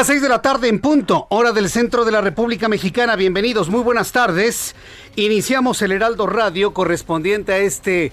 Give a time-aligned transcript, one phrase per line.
[0.00, 3.16] Las seis de la tarde en punto, hora del centro de la República Mexicana.
[3.16, 4.74] Bienvenidos, muy buenas tardes.
[5.14, 8.10] Iniciamos el Heraldo Radio correspondiente a este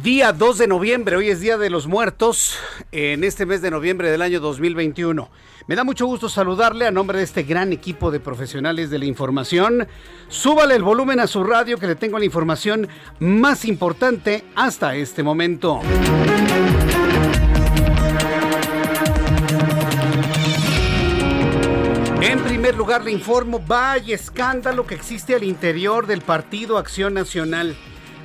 [0.00, 1.16] día 2 de noviembre.
[1.16, 2.56] Hoy es Día de los Muertos
[2.92, 5.28] en este mes de noviembre del año 2021.
[5.66, 9.06] Me da mucho gusto saludarle a nombre de este gran equipo de profesionales de la
[9.06, 9.88] información.
[10.28, 12.86] Súbale el volumen a su radio que le tengo la información
[13.18, 15.80] más importante hasta este momento.
[22.88, 27.76] Lugar, le informo, vaya escándalo que existe al interior del Partido Acción Nacional.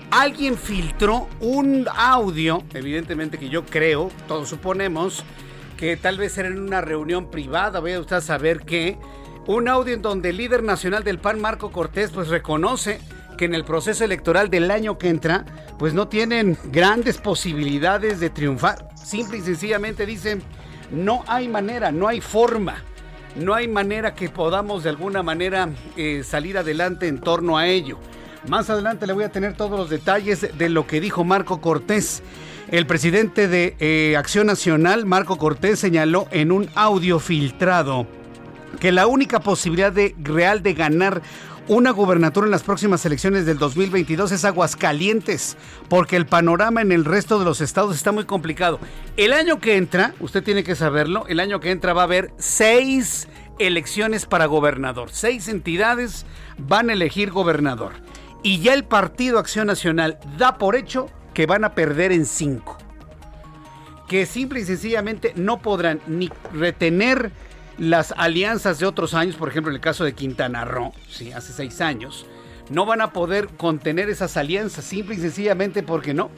[0.09, 5.25] Alguien filtró un audio, evidentemente que yo creo, todos suponemos,
[5.75, 8.97] que tal vez era en una reunión privada, voy a usted a saber qué,
[9.47, 13.02] un audio en donde el líder nacional del PAN, Marco Cortés, pues reconoce
[13.38, 15.44] que en el proceso electoral del año que entra,
[15.78, 18.88] pues no tienen grandes posibilidades de triunfar.
[18.96, 20.41] Simple y sencillamente dicen,
[20.90, 22.81] no hay manera, no hay forma
[23.35, 27.97] no hay manera que podamos de alguna manera eh, salir adelante en torno a ello.
[28.47, 32.22] Más adelante le voy a tener todos los detalles de lo que dijo Marco Cortés.
[32.69, 38.07] El presidente de eh, Acción Nacional, Marco Cortés, señaló en un audio filtrado
[38.79, 41.22] que la única posibilidad de, real de ganar
[41.68, 45.56] una gubernatura en las próximas elecciones del 2022 es Aguascalientes,
[45.88, 48.79] porque el panorama en el resto de los estados está muy complicado.
[49.16, 52.34] El año que entra, usted tiene que saberlo, el año que entra va a haber
[52.38, 53.28] seis
[53.59, 55.09] elecciones para gobernador.
[55.12, 56.25] Seis entidades
[56.57, 57.94] van a elegir gobernador.
[58.41, 62.78] Y ya el Partido Acción Nacional da por hecho que van a perder en cinco.
[64.09, 67.31] Que simple y sencillamente no podrán ni retener
[67.78, 71.53] las alianzas de otros años, por ejemplo en el caso de Quintana Roo, sí, hace
[71.53, 72.25] seis años,
[72.69, 76.29] no van a poder contener esas alianzas, simple y sencillamente porque no.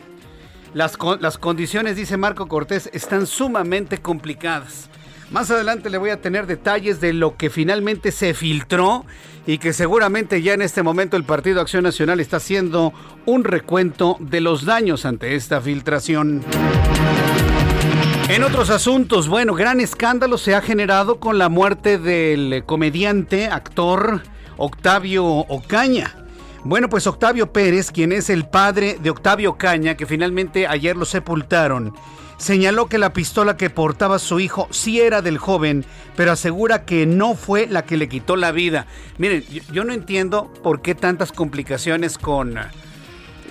[0.74, 4.90] Las, las condiciones, dice Marco Cortés, están sumamente complicadas.
[5.32, 9.06] Más adelante le voy a tener detalles de lo que finalmente se filtró
[9.48, 12.94] y que seguramente ya en este momento el Partido Acción Nacional está haciendo
[13.26, 16.44] un recuento de los daños ante esta filtración.
[18.28, 24.24] En otros asuntos, bueno, gran escándalo se ha generado con la muerte del comediante, actor
[24.58, 26.16] Octavio Ocaña.
[26.64, 31.06] Bueno, pues Octavio Pérez, quien es el padre de Octavio Ocaña, que finalmente ayer lo
[31.06, 31.94] sepultaron,
[32.38, 35.86] señaló que la pistola que portaba su hijo sí era del joven,
[36.16, 38.88] pero asegura que no fue la que le quitó la vida.
[39.20, 42.58] Miren, yo, no entiendo por qué tantas complicaciones con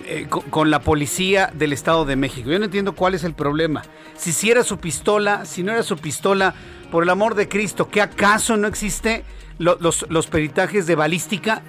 [0.07, 2.51] eh, con, la policía del Estado de México.
[2.51, 3.83] Yo no entiendo cuál es el problema.
[4.17, 6.55] Si si era su pistola, si no era su pistola,
[6.91, 9.25] por el amor de Cristo, ¿qué acaso no existe
[9.59, 11.63] los, peritajes de balística?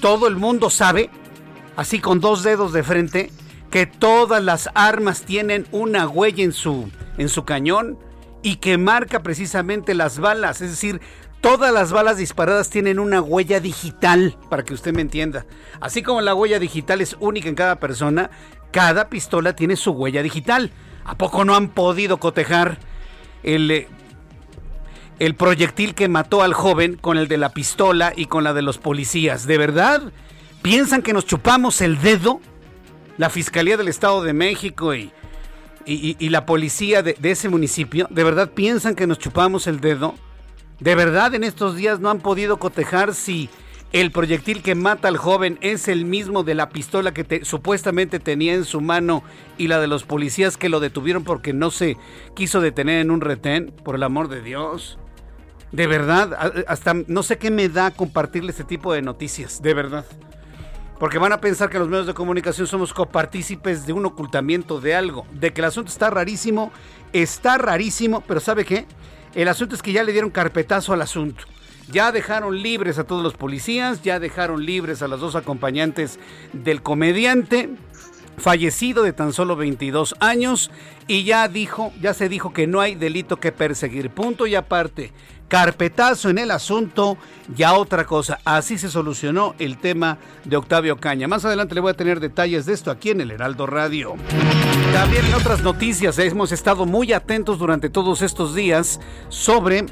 [0.00, 1.08] todo el mundo sabe,
[1.76, 3.30] así con dos dedos de frente,
[3.70, 7.98] que todas las armas tienen una huella en su, en su cañón
[8.42, 10.60] y que marca precisamente las balas.
[10.60, 11.00] Es decir,
[11.44, 15.44] Todas las balas disparadas tienen una huella digital, para que usted me entienda.
[15.78, 18.30] Así como la huella digital es única en cada persona,
[18.70, 20.70] cada pistola tiene su huella digital.
[21.04, 22.78] ¿A poco no han podido cotejar
[23.42, 23.88] el, eh,
[25.18, 28.62] el proyectil que mató al joven con el de la pistola y con la de
[28.62, 29.46] los policías?
[29.46, 30.00] ¿De verdad?
[30.62, 32.40] ¿Piensan que nos chupamos el dedo?
[33.18, 35.12] La Fiscalía del Estado de México y,
[35.84, 40.14] y, la policía de, de ese municipio, ¿de verdad piensan que nos chupamos el dedo?
[40.80, 43.48] ¿De verdad en estos días no han podido cotejar si
[43.92, 48.54] el proyectil que mata al joven es el mismo de la pistola que supuestamente tenía
[48.54, 49.22] en su mano
[49.56, 51.96] y la de los policías que lo detuvieron porque no se
[52.34, 54.98] quiso detener en un retén, por el amor de Dios.
[55.70, 60.04] De verdad, hasta no sé qué me da compartirle este tipo de noticias, de verdad.
[60.98, 64.96] Porque van a pensar que los medios de comunicación somos copartícipes de un ocultamiento de
[64.96, 66.72] algo, de que el asunto está rarísimo,
[67.12, 68.86] está rarísimo, pero ¿sabe qué?
[69.34, 71.44] El asunto es que ya le dieron carpetazo al asunto.
[71.90, 76.18] Ya dejaron libres a todos los policías, ya dejaron libres a las dos acompañantes
[76.52, 77.70] del comediante
[78.36, 80.70] fallecido de tan solo 22 años
[81.06, 84.10] y ya dijo, ya se dijo que no hay delito que perseguir.
[84.10, 85.12] Punto y aparte.
[85.48, 87.16] Carpetazo en el asunto,
[87.54, 88.40] ya otra cosa.
[88.44, 91.28] Así se solucionó el tema de Octavio Caña.
[91.28, 94.14] Más adelante le voy a tener detalles de esto aquí en el Heraldo Radio.
[94.92, 99.86] También en otras noticias hemos estado muy atentos durante todos estos días sobre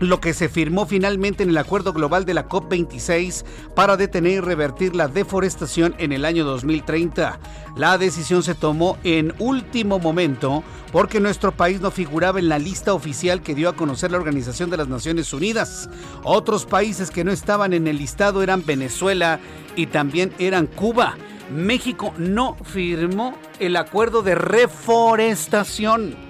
[0.00, 3.44] lo que se firmó finalmente en el acuerdo global de la COP26
[3.74, 7.38] para detener y revertir la deforestación en el año 2030.
[7.76, 10.62] La decisión se tomó en último momento
[10.92, 14.70] porque nuestro país no figuraba en la lista oficial que dio a conocer la Organización
[14.70, 15.88] de las Naciones Unidas.
[16.24, 19.40] Otros países que no estaban en el listado eran Venezuela
[19.76, 21.16] y también eran Cuba.
[21.50, 26.25] México no firmó el acuerdo de reforestación.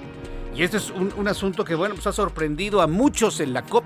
[0.56, 3.84] Y este es un, asunto que, bueno, pues ha sorprendido a muchos en la COP,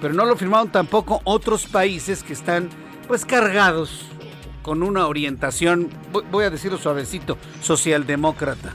[0.00, 2.70] pero no lo firmaron tampoco otros países que están,
[3.06, 4.06] pues, cargados
[4.62, 5.90] con una orientación,
[6.30, 8.74] voy a decirlo suavecito, socialdemócrata.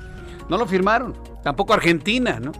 [0.50, 2.52] No lo firmaron, tampoco Argentina, ¿no?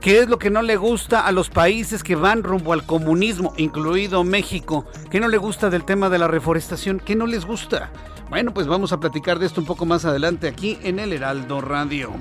[0.00, 3.52] ¿Qué es lo que no le gusta a los países que van rumbo al comunismo,
[3.58, 4.86] incluido México?
[5.10, 6.98] ¿Qué no le gusta del tema de la reforestación?
[6.98, 7.90] ¿Qué no les gusta?
[8.30, 11.60] Bueno, pues vamos a platicar de esto un poco más adelante aquí en el Heraldo
[11.60, 12.14] Radio.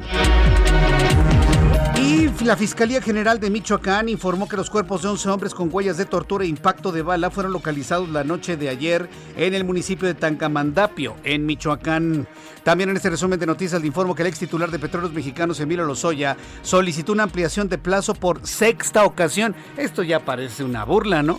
[1.99, 5.97] Y la Fiscalía General de Michoacán informó que los cuerpos de 11 hombres con huellas
[5.97, 10.07] de tortura e impacto de bala fueron localizados la noche de ayer en el municipio
[10.07, 12.25] de Tancamandapio, en Michoacán.
[12.63, 15.59] También en este resumen de noticias le informo que el ex titular de Petróleos Mexicanos,
[15.59, 19.53] Emilio Lozoya, solicitó una ampliación de plazo por sexta ocasión.
[19.75, 21.37] Esto ya parece una burla, ¿no?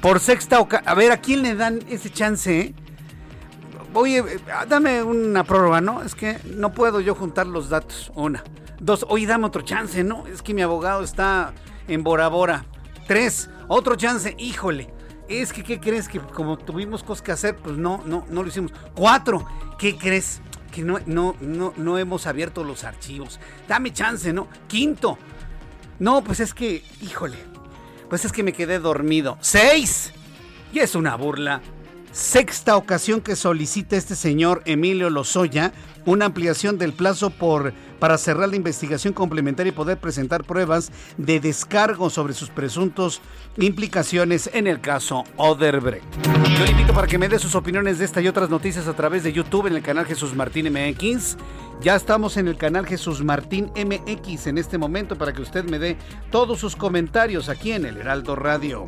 [0.00, 0.88] Por sexta ocasión.
[0.88, 2.74] A ver, ¿a quién le dan ese chance, eh?
[3.92, 4.22] Oye,
[4.68, 6.02] dame una prórroga, ¿no?
[6.02, 8.12] Es que no puedo yo juntar los datos.
[8.14, 8.44] Una.
[8.80, 10.26] Dos, oye, dame otro chance, ¿no?
[10.26, 11.54] Es que mi abogado está
[11.88, 12.66] en Bora Bora.
[13.06, 14.92] Tres, otro chance, híjole.
[15.28, 16.08] Es que, ¿qué crees?
[16.08, 18.72] Que como tuvimos cosas que hacer, pues no, no, no lo hicimos.
[18.94, 19.46] Cuatro,
[19.78, 20.40] ¿qué crees?
[20.70, 23.40] Que no, no, no, no hemos abierto los archivos.
[23.66, 24.48] Dame chance, ¿no?
[24.68, 25.18] Quinto,
[25.98, 27.38] no, pues es que, híjole,
[28.08, 29.38] pues es que me quedé dormido.
[29.40, 30.12] Seis,
[30.72, 31.62] y es una burla.
[32.12, 35.72] Sexta ocasión que solicita este señor Emilio Lozoya
[36.06, 41.40] una ampliación del plazo por para cerrar la investigación complementaria y poder presentar pruebas de
[41.40, 43.20] descargo sobre sus presuntos
[43.58, 46.04] implicaciones en el caso Oderbrecht.
[46.58, 48.94] Yo le invito para que me dé sus opiniones de esta y otras noticias a
[48.94, 51.36] través de YouTube en el canal Jesús Martín MX.
[51.80, 55.78] Ya estamos en el canal Jesús Martín MX en este momento para que usted me
[55.78, 55.96] dé
[56.30, 58.86] todos sus comentarios aquí en el Heraldo Radio.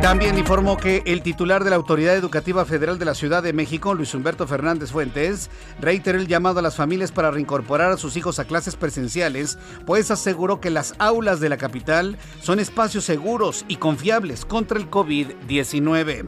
[0.00, 3.94] También informó que el titular de la Autoridad Educativa Federal de la Ciudad de México,
[3.94, 5.50] Luis Humberto Fernández Fuentes,
[5.80, 10.10] reiteró el llamado a las familias para reincorporar a sus hijos a clases presenciales, pues
[10.10, 16.24] aseguró que las aulas de la capital son espacios seguros y confiables contra el COVID-19.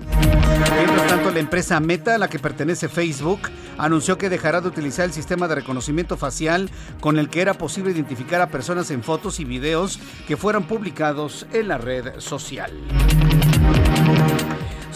[0.77, 3.41] Mientras tanto, la empresa Meta, a la que pertenece Facebook,
[3.79, 6.71] anunció que dejará de utilizar el sistema de reconocimiento facial
[7.01, 11.47] con el que era posible identificar a personas en fotos y videos que fueran publicados
[11.53, 12.73] en la red social.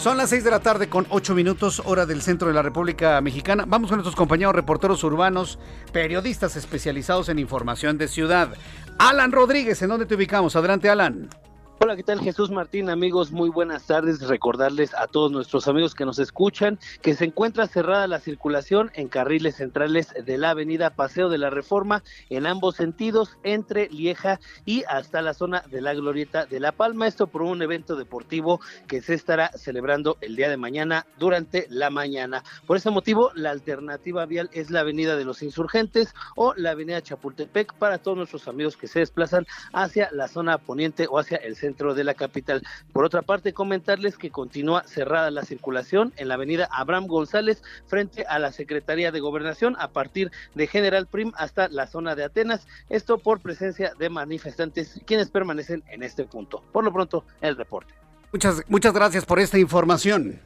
[0.05, 3.19] Son las 6 de la tarde con 8 minutos hora del centro de la República
[3.21, 3.65] Mexicana.
[3.67, 5.57] Vamos con nuestros compañeros reporteros urbanos,
[5.91, 8.53] periodistas especializados en información de ciudad.
[8.99, 10.55] Alan Rodríguez, ¿en dónde te ubicamos?
[10.55, 11.27] Adelante, Alan.
[11.77, 12.89] Hola, ¿qué tal Jesús Martín?
[12.89, 14.21] Amigos, muy buenas tardes.
[14.21, 19.09] Recordarles a todos nuestros amigos que nos escuchan que se encuentra cerrada la circulación en
[19.09, 24.85] carriles centrales de la avenida Paseo de la Reforma en ambos sentidos, entre Lieja y
[24.87, 27.07] hasta la zona de la Glorieta de La Palma.
[27.07, 31.89] Esto por un evento deportivo que se estará celebrando el día de mañana durante la
[31.89, 32.41] mañana.
[32.65, 37.01] Por ese motivo, la alternativa vial es la avenida de los Insurgentes o la avenida
[37.01, 41.57] Chapultepec para todos nuestros amigos que se desplazan hacia la zona poniente o hacia el
[41.57, 42.61] centro de la capital.
[42.93, 48.25] Por otra parte, comentarles que continúa cerrada la circulación en la avenida Abraham González frente
[48.25, 52.67] a la Secretaría de Gobernación a partir de General Prim hasta la zona de Atenas.
[52.89, 56.63] Esto por presencia de manifestantes quienes permanecen en este punto.
[56.71, 57.93] Por lo pronto, el reporte.
[58.31, 60.39] Muchas, muchas gracias por esta información.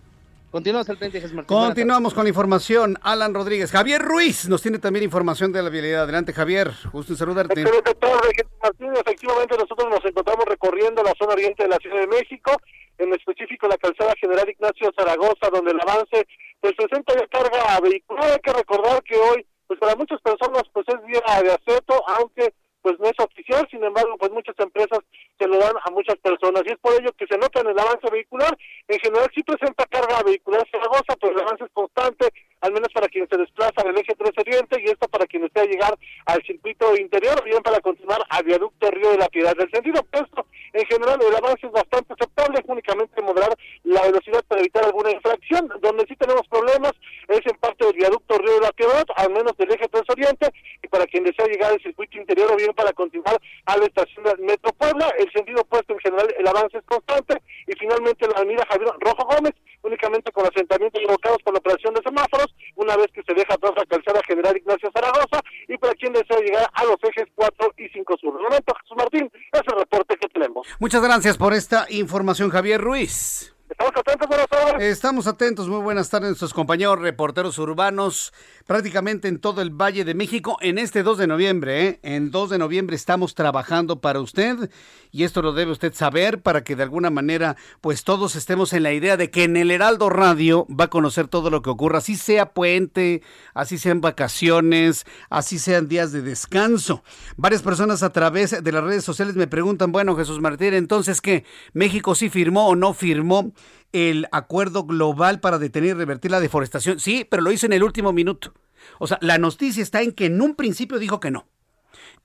[0.52, 1.56] Continuamos al frente, Jesús Martín.
[1.56, 2.98] Continuamos con la información.
[3.04, 3.72] Alan Rodríguez.
[3.72, 6.04] Javier Ruiz nos tiene también información de la vialidad.
[6.04, 6.72] Adelante, Javier.
[6.92, 7.62] Gusto en saludarte.
[7.62, 8.92] Excelente tarde, Jesús Martín.
[8.94, 12.52] Efectivamente, nosotros nos encontramos recorriendo la zona oriente de la Ciudad de México,
[12.98, 16.26] en específico la calzada General Ignacio Zaragoza, donde el avance
[16.60, 18.32] pues presenta ya carga vehicular.
[18.32, 22.54] Hay que recordar que hoy, pues para muchas personas, pues es día de aceto, aunque
[22.90, 25.00] pues no es oficial, sin embargo, pues muchas empresas
[25.38, 27.80] se lo dan a muchas personas y es por ello que se nota en el
[27.80, 28.58] avance vehicular.
[28.88, 32.28] En general sí presenta carga vehicular Zaragoza, pero el avance es constante,
[32.62, 35.66] al menos para quien se desplaza del eje 3 Oriente y esto para quien desea
[35.66, 39.56] llegar al circuito interior, bien para continuar al viaducto Río de la Piedad.
[39.56, 44.62] Del sentido opuesto, en general el avance es bastante aceptable, únicamente moderar la velocidad para
[44.62, 45.70] evitar alguna infracción.
[45.82, 46.94] Donde sí tenemos problemas
[47.28, 50.52] es en parte del viaducto Río de la Piedad, al menos del eje 3 Oriente,
[50.84, 54.24] y para quien desea llegar al circuito interior o bien para continuar a la estación
[54.24, 58.38] del Metro Puebla, el sentido opuesto en general el avance es constante y finalmente la
[58.38, 63.08] avenida Javier Rojo Gómez únicamente con asentamientos provocados por la operación de semáforos una vez
[63.14, 66.84] que se deja atrás la calzada General Ignacio Zaragoza y para quien desea llegar a
[66.86, 68.38] los ejes 4 y 5 sur.
[68.38, 70.68] De momento, Jesús Martín, es el reporte que tenemos.
[70.80, 73.56] Muchas gracias por esta información, Javier Ruiz.
[73.70, 74.84] Estamos atentos, buenas tardes.
[74.84, 78.34] Estamos atentos, muy buenas tardes nuestros compañeros reporteros urbanos
[78.66, 81.88] prácticamente en todo el Valle de México en este 2 de noviembre.
[81.88, 82.00] ¿eh?
[82.02, 84.72] En 2 de noviembre estamos trabajando para usted
[85.12, 88.84] y esto lo debe usted saber para que de alguna manera pues todos estemos en
[88.84, 92.00] la idea de que en el Heraldo Radio va a conocer todo lo que ocurra,
[92.00, 93.22] así sea puente,
[93.54, 97.04] así sean vacaciones, así sean días de descanso.
[97.38, 101.44] Varias personas a través de las redes sociales me preguntan, bueno Jesús Martín, entonces que
[101.74, 103.52] México sí firmó o no firmó
[103.92, 107.00] el acuerdo global para detener y revertir la deforestación.
[107.00, 108.54] Sí, pero lo hizo en el último minuto.
[109.00, 111.48] O sea, la noticia está en que en un principio dijo que no.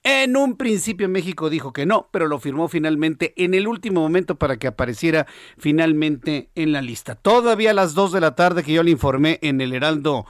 [0.02, 4.36] En un principio México dijo que no, pero lo firmó finalmente en el último momento
[4.36, 5.26] para que apareciera
[5.56, 7.14] finalmente en la lista.
[7.14, 10.26] Todavía a las 2 de la tarde que yo le informé en el Heraldo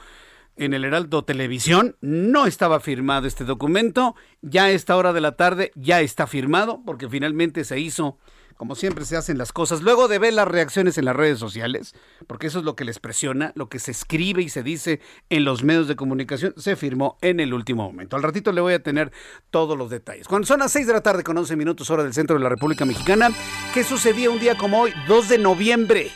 [0.57, 5.33] en el Heraldo Televisión no estaba firmado este documento, ya a esta hora de la
[5.33, 8.17] tarde ya está firmado porque finalmente se hizo
[8.55, 11.93] como siempre se hacen las cosas, luego de ver las reacciones en las redes sociales,
[12.27, 15.43] porque eso es lo que les presiona, lo que se escribe y se dice en
[15.43, 18.15] los medios de comunicación, se firmó en el último momento.
[18.15, 19.11] Al ratito le voy a tener
[19.49, 20.27] todos los detalles.
[20.27, 22.49] Cuando son las 6 de la tarde con 11 minutos hora del centro de la
[22.49, 23.29] República Mexicana,
[23.73, 26.11] ¿qué sucedía un día como hoy, 2 de noviembre?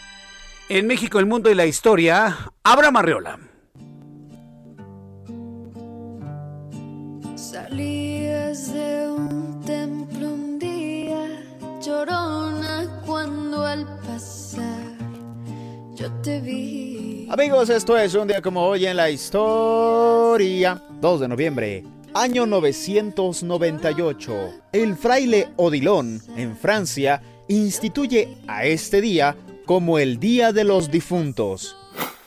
[0.70, 3.40] En México, el mundo y la historia, Abraham Arreola.
[7.36, 7.99] Salías
[13.06, 14.98] cuando al pasar
[15.96, 17.28] yo te vi.
[17.30, 20.82] Amigos, esto es un día como hoy en la historia.
[21.02, 24.34] 2 de noviembre, año 998.
[24.72, 31.76] El fraile Odilon, en Francia, instituye a este día como el Día de los Difuntos.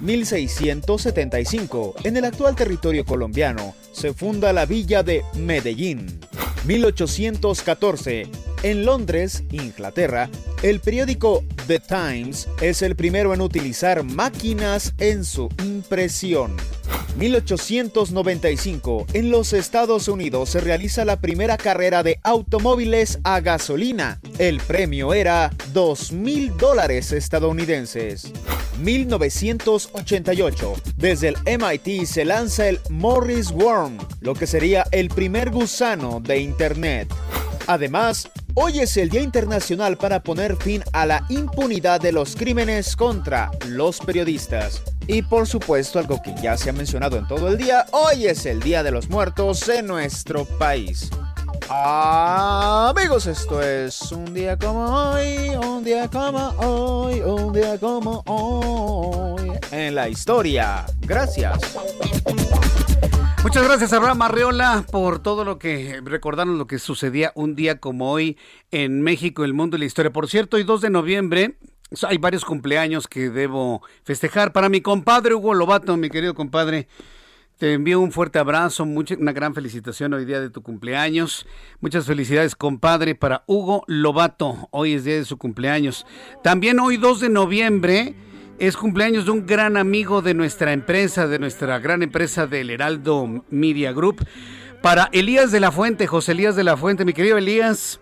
[0.00, 6.20] 1675, en el actual territorio colombiano, se funda la villa de Medellín.
[6.64, 8.28] 1814,
[8.62, 10.28] en Londres, Inglaterra,
[10.62, 16.56] el periódico The Times es el primero en utilizar máquinas en su impresión.
[17.16, 24.20] 1895, en los Estados Unidos se realiza la primera carrera de automóviles a gasolina.
[24.38, 28.32] El premio era 2 mil dólares estadounidenses.
[28.80, 36.20] 1988, desde el MIT se lanza el Morris Worm, lo que sería el primer gusano
[36.20, 37.12] de Internet.
[37.66, 42.96] Además, Hoy es el Día Internacional para poner fin a la impunidad de los crímenes
[42.96, 44.82] contra los periodistas.
[45.06, 48.44] Y por supuesto, algo que ya se ha mencionado en todo el día, hoy es
[48.44, 51.08] el Día de los Muertos en nuestro país.
[51.70, 59.50] Amigos, esto es un día como hoy, un día como hoy, un día como hoy
[59.70, 60.84] en la historia.
[61.00, 61.58] Gracias.
[63.42, 68.12] Muchas gracias Abraham Arreola por todo lo que recordaron lo que sucedía un día como
[68.12, 68.38] hoy
[68.70, 70.12] en México, el mundo y la historia.
[70.12, 71.56] Por cierto, hoy 2 de noviembre
[72.08, 74.52] hay varios cumpleaños que debo festejar.
[74.52, 76.86] Para mi compadre Hugo Lobato, mi querido compadre,
[77.58, 81.44] te envío un fuerte abrazo, una gran felicitación hoy día de tu cumpleaños.
[81.80, 84.68] Muchas felicidades, compadre, para Hugo Lobato.
[84.70, 86.06] Hoy es día de su cumpleaños.
[86.44, 88.14] También hoy 2 de noviembre
[88.62, 93.44] es cumpleaños de un gran amigo de nuestra empresa, de nuestra gran empresa del Heraldo
[93.50, 94.24] Media Group.
[94.80, 98.00] Para Elías de la Fuente, José Elías de la Fuente, mi querido Elías.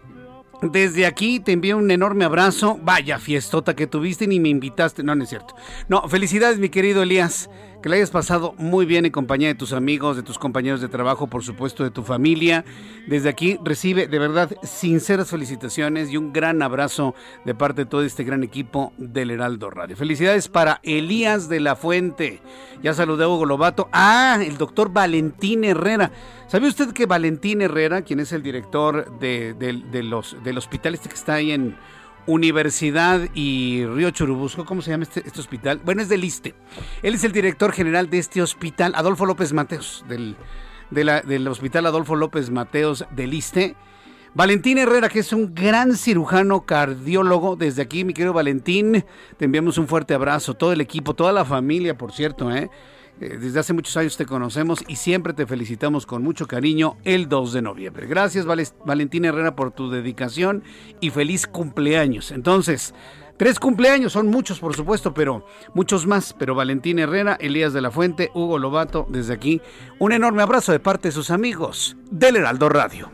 [0.61, 2.79] Desde aquí te envío un enorme abrazo.
[2.83, 5.02] Vaya fiestota que tuviste y ni me invitaste.
[5.02, 5.55] No, no es cierto.
[5.88, 7.49] No, felicidades, mi querido Elías.
[7.82, 10.88] Que la hayas pasado muy bien en compañía de tus amigos, de tus compañeros de
[10.88, 12.64] trabajo, por supuesto de tu familia.
[13.06, 18.02] Desde aquí recibe de verdad sinceras felicitaciones y un gran abrazo de parte de todo
[18.02, 19.96] este gran equipo del Heraldo Radio.
[19.96, 22.42] Felicidades para Elías de la Fuente.
[22.82, 23.88] Ya saludé a Hugo Lobato.
[23.92, 26.12] Ah, el doctor Valentín Herrera.
[26.49, 29.54] ¿Sabe usted que Valentín Herrera, quien es el director de,
[30.02, 31.76] los, del hospital este que está ahí en
[32.26, 35.80] Universidad y Río Churubusco, ¿cómo se llama este, este, hospital?
[35.84, 36.54] Bueno, es del ISTE.
[37.02, 40.36] Él es el director general de este hospital, Adolfo López Mateos, del,
[40.90, 43.76] del Hospital Adolfo López Mateos del ISTE.
[44.32, 47.56] Valentín Herrera, que es un gran cirujano cardiólogo.
[47.56, 49.04] Desde aquí, mi querido Valentín,
[49.36, 50.54] te enviamos un fuerte abrazo.
[50.54, 52.70] Todo el equipo, toda la familia, por cierto, ¿eh?
[53.20, 57.28] Eh, desde hace muchos años te conocemos y siempre te felicitamos con mucho cariño el
[57.28, 58.06] 2 de noviembre.
[58.06, 60.62] Gracias Valentina Herrera por tu dedicación
[61.00, 62.30] y feliz cumpleaños.
[62.32, 62.94] Entonces,
[63.36, 66.34] tres cumpleaños, son muchos por supuesto, pero muchos más.
[66.38, 69.60] Pero Valentina Herrera, Elías de la Fuente, Hugo Lobato, desde aquí,
[69.98, 73.10] un enorme abrazo de parte de sus amigos del Heraldo Radio.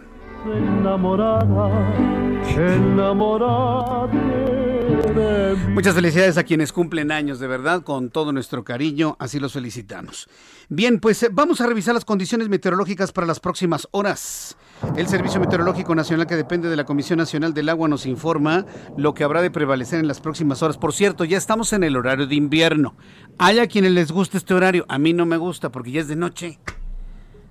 [5.70, 10.28] Muchas felicidades a quienes cumplen años, de verdad, con todo nuestro cariño, así los felicitamos.
[10.68, 14.56] Bien, pues eh, vamos a revisar las condiciones meteorológicas para las próximas horas.
[14.96, 19.14] El Servicio Meteorológico Nacional, que depende de la Comisión Nacional del Agua, nos informa lo
[19.14, 20.78] que habrá de prevalecer en las próximas horas.
[20.78, 22.96] Por cierto, ya estamos en el horario de invierno.
[23.38, 26.08] Hay a quienes les gusta este horario, a mí no me gusta porque ya es
[26.08, 26.58] de noche.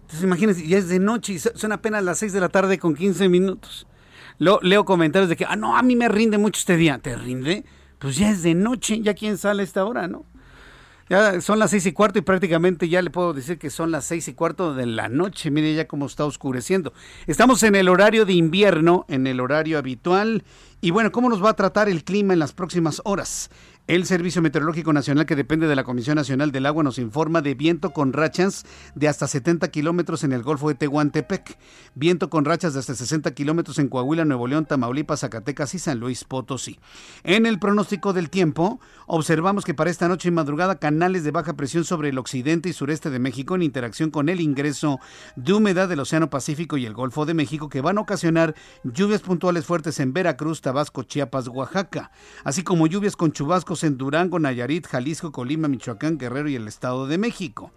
[0.02, 2.96] Entonces imagínense, ya es de noche y son apenas las 6 de la tarde con
[2.96, 3.88] 15 minutos.
[4.38, 7.00] Leo comentarios de que, ah, no, a mí me rinde mucho este día.
[7.00, 7.66] ¿Te rinde?
[8.00, 10.26] Pues ya es de noche, ya quién sale a esta hora, ¿no?
[11.08, 14.06] Ya son las seis y cuarto y prácticamente ya le puedo decir que son las
[14.06, 15.52] seis y cuarto de la noche.
[15.52, 16.94] Mire ya cómo está oscureciendo.
[17.28, 20.44] Estamos en el horario de invierno, en el horario habitual.
[20.82, 23.52] Y bueno, ¿cómo nos va a tratar el clima en las próximas horas?
[23.88, 27.54] El Servicio Meteorológico Nacional, que depende de la Comisión Nacional del Agua, nos informa de
[27.54, 28.66] viento con rachas
[28.96, 31.56] de hasta 70 kilómetros en el Golfo de Tehuantepec,
[31.94, 36.00] viento con rachas de hasta 60 kilómetros en Coahuila, Nuevo León, Tamaulipas, Zacatecas y San
[36.00, 36.80] Luis Potosí.
[37.24, 41.54] En el pronóstico del tiempo, observamos que para esta noche y madrugada, canales de baja
[41.54, 45.00] presión sobre el occidente y sureste de México en interacción con el ingreso
[45.36, 49.22] de humedad del Océano Pacífico y el Golfo de México, que van a ocasionar lluvias
[49.22, 52.10] puntuales fuertes en Veracruz, Tabasco, Chiapas, Oaxaca,
[52.44, 57.08] así como lluvias con chubascos en Durango, Nayarit, Jalisco, Colima, Michoacán, Guerrero y el Estado
[57.08, 57.72] de México.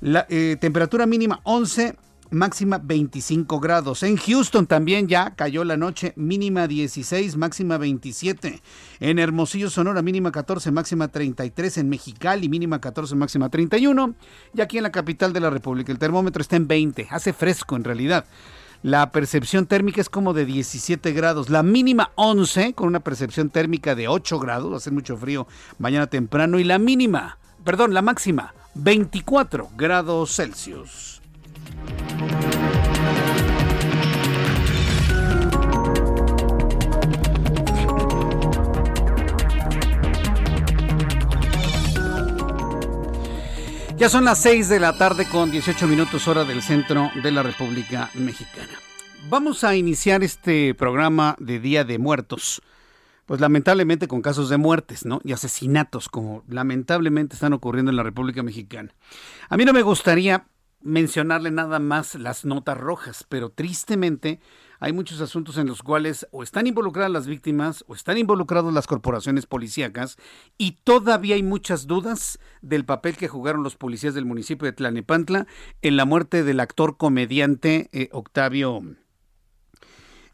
[0.00, 1.96] La eh, temperatura mínima 11,
[2.30, 4.02] máxima 25 grados.
[4.02, 8.60] En Houston también ya cayó la noche, mínima 16, máxima 27.
[9.00, 11.78] En Hermosillo, Sonora, mínima 14, máxima 33.
[11.78, 14.14] En Mexicali, mínima 14, máxima 31.
[14.54, 17.08] Y aquí en la capital de la República, el termómetro está en 20.
[17.10, 18.26] Hace fresco en realidad.
[18.84, 21.48] La percepción térmica es como de 17 grados.
[21.48, 24.70] La mínima 11, con una percepción térmica de 8 grados.
[24.70, 25.46] Va a ser mucho frío
[25.78, 26.58] mañana temprano.
[26.58, 31.22] Y la mínima, perdón, la máxima, 24 grados Celsius.
[44.04, 47.42] Ya son las 6 de la tarde con 18 minutos hora del centro de la
[47.42, 48.78] República Mexicana.
[49.30, 52.60] Vamos a iniciar este programa de Día de Muertos.
[53.24, 55.22] Pues lamentablemente con casos de muertes, ¿no?
[55.24, 58.94] Y asesinatos como lamentablemente están ocurriendo en la República Mexicana.
[59.48, 60.48] A mí no me gustaría
[60.82, 64.38] mencionarle nada más las notas rojas, pero tristemente
[64.84, 68.86] hay muchos asuntos en los cuales o están involucradas las víctimas o están involucradas las
[68.86, 70.18] corporaciones policíacas
[70.58, 75.46] y todavía hay muchas dudas del papel que jugaron los policías del municipio de Tlanepantla
[75.80, 78.82] en la muerte del actor comediante eh, Octavio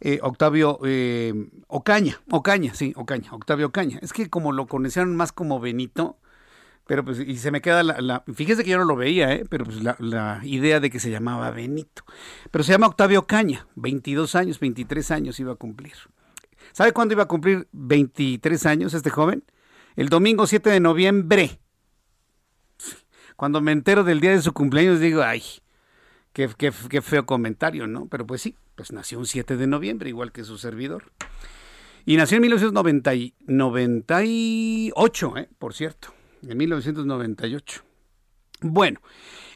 [0.01, 1.33] eh, Octavio eh,
[1.69, 4.01] Ocaña, Ocaña, sí, Ocaña, Octavio Ocaña.
[4.03, 6.17] Es que como lo conocieron más como Benito,
[6.91, 9.45] pero pues, y se me queda la, fíjese que yo no lo veía, ¿eh?
[9.49, 12.03] pero pues la, la, idea de que se llamaba Benito.
[12.51, 15.93] Pero se llama Octavio Ocaña, 22 años, 23 años iba a cumplir.
[16.73, 19.45] ¿Sabe cuándo iba a cumplir 23 años este joven?
[19.95, 21.61] El domingo 7 de noviembre.
[23.37, 25.45] Cuando me entero del día de su cumpleaños digo, ay,
[26.33, 28.07] qué, qué, qué feo comentario, ¿no?
[28.07, 31.13] Pero pues sí, pues nació un 7 de noviembre, igual que su servidor.
[32.05, 35.49] Y nació en 1998, ¿eh?
[35.57, 36.15] por cierto,
[36.47, 37.83] en 1998.
[38.63, 39.01] Bueno,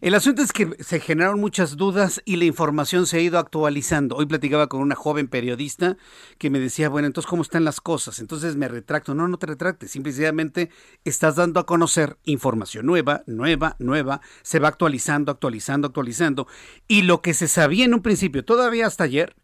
[0.01, 4.17] el asunto es que se generaron muchas dudas y la información se ha ido actualizando.
[4.17, 5.99] Hoy platicaba con una joven periodista
[6.39, 8.19] que me decía, bueno, entonces, ¿cómo están las cosas?
[8.19, 9.15] Entonces me retracto.
[9.15, 9.91] No, no te retractes.
[9.91, 10.71] Simplemente
[11.05, 14.23] estás dando a conocer información nueva, nueva, nueva.
[14.43, 16.47] Se va actualizando, actualizando, actualizando.
[16.89, 19.37] Y lo que se sabía en un principio, todavía hasta ayer,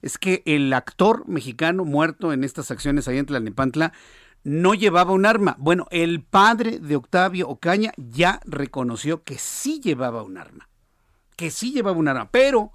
[0.00, 3.92] es que el actor mexicano muerto en estas acciones ahí en Tlalnepantla
[4.44, 5.56] no llevaba un arma.
[5.58, 10.68] Bueno, el padre de Octavio Ocaña ya reconoció que sí llevaba un arma,
[11.36, 12.72] que sí llevaba un arma, pero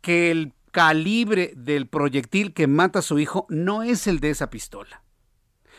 [0.00, 4.50] que el calibre del proyectil que mata a su hijo no es el de esa
[4.50, 5.02] pistola.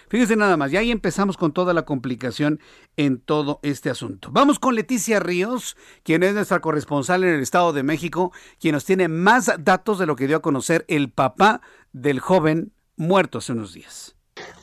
[0.09, 2.61] Fíjese nada más, y ahí empezamos con toda la complicación
[2.95, 4.29] en todo este asunto.
[4.31, 8.85] Vamos con Leticia Ríos, quien es nuestra corresponsal en el Estado de México, quien nos
[8.85, 11.61] tiene más datos de lo que dio a conocer el papá
[11.91, 14.16] del joven muerto hace unos días.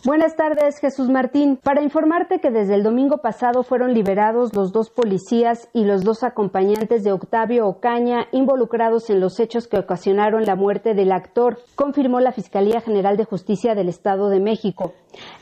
[0.05, 1.57] Buenas tardes, Jesús Martín.
[1.57, 6.25] Para informarte que desde el domingo pasado fueron liberados los dos policías y los dos
[6.25, 12.21] acompañantes de Octavio Ocaña involucrados en los hechos que ocasionaron la muerte del actor, confirmó
[12.21, 14.93] la Fiscalía General de Justicia del Estado de México.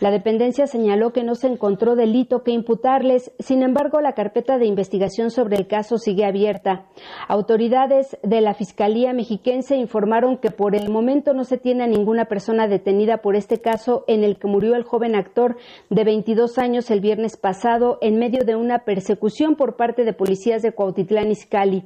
[0.01, 4.67] La dependencia señaló que no se encontró delito que imputarles, sin embargo la carpeta de
[4.67, 6.87] investigación sobre el caso sigue abierta.
[7.27, 12.27] Autoridades de la Fiscalía mexiquense informaron que por el momento no se tiene a ninguna
[12.27, 15.57] persona detenida por este caso en el que murió el joven actor
[15.91, 20.63] de 22 años el viernes pasado en medio de una persecución por parte de policías
[20.63, 21.85] de Cuautitlán Izcalli.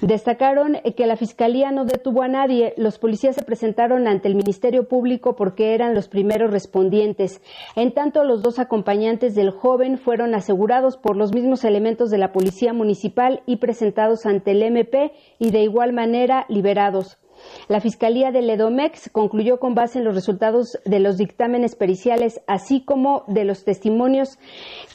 [0.00, 2.74] Destacaron que la Fiscalía no detuvo a nadie.
[2.76, 7.40] Los policías se presentaron ante el Ministerio Público porque eran los primeros respondientes.
[7.76, 12.32] En tanto, los dos acompañantes del joven fueron asegurados por los mismos elementos de la
[12.32, 17.18] Policía Municipal y presentados ante el MP y de igual manera liberados.
[17.68, 22.84] La Fiscalía de Ledomex concluyó con base en los resultados de los dictámenes periciales, así
[22.84, 24.38] como de los testimonios,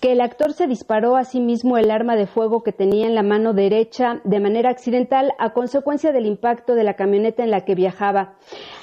[0.01, 3.15] que el actor se disparó a sí mismo el arma de fuego que tenía en
[3.15, 7.61] la mano derecha de manera accidental a consecuencia del impacto de la camioneta en la
[7.61, 8.35] que viajaba.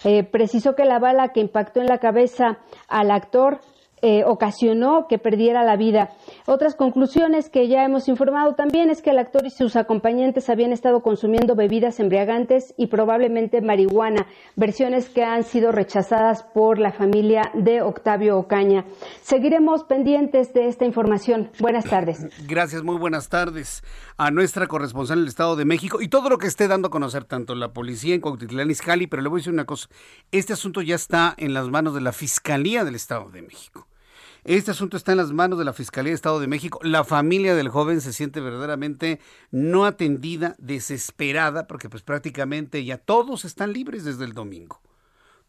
[0.05, 3.61] Eh, precisó que la bala que impactó en la cabeza al actor
[4.03, 6.11] eh, ocasionó que perdiera la vida.
[6.47, 10.73] Otras conclusiones que ya hemos informado también es que el actor y sus acompañantes habían
[10.73, 14.27] estado consumiendo bebidas embriagantes y probablemente marihuana,
[14.57, 18.85] versiones que han sido rechazadas por la familia de Octavio Ocaña.
[19.23, 21.51] Seguiremos pendientes de esta información.
[21.59, 22.27] Buenas tardes.
[22.47, 23.83] Gracias, muy buenas tardes
[24.17, 26.91] a nuestra corresponsal en el Estado de México y todo lo que esté dando a
[26.91, 29.89] conocer tanto la policía en Cuautitlán Izcalli, pero le voy a decir una cosa,
[30.33, 33.90] este asunto ya está en las manos de la Fiscalía del Estado de México.
[34.45, 36.81] Este asunto está en las manos de la Fiscalía de Estado de México.
[36.83, 43.45] La familia del joven se siente verdaderamente no atendida, desesperada, porque pues prácticamente ya todos
[43.45, 44.81] están libres desde el domingo.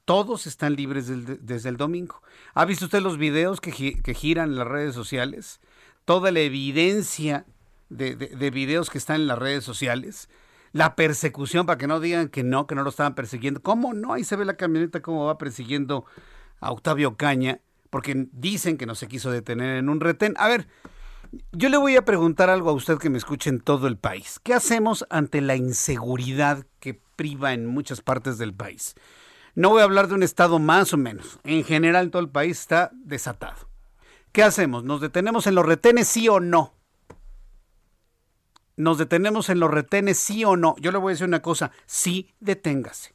[0.04, 2.22] Todos están libres desde el domingo.
[2.54, 3.72] ¿Ha visto usted los videos que,
[4.14, 5.62] giran en las redes sociales?
[6.04, 7.46] Toda la evidencia
[7.90, 10.28] de, de videos que están en las redes sociales
[10.74, 13.62] la persecución para que no digan que no, que no lo estaban persiguiendo.
[13.62, 14.14] ¿Cómo no?
[14.14, 16.06] Ahí se ve la camioneta cómo va persiguiendo
[16.60, 17.60] a Octavio Caña
[17.92, 20.34] porque dicen que no se quiso detener en un retén.
[20.38, 20.68] A ver,
[21.52, 24.40] yo le voy a preguntar algo a usted que me escuche en todo el país.
[24.42, 28.96] ¿Qué hacemos ante la inseguridad que priva en muchas partes del país?
[29.54, 31.40] No voy a hablar de un estado más o menos.
[31.44, 33.68] En general, todo el país está desatado.
[34.32, 34.86] ¿Qué hacemos?
[34.86, 36.74] ¿Nos detenemos en los retenes, sí o no?
[38.78, 40.76] ¿Nos detenemos en los retenes, sí o no?
[40.80, 43.14] Yo le voy a decir una cosa, sí, deténgase.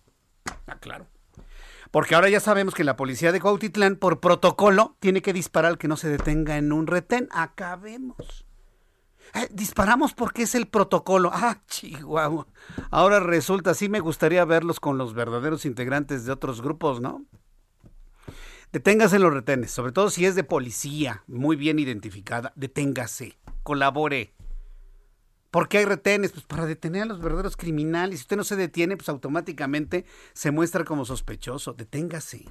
[0.67, 1.07] Ah, claro.
[1.91, 5.79] Porque ahora ya sabemos que la policía de Cuautitlán, por protocolo, tiene que disparar al
[5.79, 7.29] que no se detenga en un retén.
[7.31, 8.47] Acabemos.
[9.35, 11.31] Eh, disparamos porque es el protocolo.
[11.33, 12.47] Ah, chihuahua.
[12.91, 17.25] Ahora resulta, sí me gustaría verlos con los verdaderos integrantes de otros grupos, ¿no?
[18.73, 22.53] Deténgase en los retenes, sobre todo si es de policía, muy bien identificada.
[22.57, 24.36] Deténgase, colabore.
[25.57, 26.33] ¿Por qué hay retenes?
[26.33, 28.19] Pues para detener a los verdaderos criminales.
[28.19, 31.73] Si usted no se detiene, pues automáticamente se muestra como sospechoso.
[31.73, 32.45] Deténgase.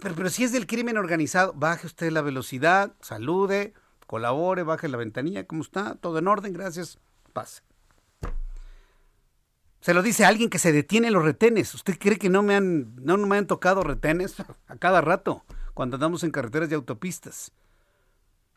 [0.00, 3.74] Pero, si es del crimen organizado, baje usted la velocidad, salude,
[4.06, 5.48] colabore, baje la ventanilla.
[5.48, 5.96] ¿Cómo está?
[5.96, 7.00] Todo en orden, gracias.
[7.32, 7.62] Pase.
[9.80, 11.74] Se lo dice alguien que se detiene en los retenes.
[11.74, 14.36] ¿Usted cree que no me han, no me han tocado retenes
[14.68, 17.50] a cada rato cuando andamos en carreteras y autopistas?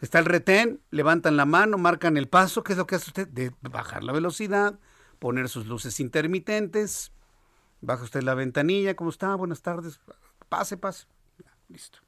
[0.04, 2.62] Está el retén, levantan la mano, marcan el paso.
[2.62, 3.54] ¿Qué es lo que hace usted?
[3.62, 4.78] Bajar la velocidad,
[5.18, 7.14] poner sus luces intermitentes.
[7.80, 8.98] Baja usted la ventanilla.
[8.98, 9.34] ¿Cómo está?
[9.36, 10.02] Buenas tardes.
[10.50, 11.06] Pase, pase.
[11.70, 12.00] listo.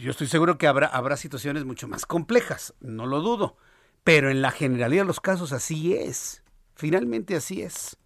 [0.00, 3.56] Yo estoy seguro que habrá, habrá situaciones mucho más complejas, no lo dudo.
[4.02, 6.42] Pero en la generalidad de los casos así es.
[6.74, 7.96] Finalmente así es.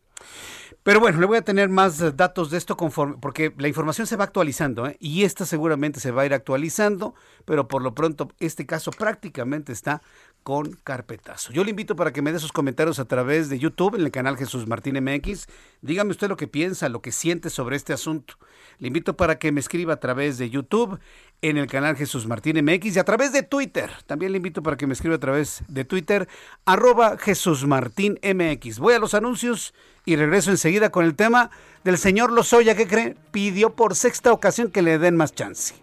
[0.85, 4.07] Pero bueno, le voy a tener más eh, datos de esto conforme, porque la información
[4.07, 4.97] se va actualizando ¿eh?
[5.01, 7.15] y esta seguramente se va a ir actualizando,
[7.47, 10.03] pero por lo pronto este caso prácticamente está
[10.45, 11.53] con carpetazo.
[11.53, 14.11] Yo le invito para que me dé sus comentarios a través de YouTube en el
[14.13, 15.47] canal Jesús Martín MX.
[15.81, 18.35] Dígame usted lo que piensa, lo que siente sobre este asunto.
[18.79, 21.01] Le invito para que me escriba a través de YouTube
[21.41, 23.91] en el canal Jesús Martín MX y a través de Twitter.
[24.07, 26.29] También le invito para que me escriba a través de Twitter,
[26.67, 28.79] arroba Jesús Martín MX.
[28.79, 29.73] Voy a los anuncios
[30.05, 31.51] y regreso enseguida con el tema
[31.85, 35.75] del señor Lozoya que cree pidió por sexta ocasión que le den más chance.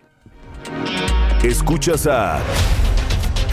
[1.44, 2.40] Escuchas a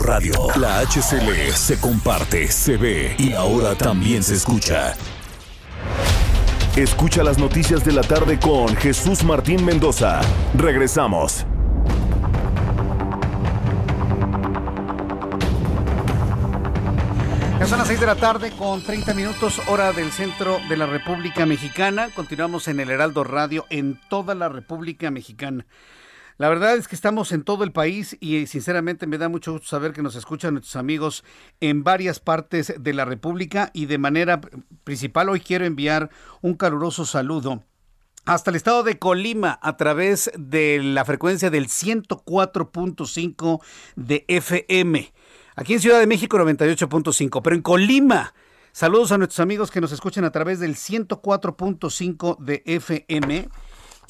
[0.00, 0.32] Radio.
[0.56, 4.94] La HCL se comparte, se ve y ahora también se escucha.
[6.76, 10.20] Escucha las noticias de la tarde con Jesús Martín Mendoza.
[10.56, 11.44] Regresamos.
[17.58, 20.86] Ya son las 6 de la tarde con 30 minutos hora del centro de la
[20.86, 22.08] República Mexicana.
[22.14, 25.66] Continuamos en el Heraldo Radio en toda la República Mexicana.
[26.40, 29.68] La verdad es que estamos en todo el país y sinceramente me da mucho gusto
[29.68, 31.22] saber que nos escuchan nuestros amigos
[31.60, 34.40] en varias partes de la República y de manera
[34.82, 36.08] principal hoy quiero enviar
[36.40, 37.62] un caluroso saludo
[38.24, 43.60] hasta el estado de Colima a través de la frecuencia del 104.5
[43.96, 45.12] de FM.
[45.56, 48.32] Aquí en Ciudad de México 98.5, pero en Colima
[48.72, 53.50] saludos a nuestros amigos que nos escuchan a través del 104.5 de FM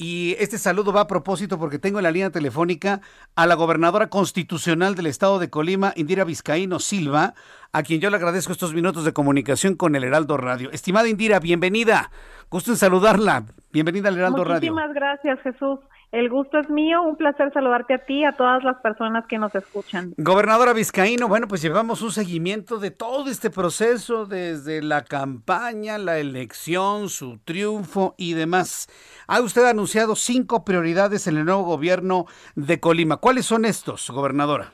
[0.01, 3.01] y este saludo va a propósito porque tengo en la línea telefónica
[3.35, 7.35] a la gobernadora constitucional del estado de Colima, Indira Vizcaíno Silva,
[7.71, 10.71] a quien yo le agradezco estos minutos de comunicación con el Heraldo Radio.
[10.71, 12.09] Estimada Indira, bienvenida.
[12.49, 13.43] Gusto en saludarla.
[13.71, 14.73] Bienvenida al Heraldo Radio.
[14.73, 15.79] Muchísimas gracias, Jesús.
[16.11, 19.37] El gusto es mío, un placer saludarte a ti y a todas las personas que
[19.37, 20.13] nos escuchan.
[20.17, 26.19] Gobernadora Vizcaíno, bueno, pues llevamos un seguimiento de todo este proceso, desde la campaña, la
[26.19, 28.89] elección, su triunfo y demás.
[29.29, 33.15] Ha usted anunciado cinco prioridades en el nuevo gobierno de Colima.
[33.15, 34.71] ¿Cuáles son estos, gobernadora?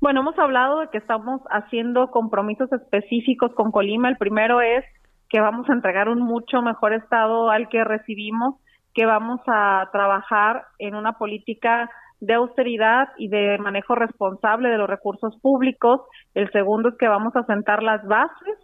[0.00, 4.08] Bueno, hemos hablado de que estamos haciendo compromisos específicos con Colima.
[4.08, 4.84] El primero es
[5.28, 8.56] que vamos a entregar un mucho mejor estado al que recibimos
[8.94, 14.88] que vamos a trabajar en una política de austeridad y de manejo responsable de los
[14.88, 16.00] recursos públicos.
[16.34, 18.58] El segundo es que vamos a sentar las bases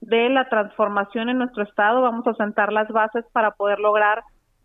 [0.00, 4.22] de la transformación en nuestro estado, vamos a sentar las bases para poder lograr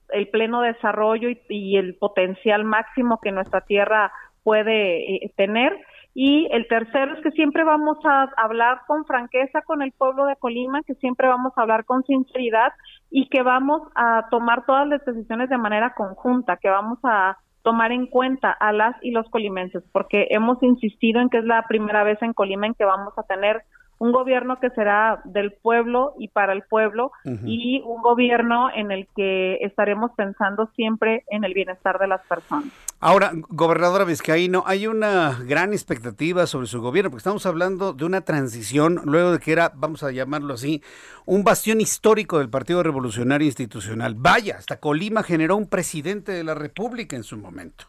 [0.09, 4.11] el pleno desarrollo y, el potencial máximo que nuestra tierra
[4.43, 5.77] puede eh, tener.
[6.15, 10.35] Y el tercero es que siempre vamos a hablar con franqueza con el pueblo de
[10.37, 12.73] Colima, que siempre vamos a hablar con sinceridad
[13.11, 17.91] y que vamos a tomar todas las decisiones de manera conjunta, que vamos a tomar
[17.91, 22.03] en cuenta a las y los colimenses, porque hemos insistido en que es la primera
[22.03, 23.63] vez en Colima en que vamos a tener
[23.99, 27.11] un gobierno que será del pueblo y para el pueblo
[27.45, 32.69] y un gobierno en el que estaremos pensando siempre en el bienestar de las personas.
[33.01, 38.21] Ahora, gobernadora Vizcaíno, hay una gran expectativa sobre su gobierno, porque estamos hablando de una
[38.21, 40.81] transición, luego de que era, vamos a llamarlo así,
[41.25, 44.15] un bastión histórico del Partido Revolucionario Institucional.
[44.15, 47.85] Vaya, hasta Colima generó un presidente de la República en su momento.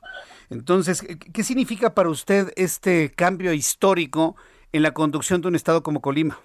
[0.49, 4.37] Entonces, ¿qué significa para usted este cambio histórico
[4.72, 6.38] en la conducción de un Estado como Colima?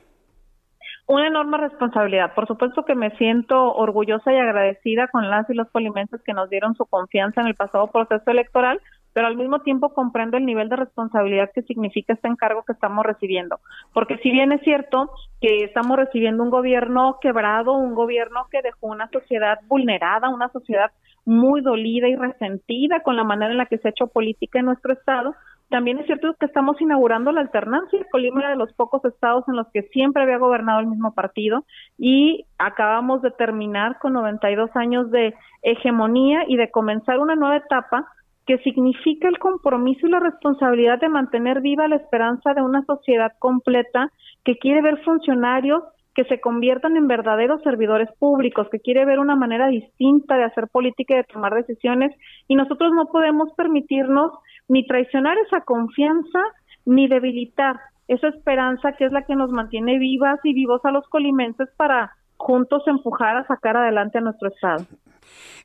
[1.07, 2.33] Una enorme responsabilidad.
[2.33, 6.49] Por supuesto que me siento orgullosa y agradecida con las y los colimenses que nos
[6.49, 8.81] dieron su confianza en el pasado proceso electoral,
[9.13, 13.05] pero al mismo tiempo comprendo el nivel de responsabilidad que significa este encargo que estamos
[13.05, 13.59] recibiendo.
[13.93, 18.87] Porque si bien es cierto que estamos recibiendo un gobierno quebrado, un gobierno que dejó
[18.87, 20.91] una sociedad vulnerada, una sociedad
[21.23, 24.65] muy dolida y resentida con la manera en la que se ha hecho política en
[24.65, 25.35] nuestro estado,
[25.69, 28.05] también es cierto que estamos inaugurando la alternancia.
[28.11, 31.65] Colima era de los pocos estados en los que siempre había gobernado el mismo partido
[31.97, 38.07] y acabamos de terminar con 92 años de hegemonía y de comenzar una nueva etapa
[38.45, 43.33] que significa el compromiso y la responsabilidad de mantener viva la esperanza de una sociedad
[43.39, 44.11] completa
[44.43, 45.81] que quiere ver funcionarios
[46.15, 50.69] que se conviertan en verdaderos servidores públicos, que quiere ver una manera distinta de hacer
[50.69, 52.15] política y de tomar decisiones,
[52.47, 54.31] y nosotros no podemos permitirnos
[54.67, 56.39] ni traicionar esa confianza,
[56.85, 61.07] ni debilitar esa esperanza que es la que nos mantiene vivas y vivos a los
[61.09, 64.85] colimenses para juntos empujar a sacar adelante a nuestro Estado.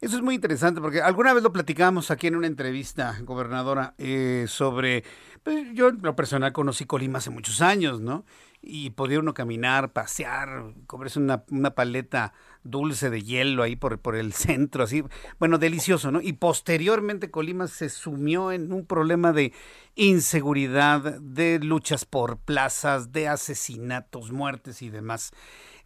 [0.01, 4.47] Eso es muy interesante porque alguna vez lo platicamos aquí en una entrevista, gobernadora, eh,
[4.49, 5.05] sobre,
[5.43, 8.25] pues, yo en lo personal conocí Colima hace muchos años, ¿no?
[8.63, 14.17] Y podía uno caminar, pasear, comerse una, una paleta dulce de hielo ahí por, por
[14.17, 15.03] el centro, así,
[15.39, 16.21] bueno, delicioso, ¿no?
[16.21, 19.53] Y posteriormente Colima se sumió en un problema de
[19.95, 25.33] inseguridad, de luchas por plazas, de asesinatos, muertes y demás.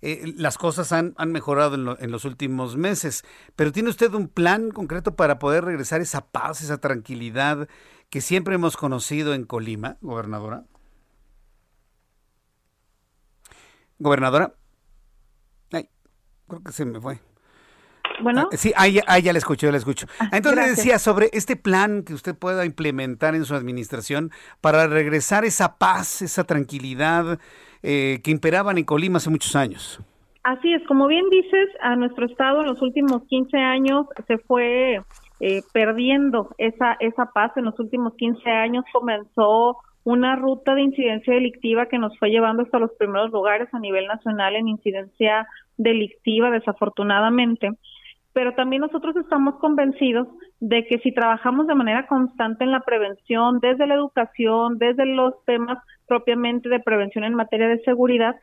[0.03, 3.25] Eh, las cosas han, han mejorado en, en, los últimos meses,
[3.57, 7.69] pero ¿tiene usted un plan concreto para poder regresar esa paz, esa tranquilidad
[8.11, 10.65] que siempre hemos conocido en Colima, gobernadora?
[14.05, 14.53] Gobernadora.
[15.73, 15.89] Ay,
[16.47, 17.19] creo que se me fue.
[18.23, 18.49] Bueno.
[18.53, 20.07] Ah, sí, ahí, ya la escucho, ya la escucho.
[20.21, 25.45] Ah, Entonces decía sobre este plan que usted pueda implementar en su administración para regresar
[25.45, 27.41] esa paz, esa tranquilidad
[27.83, 30.01] eh, que imperaban en Colima hace muchos años.
[30.45, 35.01] Así es, como bien dices, a nuestro estado en los últimos 15 años se fue
[35.41, 37.53] eh, perdiendo esa, esa paz.
[37.57, 42.63] En los últimos 15 años comenzó una ruta de incidencia delictiva que nos fue llevando
[42.63, 45.47] hasta los primeros lugares a nivel nacional en incidencia
[45.79, 47.71] delictiva, desafortunadamente.
[48.35, 50.29] Pero también nosotros estamos convencidos
[50.61, 55.43] de que si trabajamos de manera constante en la prevención, desde la educación, desde los
[55.45, 58.37] temas propiamente de prevención en materia de seguridad,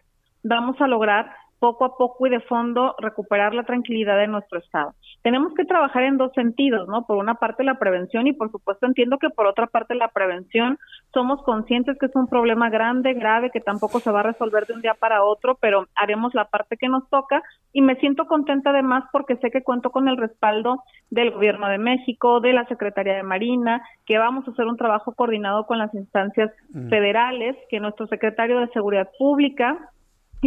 [0.43, 4.95] vamos a lograr poco a poco y de fondo recuperar la tranquilidad de nuestro estado.
[5.21, 7.06] Tenemos que trabajar en dos sentidos, ¿no?
[7.06, 10.80] Por una parte la prevención y por supuesto entiendo que por otra parte la prevención
[11.13, 14.74] somos conscientes que es un problema grande, grave, que tampoco se va a resolver de
[14.74, 18.71] un día para otro, pero haremos la parte que nos toca y me siento contenta
[18.71, 23.13] además porque sé que cuento con el respaldo del Gobierno de México, de la Secretaría
[23.13, 26.89] de Marina, que vamos a hacer un trabajo coordinado con las instancias mm.
[26.89, 29.78] federales, que nuestro secretario de Seguridad Pública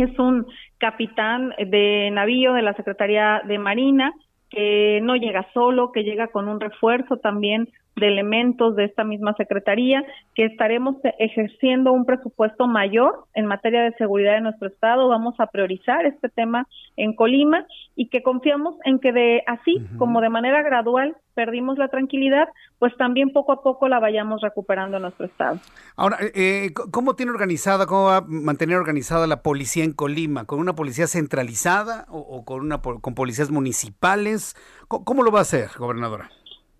[0.02, 0.46] es un
[0.78, 4.12] capitán de navío de la Secretaría de Marina
[4.50, 9.34] que no llega solo, que llega con un refuerzo también de elementos de esta misma
[9.34, 10.04] Secretaría,
[10.34, 15.08] que estaremos ejerciendo un presupuesto mayor en materia de seguridad de nuestro Estado.
[15.08, 20.20] Vamos a priorizar este tema en Colima y que confiamos en que de así como
[20.20, 25.02] de manera gradual perdimos la tranquilidad, pues también poco a poco la vayamos recuperando en
[25.02, 25.58] nuestro Estado.
[25.96, 30.44] Ahora, eh, eh ¿cómo tiene organizada, cómo va a mantener organizada la policía en Colima?
[30.44, 34.56] ¿Con una policía centralizada o, con, una, con policías municipales?
[34.88, 36.30] ¿Cómo lo va a hacer, gobernadora?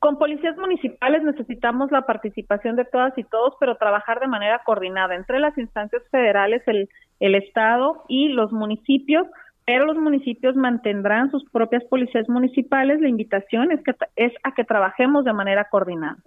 [0.05, 5.15] Con policías municipales necesitamos la participación de todas y todos, pero trabajar de manera coordinada
[5.15, 6.91] entre las instancias federales, el,
[7.21, 9.27] el Estado y los municipios,
[9.65, 13.01] pero los municipios mantendrán sus propias policías municipales.
[13.01, 16.19] La invitación es, que, es a que trabajemos de manera coordinada.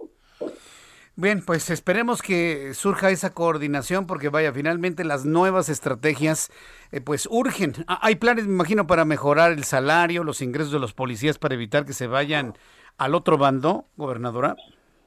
[1.14, 6.50] Bien, pues esperemos que surja esa coordinación porque vaya, finalmente las nuevas estrategias
[6.90, 7.74] eh, pues urgen.
[7.86, 11.84] Hay planes, me imagino, para mejorar el salario, los ingresos de los policías para evitar
[11.84, 12.54] que se vayan
[12.98, 14.56] al otro bando, gobernadora?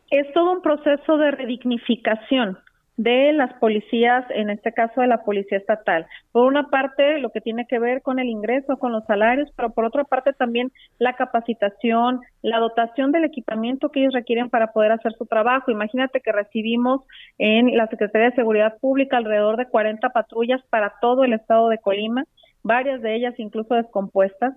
[0.10, 2.58] Es todo un proceso de redignificación
[2.98, 6.06] de las policías, en este caso de la policía estatal.
[6.32, 9.72] Por una parte, lo que tiene que ver con el ingreso, con los salarios, pero
[9.72, 14.92] por otra parte también la capacitación, la dotación del equipamiento que ellos requieren para poder
[14.92, 15.72] hacer su trabajo.
[15.72, 17.02] Imagínate que recibimos
[17.40, 21.80] en la Secretaría de Seguridad Pública alrededor de 40 patrullas para todo el estado de
[21.80, 22.26] Colima,
[22.64, 24.54] varias de ellas incluso descompuestas,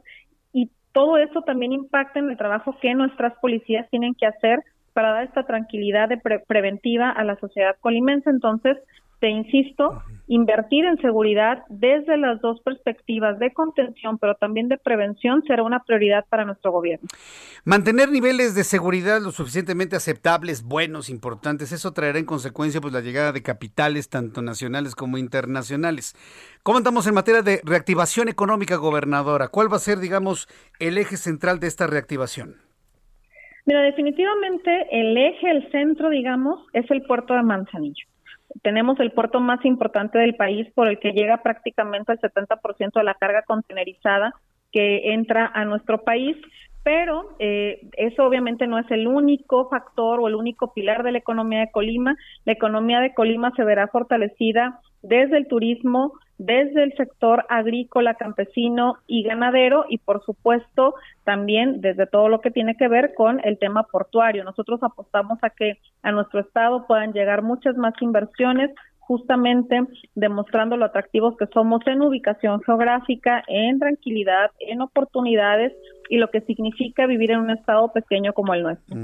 [0.94, 4.60] todo eso también impacta en el trabajo que nuestras policías tienen que hacer
[4.94, 8.30] para dar esta tranquilidad de preventiva a la sociedad colimense.
[8.30, 8.78] Entonces,
[9.24, 15.42] te insisto, invertir en seguridad desde las dos perspectivas de contención, pero también de prevención,
[15.46, 17.08] será una prioridad para nuestro gobierno.
[17.64, 23.00] Mantener niveles de seguridad lo suficientemente aceptables, buenos, importantes, eso traerá en consecuencia pues la
[23.00, 26.14] llegada de capitales tanto nacionales como internacionales.
[26.62, 29.48] ¿Cómo andamos en materia de reactivación económica, gobernadora?
[29.48, 30.48] ¿Cuál va a ser, digamos,
[30.80, 32.56] el eje central de esta reactivación?
[33.64, 38.04] Mira, definitivamente el eje, el centro, digamos, es el puerto de Manzanillo
[38.62, 43.04] tenemos el puerto más importante del país por el que llega prácticamente el 70% de
[43.04, 44.32] la carga contenerizada
[44.72, 46.36] que entra a nuestro país,
[46.82, 51.18] pero eh, eso obviamente no es el único factor o el único pilar de la
[51.18, 52.16] economía de Colima.
[52.44, 58.96] La economía de Colima se verá fortalecida desde el turismo, desde el sector agrícola, campesino
[59.06, 60.94] y ganadero y por supuesto
[61.24, 64.42] también desde todo lo que tiene que ver con el tema portuario.
[64.44, 69.80] Nosotros apostamos a que a nuestro estado puedan llegar muchas más inversiones, justamente
[70.14, 75.72] demostrando lo atractivos que somos en ubicación geográfica, en tranquilidad, en oportunidades
[76.08, 78.96] y lo que significa vivir en un estado pequeño como el nuestro.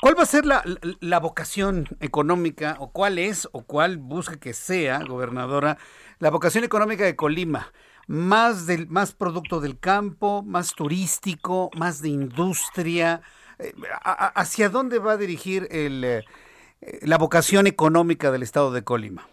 [0.00, 0.62] ¿Cuál va a ser la,
[1.00, 5.76] la, vocación económica o cuál es o cuál busca que sea, gobernadora,
[6.18, 7.72] la vocación económica de Colima?
[8.06, 13.22] Más, del, más producto del campo, más turístico, más de industria.
[13.58, 13.72] Eh,
[14.02, 16.04] ¿Hacia dónde va a dirigir el...
[16.04, 16.24] Eh,
[17.02, 19.26] la vocación económica del estado de Colima?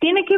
[0.00, 0.36] Tiene que,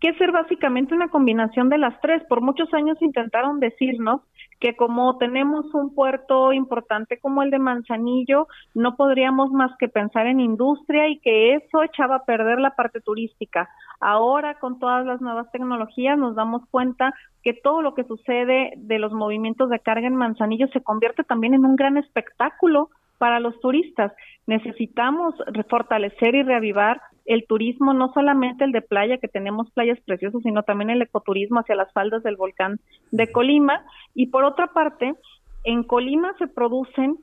[0.00, 2.22] que ser básicamente una combinación de las tres.
[2.28, 4.20] Por muchos años intentaron decirnos
[4.62, 10.28] que como tenemos un puerto importante como el de Manzanillo, no podríamos más que pensar
[10.28, 13.68] en industria y que eso echaba a perder la parte turística.
[13.98, 19.00] Ahora, con todas las nuevas tecnologías, nos damos cuenta que todo lo que sucede de
[19.00, 22.90] los movimientos de carga en Manzanillo se convierte también en un gran espectáculo
[23.22, 24.12] para los turistas.
[24.48, 25.36] Necesitamos
[25.70, 30.64] fortalecer y reavivar el turismo, no solamente el de playa, que tenemos playas preciosas, sino
[30.64, 32.80] también el ecoturismo hacia las faldas del volcán
[33.12, 33.84] de Colima.
[34.16, 35.14] Y por otra parte,
[35.62, 37.16] en Colima se producen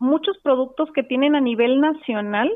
[0.00, 2.50] muchos productos que tienen a nivel nacional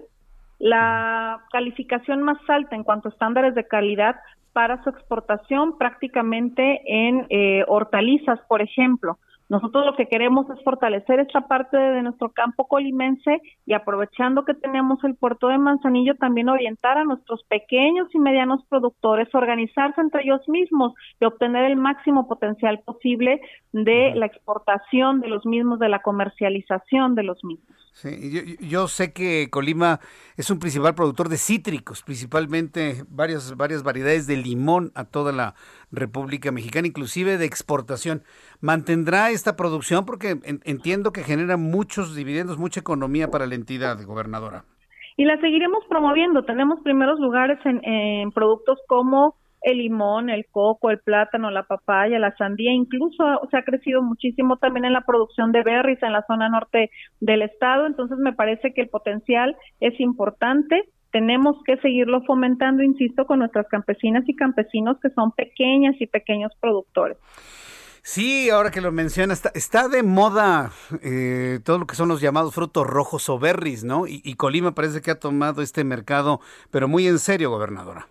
[0.59, 4.17] la calificación más alta en cuanto a estándares de calidad
[4.53, 9.17] para su exportación prácticamente en eh, hortalizas, por ejemplo.
[9.49, 14.55] Nosotros lo que queremos es fortalecer esta parte de nuestro campo colimense y aprovechando que
[14.55, 20.23] tenemos el puerto de Manzanillo, también orientar a nuestros pequeños y medianos productores, organizarse entre
[20.23, 23.41] ellos mismos y obtener el máximo potencial posible
[23.73, 27.84] de la exportación de los mismos, de la comercialización de los mismos.
[27.95, 30.01] Sí, yo, sé que Colima
[30.37, 35.55] es un principal productor de cítricos, principalmente varias, varias variedades de limón a toda la
[35.93, 38.25] República Mexicana, inclusive de exportación.
[38.61, 40.07] ¿Mantendrá esta producción?
[40.07, 44.65] Porque entiendo que genera muchos dividendos, mucha economía para la entidad, gobernadora.
[45.17, 46.45] Y la seguiremos promoviendo.
[46.45, 52.37] Tenemos primeros lugares en productos como el limón, el coco, el plátano, la papaya, la
[52.37, 56.49] sandía, incluso se ha crecido muchísimo también en la producción de berries en la zona
[56.51, 56.91] norte
[57.21, 60.85] del estado, entonces me parece que el potencial es importante.
[61.13, 66.53] Tenemos que seguirlo fomentando, insisto, con nuestras campesinas y campesinos que son pequeñas y pequeños
[66.61, 67.17] productores.
[68.03, 72.55] Sí, ahora que lo menciona, está, de moda eh, todo lo que son los llamados
[72.55, 74.05] frutos rojos o berries, ¿no?
[74.07, 76.41] Y Colima parece que ha tomado este mercado,
[76.71, 78.09] pero muy en serio, gobernadora.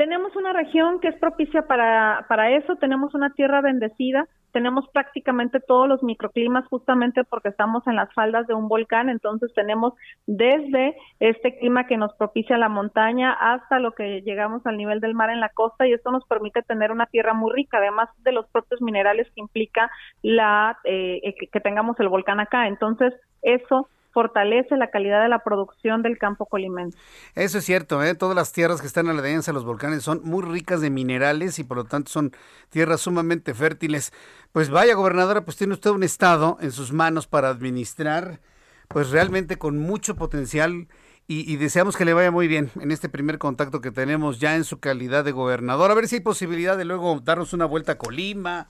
[0.00, 5.60] Tenemos una región que es propicia para, para eso, tenemos una tierra bendecida, tenemos prácticamente
[5.60, 9.92] todos los microclimas justamente porque estamos en las faldas de un volcán, entonces tenemos
[10.26, 15.12] desde este clima que nos propicia la montaña hasta lo que llegamos al nivel del
[15.12, 18.32] mar en la costa y esto nos permite tener una tierra muy rica, además de
[18.32, 19.90] los propios minerales que implica
[20.22, 22.68] la eh, que tengamos el volcán acá.
[22.68, 26.98] Entonces, eso fortalece la calidad de la producción del campo colimense.
[27.34, 28.14] Eso es cierto, ¿eh?
[28.14, 31.64] todas las tierras que están alrededor de los volcanes son muy ricas de minerales y
[31.64, 32.32] por lo tanto son
[32.68, 34.12] tierras sumamente fértiles.
[34.52, 38.40] Pues vaya, gobernadora, pues tiene usted un estado en sus manos para administrar,
[38.88, 40.88] pues realmente con mucho potencial
[41.28, 44.56] y, y, deseamos que le vaya muy bien en este primer contacto que tenemos ya
[44.56, 45.92] en su calidad de gobernador.
[45.92, 48.68] A ver si hay posibilidad de luego darnos una vuelta a Colima,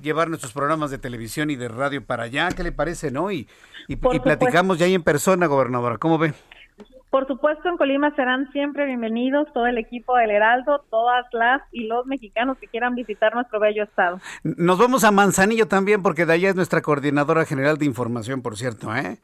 [0.00, 2.48] llevar nuestros programas de televisión y de radio para allá.
[2.50, 3.30] ¿Qué le parece, no?
[3.30, 3.48] Y,
[3.88, 5.98] y, platicamos ya ahí en persona, gobernadora.
[5.98, 6.34] ¿Cómo ve?
[7.10, 11.86] Por supuesto, en Colima serán siempre bienvenidos todo el equipo del Heraldo, todas las y
[11.86, 14.18] los mexicanos que quieran visitar nuestro bello estado.
[14.42, 18.56] Nos vamos a Manzanillo también, porque de allá es nuestra coordinadora general de información, por
[18.56, 19.18] cierto, ¿eh?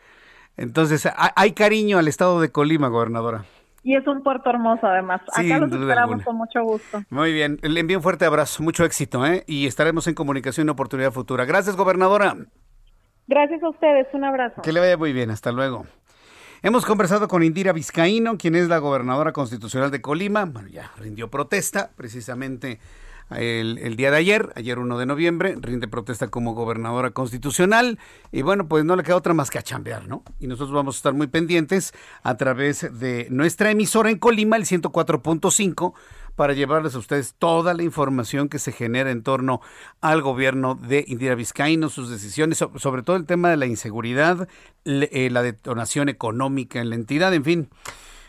[0.58, 3.44] Entonces, hay cariño al estado de Colima, gobernadora
[3.82, 5.20] y es un puerto hermoso además.
[5.32, 7.02] Acá los esperamos con mucho gusto.
[7.10, 9.44] Muy bien, le envío un fuerte abrazo, mucho éxito, ¿eh?
[9.46, 11.44] Y estaremos en comunicación en oportunidad futura.
[11.44, 12.36] Gracias, gobernadora.
[13.26, 14.62] Gracias a ustedes, un abrazo.
[14.62, 15.86] Que le vaya muy bien, hasta luego.
[16.62, 20.44] Hemos conversado con Indira Vizcaíno, quien es la gobernadora constitucional de Colima.
[20.44, 22.80] Bueno, ya rindió protesta precisamente
[23.30, 27.98] el, día de ayer, ayer 1 de noviembre, rinde protesta como gobernadora constitucional
[28.32, 30.22] y bueno, pues no le queda otra más que a chambear, ¿no?
[30.40, 34.64] Y nosotros vamos a estar muy pendientes a través de nuestra emisora en Colima, el
[34.64, 35.92] 104.5,
[36.36, 39.60] para llevarles a ustedes toda la información que se genera en torno
[40.00, 44.48] al gobierno de Indira Vizcaíno, sus decisiones, sobre todo el tema de la inseguridad,
[44.84, 47.68] eh, la detonación económica en la entidad, en fin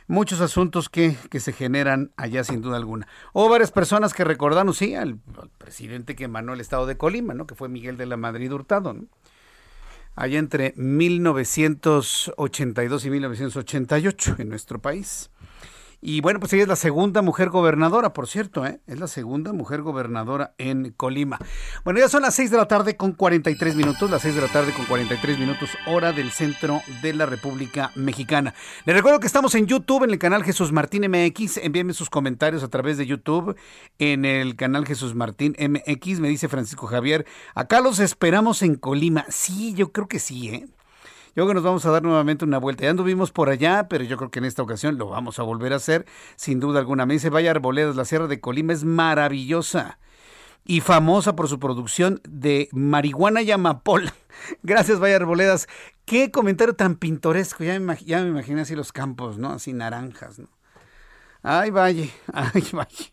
[0.10, 3.08] muchos asuntos que, que, se generan allá sin duda alguna.
[3.32, 5.20] Hubo varias personas que recordaron, sí, al,
[5.58, 7.48] presidente que emanó el estado de Colima, ¿no?
[7.48, 9.06] Que fue Miguel de la Madrid Hurtado, ¿no?
[10.16, 15.30] Allá entre 1982 y 1988 en nuestro país.
[16.02, 18.80] Y bueno, pues ella es la segunda mujer gobernadora, por cierto, ¿eh?
[18.88, 21.40] es la segunda mujer gobernadora en Colima.
[21.84, 24.48] Bueno, ya son las 6 de la tarde con 43 minutos, las 6 de la
[24.48, 28.54] tarde con 43 minutos, hora del centro de la República Mexicana.
[28.86, 31.58] Les recuerdo que estamos en YouTube, en el canal Jesús Martín MX.
[31.58, 33.58] Envíenme sus comentarios a través de YouTube,
[33.98, 36.22] en el canal Jesús Martín MX.
[36.22, 37.26] Me dice Francisco Javier,
[37.56, 39.26] acá los esperamos en Colima.
[39.28, 40.68] Sí, yo creo que sí, ¿eh?
[41.30, 42.84] Yo creo que nos vamos a dar nuevamente una vuelta.
[42.84, 45.74] Ya anduvimos por allá, pero yo creo que en esta ocasión lo vamos a volver
[45.74, 46.06] a hacer,
[46.36, 47.06] sin duda alguna.
[47.06, 50.00] Me dice Vaya Arboledas, la Sierra de Colima es maravillosa
[50.66, 54.14] y famosa por su producción de marihuana y amapola.
[54.64, 55.68] Gracias, Vaya Arboledas.
[56.06, 57.64] Qué comentario tan pintoresco.
[57.64, 59.52] Ya me, ya me imaginé así los campos, ¿no?
[59.52, 60.50] Así naranjas, ¿no?
[61.42, 63.06] Ay, vaya, ay, vaya.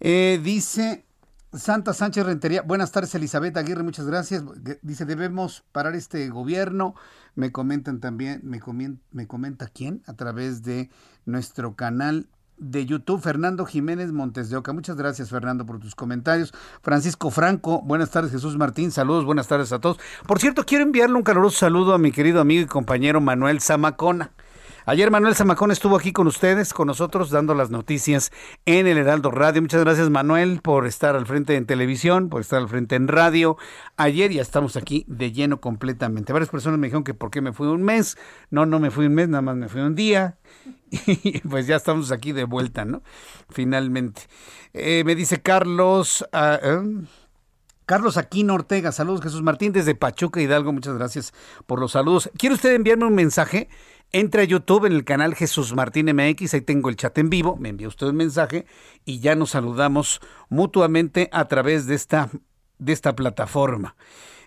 [0.00, 1.04] Eh, dice
[1.52, 4.44] Santa Sánchez Rentería, buenas tardes Elizabeth Aguirre, muchas gracias.
[4.82, 6.94] Dice, debemos parar este gobierno.
[7.34, 8.60] Me comentan también, me,
[9.10, 10.90] me comenta quién a través de
[11.24, 14.72] nuestro canal de YouTube, Fernando Jiménez Montes de Oca.
[14.72, 16.52] Muchas gracias, Fernando, por tus comentarios.
[16.82, 19.98] Francisco Franco, buenas tardes, Jesús Martín, saludos, buenas tardes a todos.
[20.26, 24.30] Por cierto, quiero enviarle un caluroso saludo a mi querido amigo y compañero Manuel Zamacona.
[24.90, 28.32] Ayer Manuel Zamacón estuvo aquí con ustedes, con nosotros, dando las noticias
[28.66, 29.62] en el Heraldo Radio.
[29.62, 33.56] Muchas gracias Manuel por estar al frente en televisión, por estar al frente en radio.
[33.96, 36.32] Ayer ya estamos aquí de lleno completamente.
[36.32, 38.18] Varias personas me dijeron que por qué me fui un mes.
[38.50, 40.38] No, no me fui un mes, nada más me fui un día.
[41.06, 43.04] Y pues ya estamos aquí de vuelta, ¿no?
[43.48, 44.22] Finalmente.
[44.72, 46.26] Eh, me dice Carlos...
[46.32, 46.80] Ah, ¿eh?
[47.90, 51.34] Carlos Aquino Ortega, saludos Jesús Martín desde Pachuca Hidalgo, muchas gracias
[51.66, 52.30] por los saludos.
[52.38, 53.68] ¿Quiere usted enviarme un mensaje?
[54.12, 57.56] Entre a YouTube en el canal Jesús Martín MX, ahí tengo el chat en vivo,
[57.56, 58.66] me envía usted un mensaje
[59.04, 62.28] y ya nos saludamos mutuamente a través de esta,
[62.78, 63.94] de esta plataforma.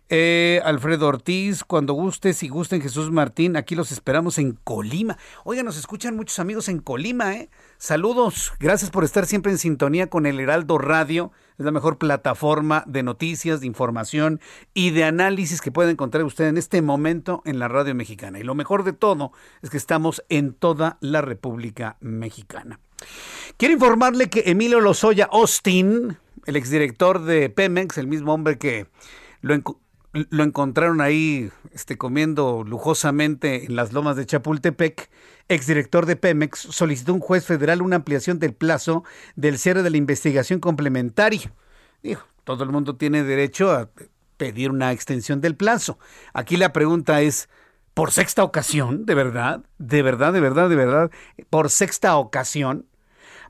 [0.09, 5.17] Eh, Alfredo Ortiz, cuando guste, si gusten Jesús Martín, aquí los esperamos en Colima.
[5.45, 7.49] Oiga, nos escuchan muchos amigos en Colima, ¿eh?
[7.77, 11.31] Saludos, gracias por estar siempre en sintonía con el Heraldo Radio.
[11.57, 14.41] Es la mejor plataforma de noticias, de información
[14.73, 18.39] y de análisis que puede encontrar usted en este momento en la radio mexicana.
[18.39, 19.31] Y lo mejor de todo
[19.61, 22.79] es que estamos en toda la República Mexicana.
[23.57, 28.87] Quiero informarle que Emilio Lozoya Austin, el exdirector de Pemex, el mismo hombre que
[29.41, 29.53] lo,
[30.13, 35.09] lo encontraron ahí este, comiendo lujosamente en las lomas de Chapultepec,
[35.49, 39.03] exdirector de Pemex, solicitó un juez federal una ampliación del plazo
[39.35, 41.51] del cierre de la investigación complementaria.
[42.03, 43.89] Dijo, todo el mundo tiene derecho a
[44.37, 45.97] pedir una extensión del plazo.
[46.33, 47.49] Aquí la pregunta es,
[47.93, 49.05] ¿por sexta ocasión?
[49.05, 49.63] ¿De verdad?
[49.79, 51.11] ¿De verdad, de verdad, de verdad?
[51.49, 52.85] ¿Por sexta ocasión?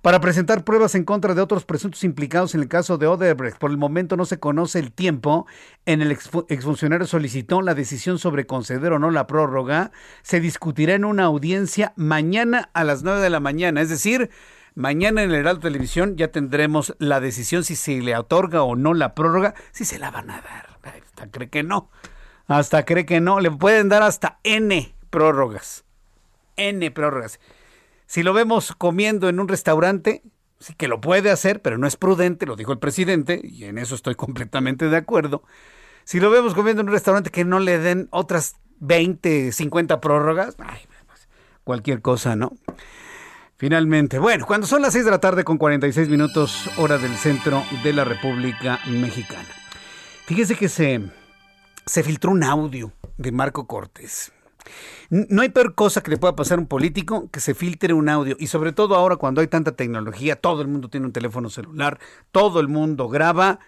[0.04, 3.58] Para presentar pruebas en contra de otros presuntos implicados en el caso de Odebrecht.
[3.58, 5.48] Por el momento no se conoce el tiempo
[5.86, 9.92] en el exfuncionario solicitó la decisión sobre conceder o no la prórroga.
[10.22, 14.30] Se discutirá en una audiencia mañana a las 9 de la mañana, es decir,
[14.76, 18.96] Mañana en el Heraldo Televisión ya tendremos la decisión si se le otorga o no
[18.96, 20.80] la prórroga, si se la van a dar.
[20.84, 21.92] Hasta cree que no.
[22.48, 23.40] Hasta cree que no.
[23.40, 25.86] Le pueden dar hasta N prórrogas.
[26.58, 27.40] N prórrogas.
[28.06, 30.24] Si lo vemos comiendo en un restaurante,
[30.60, 33.78] sí que lo puede hacer, pero no es prudente, lo dijo el presidente, y en
[33.78, 35.44] eso estoy completamente de acuerdo.
[36.04, 40.56] Si lo vemos comiendo en un restaurante que no le den otras 20, 50 prórrogas,
[40.56, 41.30] pues,
[41.64, 42.54] cualquier cosa, ¿no?
[43.56, 47.64] Finalmente, bueno, cuando son las 6 de la tarde con 46 minutos, hora del centro
[47.82, 49.48] de la República Mexicana.
[50.26, 51.02] Fíjese que se,
[51.86, 54.33] se filtró un audio de Marco Cortés.
[55.10, 58.10] No hay peor cosa que le pueda pasar a un político que se filtre un
[58.10, 61.50] audio y sobre todo ahora cuando hay tanta tecnología, todo el mundo tiene un teléfono
[61.50, 62.00] celular,
[62.32, 63.60] todo el mundo graba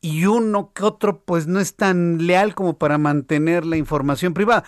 [0.00, 4.64] y uno que otro pues no es tan leal como para mantener la información privada.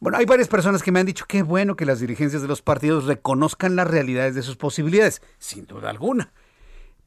[0.00, 2.62] Bueno, hay varias personas que me han dicho que bueno que las dirigencias de los
[2.62, 6.32] partidos reconozcan las realidades de sus posibilidades, sin duda alguna.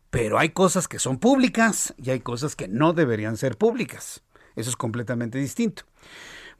[0.09, 4.23] Pero hay cosas que son públicas y hay cosas que no deberían ser públicas.
[4.57, 5.83] Eso es completamente distinto.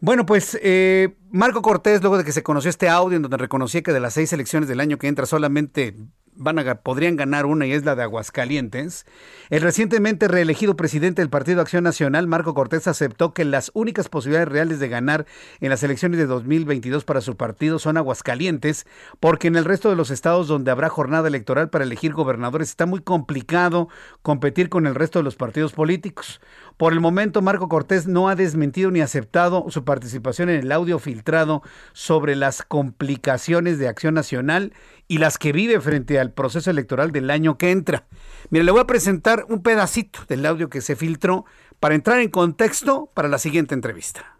[0.04, 3.84] Bueno, pues eh, Marco Cortés, luego de que se conoció este audio en donde reconocía
[3.84, 5.96] que de las seis elecciones del año que entra solamente
[6.34, 9.06] van a, podrían ganar una y es la de Aguascalientes,
[9.50, 14.50] el recientemente reelegido presidente del Partido Acción Nacional, Marco Cortés, aceptó que las únicas posibilidades
[14.50, 15.26] reales de ganar
[15.60, 18.88] en las elecciones de 2022 para su partido son Aguascalientes,
[19.20, 22.88] porque en el resto de los estados donde habrá jornada electoral para elegir gobernadores está
[22.88, 23.90] muy complicado
[24.24, 26.42] competir con el resto de los partidos políticos.
[26.82, 30.98] Por el momento, Marco Cortés no ha desmentido ni aceptado su participación en el audio
[30.98, 31.62] filtrado
[31.94, 34.74] sobre las complicaciones de Acción Nacional
[35.08, 38.08] y las que vive frente al proceso electoral del año que entra.
[38.50, 41.46] Mire, le voy a presentar un pedacito del audio que se filtró
[41.80, 44.38] para entrar en contexto para la siguiente entrevista.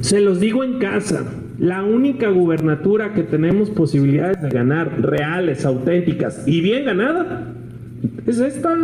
[0.00, 1.24] Se los digo en casa,
[1.58, 7.54] la única gubernatura que tenemos posibilidades de ganar reales, auténticas y bien ganada
[8.26, 8.74] es esta.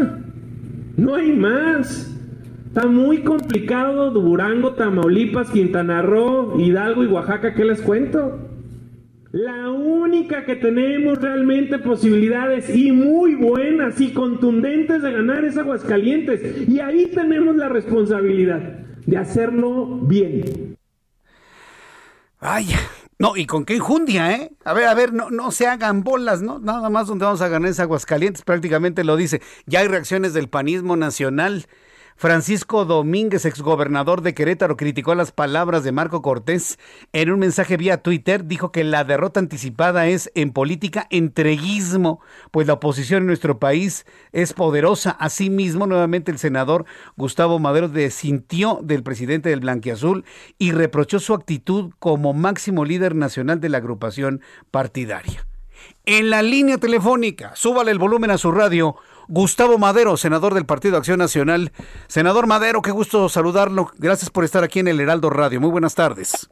[0.96, 2.19] No hay más.
[2.72, 8.38] Está muy complicado Durango, Tamaulipas, Quintana Roo, Hidalgo y Oaxaca, ¿qué les cuento?
[9.32, 16.68] La única que tenemos realmente posibilidades y muy buenas y contundentes de ganar es Aguascalientes.
[16.68, 18.60] Y ahí tenemos la responsabilidad
[19.04, 20.76] de hacerlo bien.
[22.40, 22.78] Vaya,
[23.18, 24.52] no, y con qué injundia, ¿eh?
[24.64, 26.60] A ver, a ver, no, no se hagan bolas, ¿no?
[26.60, 29.42] Nada más donde vamos a ganar es Aguascalientes, prácticamente lo dice.
[29.66, 31.66] Ya hay reacciones del panismo nacional.
[32.20, 36.78] Francisco Domínguez, exgobernador de Querétaro, criticó las palabras de Marco Cortés.
[37.14, 42.66] En un mensaje vía Twitter dijo que la derrota anticipada es en política entreguismo, pues
[42.66, 45.12] la oposición en nuestro país es poderosa.
[45.12, 46.84] Asimismo, nuevamente el senador
[47.16, 50.26] Gustavo Madero desintió del presidente del Blanquiazul
[50.58, 55.46] y reprochó su actitud como máximo líder nacional de la agrupación partidaria.
[56.04, 58.96] En la línea telefónica, súbale el volumen a su radio.
[59.30, 61.70] Gustavo Madero, senador del Partido Acción Nacional.
[62.08, 63.92] Senador Madero, qué gusto saludarlo.
[63.96, 65.60] Gracias por estar aquí en el Heraldo Radio.
[65.60, 66.50] Muy buenas tardes.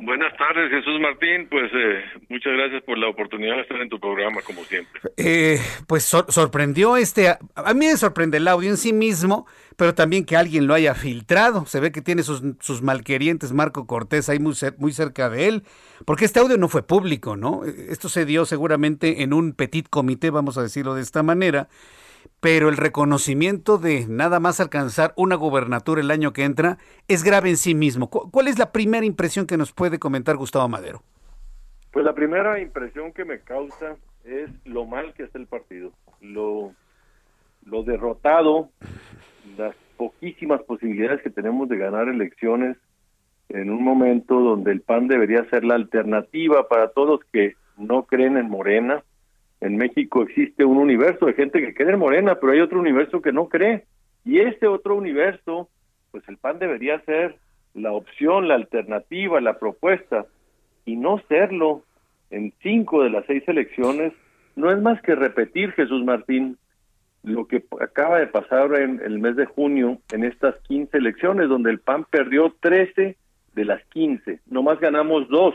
[0.00, 1.48] Buenas tardes, Jesús Martín.
[1.50, 5.02] Pues eh, muchas gracias por la oportunidad de estar en tu programa, como siempre.
[5.18, 7.28] Eh, pues sorprendió este.
[7.28, 9.46] A mí me sorprende el audio en sí mismo,
[9.76, 11.66] pero también que alguien lo haya filtrado.
[11.66, 15.62] Se ve que tiene sus, sus malquerientes Marco Cortés ahí muy, muy cerca de él,
[16.06, 17.64] porque este audio no fue público, ¿no?
[17.64, 21.68] Esto se dio seguramente en un petit comité, vamos a decirlo de esta manera
[22.40, 27.50] pero el reconocimiento de nada más alcanzar una gubernatura el año que entra es grave
[27.50, 28.10] en sí mismo.
[28.10, 31.02] ¿Cuál es la primera impresión que nos puede comentar Gustavo Madero?
[31.90, 36.72] Pues la primera impresión que me causa es lo mal que está el partido, lo,
[37.64, 38.70] lo derrotado,
[39.56, 42.76] las poquísimas posibilidades que tenemos de ganar elecciones
[43.48, 48.36] en un momento donde el PAN debería ser la alternativa para todos que no creen
[48.36, 49.04] en Morena,
[49.60, 53.22] en México existe un universo de gente que cree en Morena, pero hay otro universo
[53.22, 53.84] que no cree.
[54.24, 55.68] Y ese otro universo,
[56.10, 57.36] pues el PAN debería ser
[57.74, 60.26] la opción, la alternativa, la propuesta,
[60.84, 61.82] y no serlo
[62.30, 64.12] en cinco de las seis elecciones,
[64.56, 66.58] no es más que repetir, Jesús Martín,
[67.22, 71.70] lo que acaba de pasar en el mes de junio en estas 15 elecciones, donde
[71.70, 73.16] el PAN perdió 13
[73.54, 75.54] de las 15, nomás ganamos dos.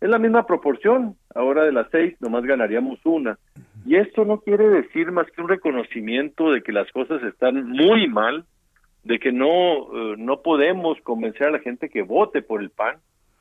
[0.00, 3.38] Es la misma proporción, ahora de las seis nomás ganaríamos una.
[3.86, 8.08] Y esto no quiere decir más que un reconocimiento de que las cosas están muy
[8.08, 8.44] mal,
[9.04, 9.46] de que no,
[9.94, 12.96] eh, no podemos convencer a la gente que vote por el PAN,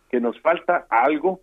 [0.10, 1.42] que nos falta algo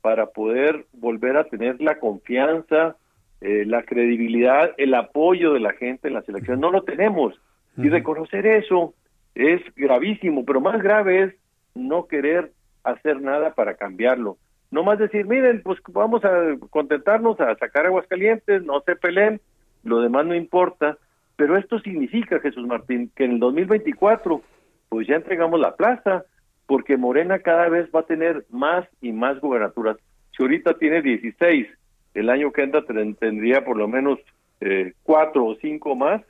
[0.00, 2.96] para poder volver a tener la confianza,
[3.40, 6.60] eh, la credibilidad, el apoyo de la gente en las elecciones.
[6.60, 7.34] No lo tenemos.
[7.76, 8.94] Y reconocer eso
[9.34, 11.34] es gravísimo, pero más grave es
[11.74, 12.52] no querer
[12.84, 14.36] hacer nada para cambiarlo.
[14.72, 19.40] No más decir, miren, pues vamos a contentarnos a sacar aguas calientes, no se peleen,
[19.84, 20.98] lo demás no importa,
[21.36, 24.42] pero esto significa, Jesús Martín, que en el 2024
[24.88, 26.24] pues ya entregamos la plaza,
[26.66, 29.96] porque Morena cada vez va a tener más y más gubernaturas.
[30.36, 31.68] Si ahorita tiene 16,
[32.14, 32.82] el año que entra
[33.20, 34.18] tendría por lo menos
[34.60, 36.22] eh, cuatro o cinco más,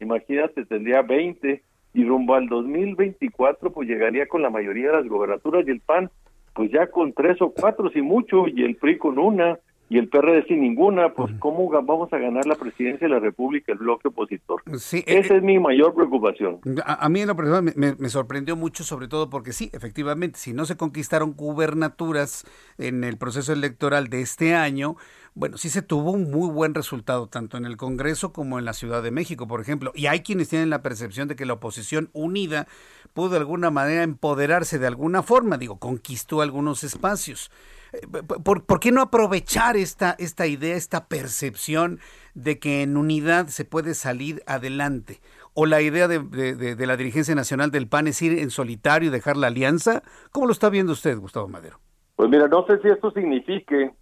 [0.00, 1.62] imagínate, tendría 20,
[1.94, 6.10] y rumbo al 2024 pues llegaría con la mayoría de las gobernaturas y el PAN
[6.58, 10.08] pues ya con tres o cuatro, si mucho, y el PRI con una, y el
[10.08, 14.08] PRD sin ninguna, pues ¿cómo vamos a ganar la presidencia de la República, el bloque
[14.08, 14.60] opositor?
[14.76, 16.58] Sí, eh, Esa es mi mayor preocupación.
[16.84, 20.64] A, mí en lo personal me, sorprendió mucho, sobre todo porque sí, efectivamente, si no
[20.64, 22.44] se conquistaron gubernaturas
[22.76, 24.96] en el proceso electoral de este año,
[25.34, 28.72] bueno, sí se tuvo un muy buen resultado, tanto en el Congreso como en la
[28.72, 29.92] Ciudad de México, por ejemplo.
[29.94, 32.66] Y hay quienes tienen la percepción de que la oposición unida
[33.12, 37.50] pudo de alguna manera empoderarse de alguna forma, digo, conquistó algunos espacios.
[37.92, 42.00] Eh, ¿Por, qué no aprovechar esta, esta idea, esta percepción
[42.34, 45.20] de que en unidad se puede salir adelante?
[45.54, 49.12] ¿O la idea de, de la dirigencia nacional del PAN es ir en solitario y
[49.12, 50.02] dejar la alianza?
[50.30, 51.80] ¿Cómo lo está viendo usted, Gustavo Madero?
[52.14, 53.92] Pues mira, no sé si esto signifique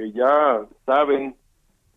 [0.00, 1.34] que ya saben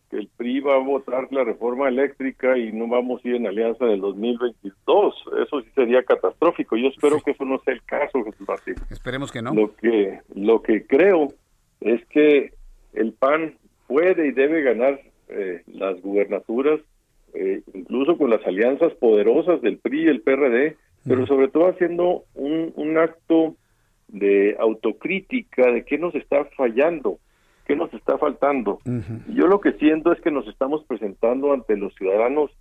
[0.10, 3.48] que el PRI va a votar la reforma eléctrica y no vamos a ir en
[3.48, 5.16] alianza del 2022.
[5.42, 6.76] Eso sí sería catastrófico.
[6.76, 8.76] Yo espero que eso no sea el caso, Jesús Martín.
[8.90, 9.54] Esperemos que no.
[9.54, 11.30] Lo que, lo que creo
[11.80, 12.54] es que
[12.92, 13.56] el PAN
[13.88, 15.00] puede y debe ganar
[15.30, 16.82] eh, las gubernaturas,
[17.34, 20.76] eh, incluso con las alianzas poderosas del PRI y el PRD,
[21.06, 23.56] pero sobre todo haciendo un, un acto
[24.10, 27.20] de autocrítica de qué nos está fallando,
[27.66, 28.80] qué nos está faltando.
[29.30, 32.52] Yo lo que siento es que nos estamos presentando ante los ciudadanos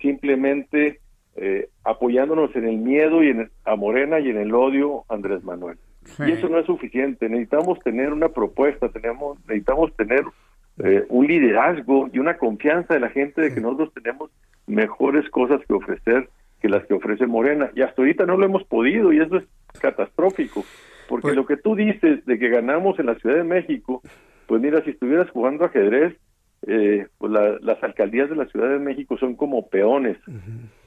[0.00, 1.00] simplemente
[1.36, 5.78] eh, apoyándonos en el miedo y en a Morena y en el odio Andrés Manuel.
[6.26, 7.28] Y eso no es suficiente.
[7.28, 10.24] Necesitamos tener una propuesta, tenemos, necesitamos tener
[10.78, 14.30] eh, un liderazgo y una confianza de la gente de que nosotros tenemos
[14.66, 16.28] mejores cosas que ofrecer
[16.60, 17.70] que las que ofrece Morena.
[17.74, 19.44] Y hasta ahorita no lo hemos podido y eso es
[19.80, 20.64] catastrófico.
[21.08, 24.00] Porque Pues lo que tú dices de que ganamos en la Ciudad de México,
[24.52, 26.14] pues mira, si estuvieras jugando ajedrez,
[26.66, 30.18] eh, pues la- las alcaldías de la Ciudad de México son como peones,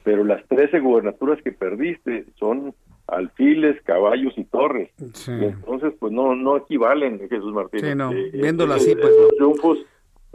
[0.04, 2.74] pero las 13 gubernaturas que perdiste son
[3.08, 4.90] alfiles, caballos y torres.
[5.14, 5.32] Sí.
[5.32, 7.90] Y entonces, pues no no equivalen, Jesús Martínez.
[7.90, 9.36] Sí, no, Eh, viéndolo eh, así, eh, pues, los no.
[9.36, 9.84] triunfos eh,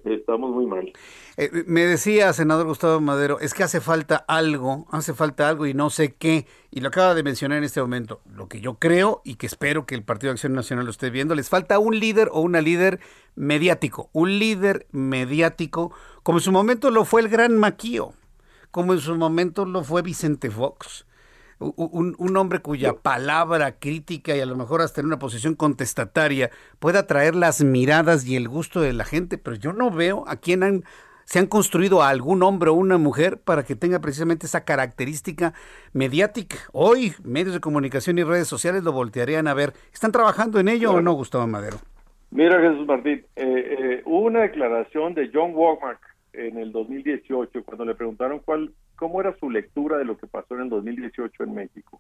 [0.05, 0.91] estamos muy mal.
[1.37, 5.73] Eh, me decía, senador Gustavo Madero, es que hace falta algo, hace falta algo y
[5.73, 8.21] no sé qué, y lo acaba de mencionar en este momento.
[8.33, 11.35] Lo que yo creo y que espero que el Partido Acción Nacional lo esté viendo,
[11.35, 12.99] les falta un líder o una líder
[13.35, 15.93] mediático, un líder mediático,
[16.23, 18.13] como en su momento lo fue el gran Maquío,
[18.71, 21.05] como en su momento lo fue Vicente Fox.
[21.62, 26.49] Un, un hombre cuya palabra crítica y a lo mejor hasta en una posición contestataria
[26.80, 30.38] pueda atraer las miradas y el gusto de la gente, pero yo no veo a
[30.38, 30.84] quién han,
[31.26, 35.53] se han construido a algún hombre o una mujer para que tenga precisamente esa característica
[35.93, 36.57] mediática.
[36.74, 39.74] Hoy medios de comunicación y redes sociales lo voltearían a ver.
[39.93, 41.78] ¿Están trabajando en ello o no, Gustavo Madero?
[42.32, 45.99] Mira, Jesús Martín, eh, eh, hubo una declaración de John Womack
[46.34, 50.53] en el 2018 cuando le preguntaron cuál, cómo era su lectura de lo que pasó
[50.53, 51.99] en el 2018 en México.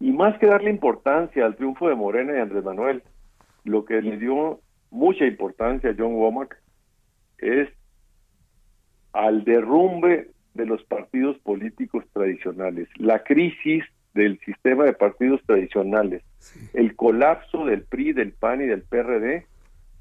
[0.00, 3.02] Y más que darle importancia al triunfo de Morena y Andrés Manuel,
[3.64, 6.56] lo que le dio mucha importancia a John Womack
[7.36, 7.68] es
[9.12, 13.84] al derrumbe de los partidos políticos tradicionales, la crisis
[14.14, 16.22] del sistema de partidos tradicionales,
[16.72, 19.46] el colapso del PRI, del PAN y del PRD,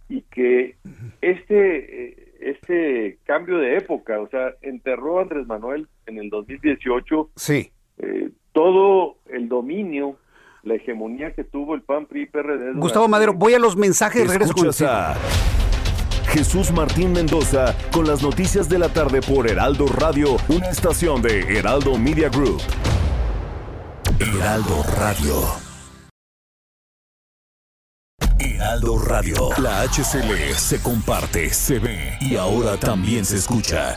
[0.10, 0.78] y que
[1.22, 7.32] este, eh, este cambio de época, o sea, enterró a Andrés Manuel en el 2018
[7.36, 7.72] Sí.
[7.98, 10.18] eh, todo el dominio,
[10.64, 12.74] la hegemonía que tuvo el PAN, PRI, PRD.
[12.74, 14.54] Gustavo Madero, voy a los mensajes regreso
[14.88, 15.16] a
[16.30, 21.40] Jesús Martín Mendoza con las noticias de la tarde por Heraldo Radio, una estación de
[21.58, 22.62] Heraldo Media Group.
[24.20, 25.67] Heraldo Radio.
[28.68, 29.50] Heraldo Radio.
[29.60, 33.96] La HCL se comparte, se ve y ahora también se escucha.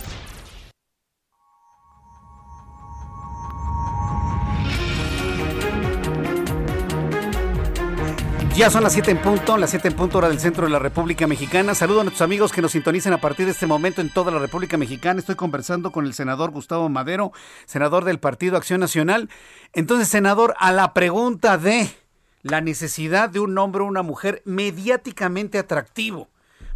[8.54, 10.78] Ya son las 7 en punto, las 7 en punto hora del centro de la
[10.78, 11.74] República Mexicana.
[11.74, 14.38] Saludo a nuestros amigos que nos sintonicen a partir de este momento en toda la
[14.38, 15.18] República Mexicana.
[15.18, 17.32] Estoy conversando con el senador Gustavo Madero,
[17.66, 19.30] senador del Partido Acción Nacional.
[19.72, 21.90] Entonces, senador, a la pregunta de
[22.42, 26.28] la necesidad de un hombre o una mujer mediáticamente atractivo,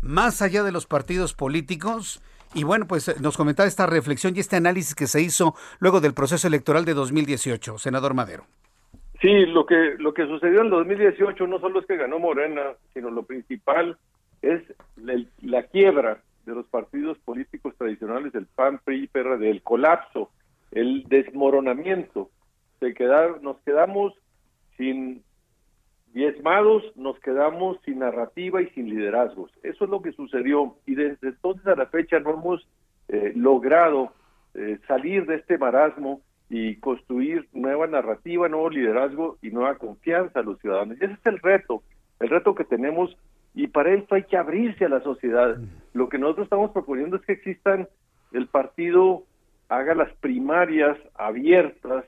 [0.02, 2.22] más allá de los partidos políticos.
[2.54, 6.00] Y bueno, pues eh, nos comentaba esta reflexión y este análisis que se hizo luego
[6.00, 8.44] del proceso electoral de 2018, senador Madero.
[9.20, 12.74] Sí, lo que lo que sucedió en el 2018 no solo es que ganó Morena,
[12.92, 13.96] sino lo principal
[14.42, 14.62] es
[15.40, 20.30] la quiebra de los partidos políticos tradicionales del PAN, PRI, PRD, el colapso,
[20.72, 22.28] el desmoronamiento.
[22.80, 24.12] Se quedar, nos quedamos
[24.76, 25.22] sin
[26.14, 29.50] diezmados, nos quedamos sin narrativa y sin liderazgos.
[29.64, 32.66] Eso es lo que sucedió y desde entonces a la fecha no hemos
[33.08, 34.12] eh, logrado
[34.54, 40.44] eh, salir de este marasmo y construir nueva narrativa, nuevo liderazgo y nueva confianza a
[40.44, 40.96] los ciudadanos.
[41.00, 41.82] Y ese es el reto,
[42.20, 43.16] el reto que tenemos
[43.52, 45.58] y para esto hay que abrirse a la sociedad.
[45.94, 47.88] Lo que nosotros estamos proponiendo es que existan,
[48.32, 49.24] el partido
[49.68, 52.04] haga las primarias abiertas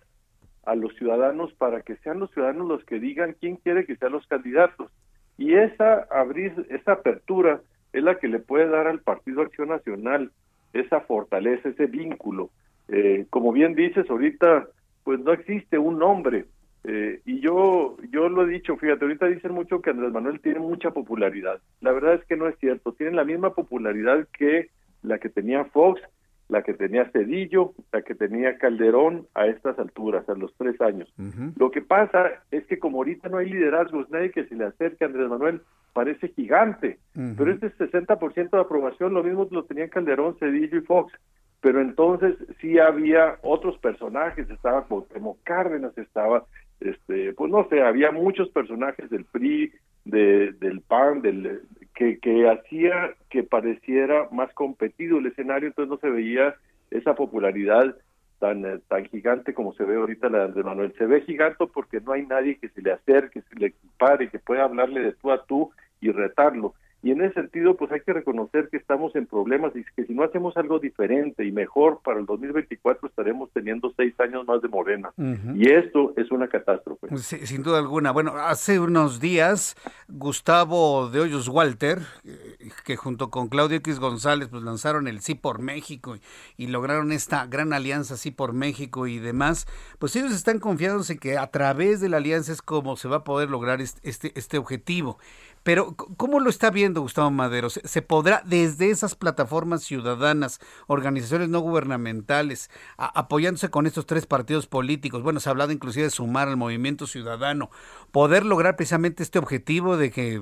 [0.67, 4.13] a los ciudadanos para que sean los ciudadanos los que digan quién quiere que sean
[4.13, 4.91] los candidatos.
[5.39, 7.61] Y esa abrir, esa apertura
[7.93, 10.33] es la que le puede dar al Partido Acción Nacional
[10.73, 12.51] esa fortaleza, ese vínculo.
[12.89, 14.69] Eh, como bien dices, ahorita
[15.05, 16.47] pues no existe un nombre.
[16.85, 20.61] Eh, y yo yo lo he dicho, fíjate, ahorita dicen mucho que Andrés Manuel tiene
[20.61, 21.61] mucha popularidad.
[21.81, 22.93] La verdad es que no es cierto.
[22.93, 24.71] Tiene la misma popularidad que
[25.03, 26.01] la que tenía Fox,
[26.49, 31.13] la que tenía Cedillo, la que tenía Calderón a estas alturas, a los tres años.
[31.57, 35.05] Lo que pasa es que como ahorita no hay liderazgos, nadie que se le acerque
[35.05, 35.61] a Andrés Manuel
[35.93, 36.99] parece gigante,
[37.37, 41.13] pero este 60% de aprobación, lo mismo lo tenían Calderón, Cedillo y Fox,
[41.61, 46.45] pero entonces sí había otros personajes, estaba Cuauhtémoc Cárdenas, estaba,
[46.81, 49.73] este, pues no sé, había muchos personajes del PRI,
[50.07, 51.63] de, del PAN, del,
[51.95, 56.55] que, que hacía que pareciera más competido el escenario, entonces no se veía
[56.91, 57.97] esa popularidad
[58.39, 60.95] tan, eh, tan gigante como se ve ahorita la de Manuel.
[60.97, 64.39] Se ve gigante porque no hay nadie que se le acerque, se le equipare, que
[64.39, 66.75] pueda hablarle de tú a tú y retarlo.
[67.07, 70.13] Y en ese sentido, pues hay que reconocer que estamos en problemas y que si
[70.13, 74.67] no hacemos algo diferente y mejor para el 2024 estaremos teniendo seis años más de
[74.67, 75.13] Morena.
[75.55, 77.17] Y esto es una catástrofe.
[77.17, 78.11] sin duda alguna.
[78.11, 79.77] Bueno, hace unos días,
[80.09, 85.37] Gustavo de Hoyos Walter, eh, que junto con Claudio X González, pues lanzaron el Sí
[85.37, 86.17] por México
[86.57, 89.69] y, lograron esta gran alianza Sí por México y demás,
[90.01, 93.19] pues ellos están confiados en que a través de la alianza es como se va
[93.19, 95.19] a poder lograr este, este objetivo.
[95.67, 97.71] Pero, ¿cómo lo está viendo Gustavo Madero?
[97.71, 105.25] ¿Se, podrá desde esas plataformas ciudadanas, organizaciones no gubernamentales, apoyándose con estos tres partidos políticos,
[105.25, 107.69] bueno, se ha hablado inclusive de sumar al movimiento ciudadano,
[108.13, 110.41] poder lograr precisamente este objetivo de que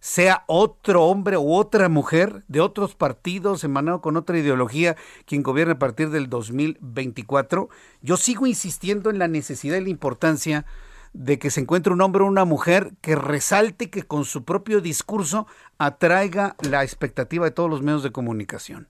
[0.00, 5.72] sea otro hombre u otra mujer de otros partidos emanado con otra ideología quien gobierne
[5.72, 7.70] a partir del 2024?
[8.02, 10.66] Yo sigo insistiendo en la necesidad y la importancia
[11.16, 14.80] de que se encuentre un hombre o una mujer que resalte que con su propio
[14.80, 15.46] discurso
[15.78, 18.88] atraiga la expectativa de todos los medios de comunicación.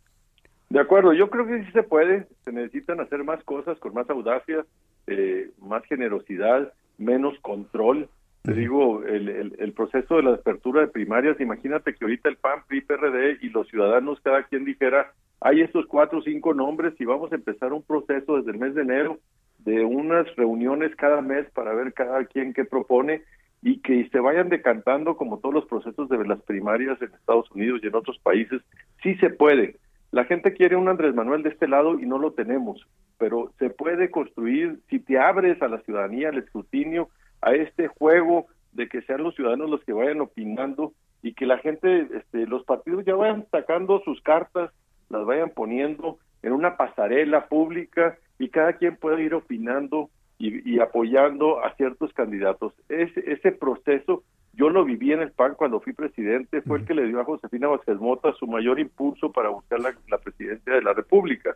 [0.68, 4.10] De acuerdo, yo creo que sí se puede, se necesitan hacer más cosas con más
[4.10, 4.66] audacia,
[5.06, 8.08] eh, más generosidad, menos control.
[8.42, 12.60] Te digo, el, el, proceso de la apertura de primarias, imagínate que ahorita el PAN,
[12.68, 17.04] PRI, PRD y los ciudadanos, cada quien dijera, hay estos cuatro o cinco nombres y
[17.04, 19.18] vamos a empezar un proceso desde el mes de enero
[19.66, 23.22] de unas reuniones cada mes para ver cada quien qué propone
[23.62, 27.80] y que se vayan decantando como todos los procesos de las primarias en Estados Unidos
[27.82, 28.62] y en otros países,
[29.02, 29.76] sí se puede.
[30.12, 32.86] La gente quiere un Andrés Manuel de este lado y no lo tenemos,
[33.18, 37.08] pero se puede construir si te abres a la ciudadanía, al escrutinio,
[37.42, 40.92] a este juego de que sean los ciudadanos los que vayan opinando
[41.22, 44.70] y que la gente, este, los partidos ya vayan sacando sus cartas,
[45.08, 51.64] las vayan poniendo en una pasarela pública y cada quien puede ir opinando y, apoyando
[51.64, 52.74] a ciertos candidatos.
[52.90, 54.22] Ese, ese proceso
[54.56, 57.24] yo lo viví en el PAN cuando fui presidente, fue el que le dio a
[57.24, 61.54] Josefina Vázquez Mota su mayor impulso para buscar la, presidencia de la República.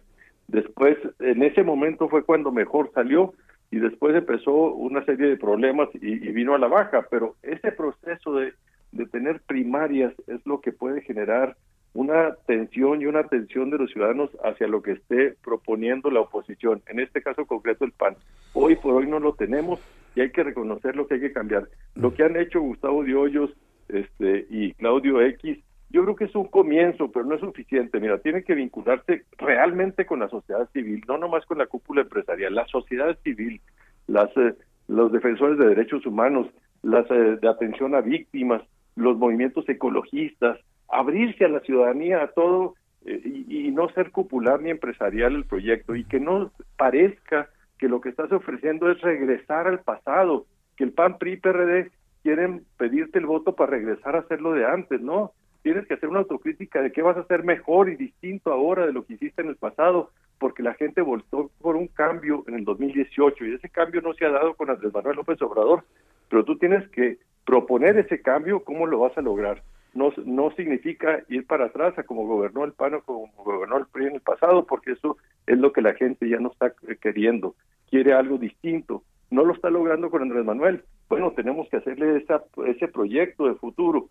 [0.49, 3.33] Después, en ese momento fue cuando mejor salió
[3.71, 8.35] y después empezó una serie de problemas y, vino a la baja, pero ese proceso
[8.35, 8.53] de,
[8.93, 11.57] de tener primarias es lo que puede generar
[11.93, 16.83] una tensión y una atención de los ciudadanos hacia lo que esté proponiendo la oposición,
[16.87, 18.17] en este caso concreto el PAN.
[18.53, 19.81] Hoy por hoy no lo tenemos
[20.15, 21.69] y hay que reconocer lo que hay que cambiar.
[21.95, 23.51] Lo que han hecho Gustavo Hoyos
[23.89, 25.59] este, y Claudio X,
[25.91, 27.99] yo creo que es un comienzo, pero no es suficiente.
[27.99, 32.55] Mira, tiene que vincularse realmente con la sociedad civil, no nomás con la cúpula empresarial,
[32.55, 33.61] la sociedad civil,
[34.07, 34.55] las, eh,
[34.87, 36.47] los defensores de derechos humanos,
[36.83, 38.63] las eh, de atención a víctimas,
[38.95, 40.59] los movimientos ecologistas,
[40.91, 42.75] abrirse a la ciudadanía, a todo,
[43.05, 48.01] eh, y, no ser cupular ni empresarial el proyecto, y que no parezca que lo
[48.01, 51.91] que estás ofreciendo es regresar al pasado, que el PAN, PRI, PRD
[52.23, 55.33] quieren pedirte el voto para regresar a hacerlo de antes, ¿no?
[55.63, 58.93] Tienes que hacer una autocrítica de qué vas a hacer mejor y distinto ahora de
[58.93, 62.65] lo que hiciste en el pasado, porque la gente votó por un cambio en el
[62.65, 65.85] 2018 y ese cambio no se ha dado con Andrés Manuel López Obrador,
[66.29, 69.63] pero tú tienes que proponer ese cambio, ¿cómo lo vas a lograr?
[69.95, 73.87] No, no significa ir para atrás a como gobernó el PAN o como gobernó el
[73.87, 75.17] PRI en el pasado, porque eso
[75.47, 77.55] es lo que la gente ya no está queriendo,
[77.91, 79.03] quiere algo distinto.
[79.31, 80.83] No lo está logrando con Andrés Manuel.
[81.09, 84.09] Bueno, tenemos que hacerle esa, ese proyecto de futuro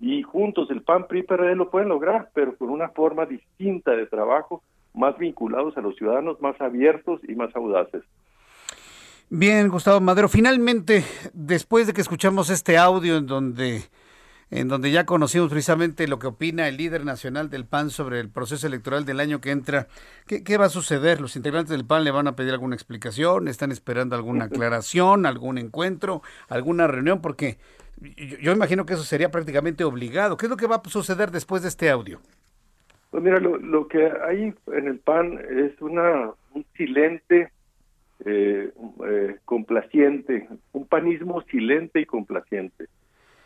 [0.00, 4.06] y juntos el PAN, PRI, PRD lo pueden lograr, pero con una forma distinta de
[4.06, 4.62] trabajo,
[4.94, 8.02] más vinculados a los ciudadanos, más abiertos y más audaces.
[9.30, 13.84] Bien, Gustavo Madero, finalmente, después de que escuchamos este audio en donde
[14.52, 18.28] en donde ya conocimos precisamente lo que opina el líder nacional del PAN sobre el
[18.28, 19.86] proceso electoral del año que entra.
[20.26, 21.22] ¿Qué, va a suceder?
[21.22, 23.48] ¿Los integrantes del PAN le van a pedir alguna explicación?
[23.48, 27.22] ¿Están esperando alguna aclaración, algún encuentro, alguna reunión?
[27.22, 27.56] Porque
[28.42, 30.36] yo, imagino que eso sería prácticamente obligado.
[30.36, 32.20] ¿Qué es lo que va a suceder después de este audio?
[33.10, 37.50] Pues mira, lo, que hay en el PAN es una, un silente
[38.26, 38.70] eh,
[39.06, 42.88] eh, complaciente, un panismo silente y complaciente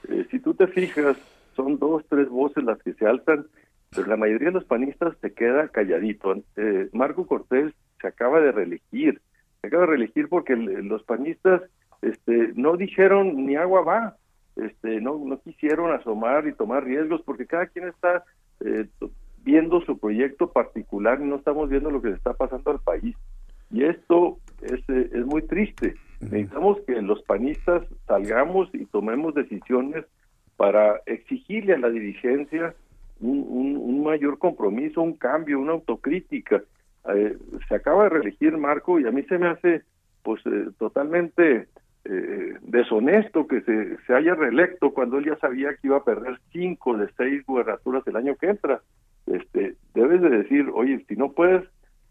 [0.09, 1.17] eh, si tú te fijas,
[1.55, 3.47] son dos, tres voces las que se alzan,
[3.95, 6.35] pero la mayoría de los panistas se queda calladito.
[6.57, 9.21] Eh, Marco Cortés se acaba de reelegir,
[9.61, 11.63] se acaba de reelegir porque los panistas
[12.03, 14.17] este, no dijeron ni agua va,
[14.57, 18.25] este, no, no quisieron asomar y tomar riesgos porque cada quien está
[18.61, 18.87] eh,
[19.43, 23.17] viendo su proyecto particular y no estamos viendo lo que le está pasando al país.
[23.71, 25.97] Y esto es, es muy triste.
[26.21, 30.05] Necesitamos que los panistas salgamos y tomemos decisiones
[30.57, 32.75] para exigirle a la dirigencia
[33.21, 36.63] un, mayor compromiso, un cambio, una autocrítica.
[37.15, 37.37] eh,
[37.69, 39.83] se acaba de reelegir Marco y a mí se me hace
[40.23, 41.69] pues eh, totalmente
[42.05, 46.39] eh, deshonesto que se, se haya reelecto cuando él ya sabía que iba a perder
[46.53, 48.81] cinco de seis gubernaturas el año que entra.
[49.27, 51.65] Este, debes de decir, oye, si no puedes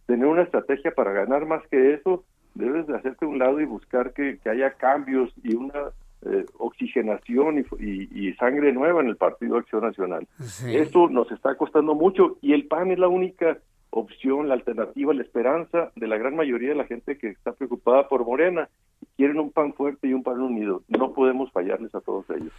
[0.05, 2.25] tener una estrategia para ganar más que eso,
[2.55, 5.91] debes de hacerte a un lado y buscar que, que haya cambios y una
[6.25, 10.27] eh, oxigenación y, y, sangre nueva en el Partido Acción Nacional.
[10.65, 13.59] Esto nos está costando mucho y el PAN es la única
[13.91, 18.07] opción, la alternativa, la esperanza de la gran mayoría de la gente que está preocupada
[18.07, 18.69] por Morena.
[19.17, 20.81] Quieren un PAN fuerte y un PAN unido.
[20.87, 22.51] No podemos fallarles a todos ellos.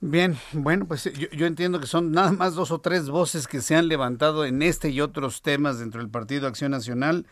[0.00, 3.60] Bien, bueno, pues yo, yo, entiendo que son nada más dos o tres voces que
[3.60, 7.26] se han levantado en este y otros temas dentro del Partido Acción Nacional.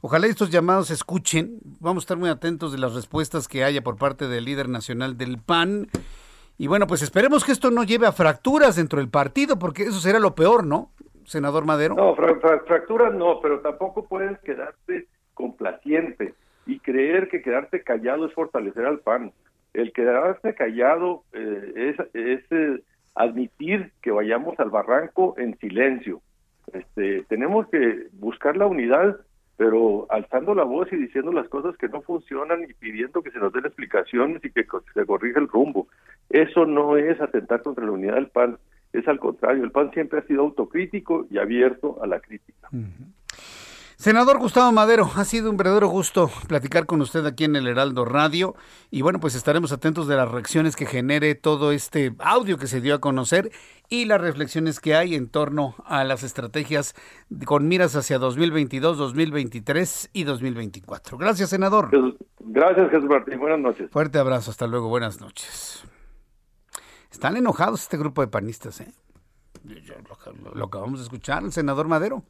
[0.00, 1.58] Ojalá estos llamados se escuchen.
[1.80, 5.16] Vamos a estar muy atentos de las respuestas que haya por parte del líder nacional
[5.16, 5.88] del PAN.
[6.56, 10.00] Y bueno, pues esperemos que esto no lleve a fracturas dentro del partido, porque eso
[10.00, 10.90] será lo peor, ¿no,
[11.24, 11.94] senador Madero?
[11.94, 16.34] No, fracturas no, pero tampoco puedes quedarte complaciente
[16.66, 19.32] y creer que quedarte callado es fortalecer al PAN.
[19.72, 22.82] El quedarse callado eh, es, eh,
[23.14, 26.20] admitir que vayamos al barranco en silencio.
[26.72, 29.16] Este, tenemos que buscar la unidad,
[29.58, 33.40] pero alzando la voz y diciendo las cosas que no funcionan y pidiendo que se
[33.40, 35.88] nos den explicaciones y que se corrija el rumbo.
[36.30, 38.56] Eso no es atentar contra la unidad del PAN,
[38.92, 42.68] es al contrario, el PAN siempre ha sido autocrítico y abierto a la crítica.
[43.98, 48.04] Senador Gustavo Madero, ha sido un verdadero gusto platicar con usted aquí en el Heraldo
[48.04, 48.54] Radio
[48.92, 52.80] y bueno, pues estaremos atentos de las reacciones que genere todo este audio que se
[52.80, 53.50] dio a conocer
[53.88, 56.94] y las reflexiones que hay en torno a las estrategias
[57.44, 61.18] con miras hacia 2022, 2023 y 2024.
[61.18, 61.90] Gracias, senador.
[62.38, 63.40] Gracias, Jesús Martín.
[63.40, 63.90] Buenas noches.
[63.90, 65.82] Fuerte abrazo, hasta luego, buenas noches.
[67.10, 68.92] Están enojados este grupo de panistas, ¿eh?
[69.64, 72.22] Lo, lo acabamos de escuchar, el senador Madero.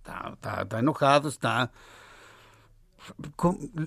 [0.00, 1.70] Está, enojado, está...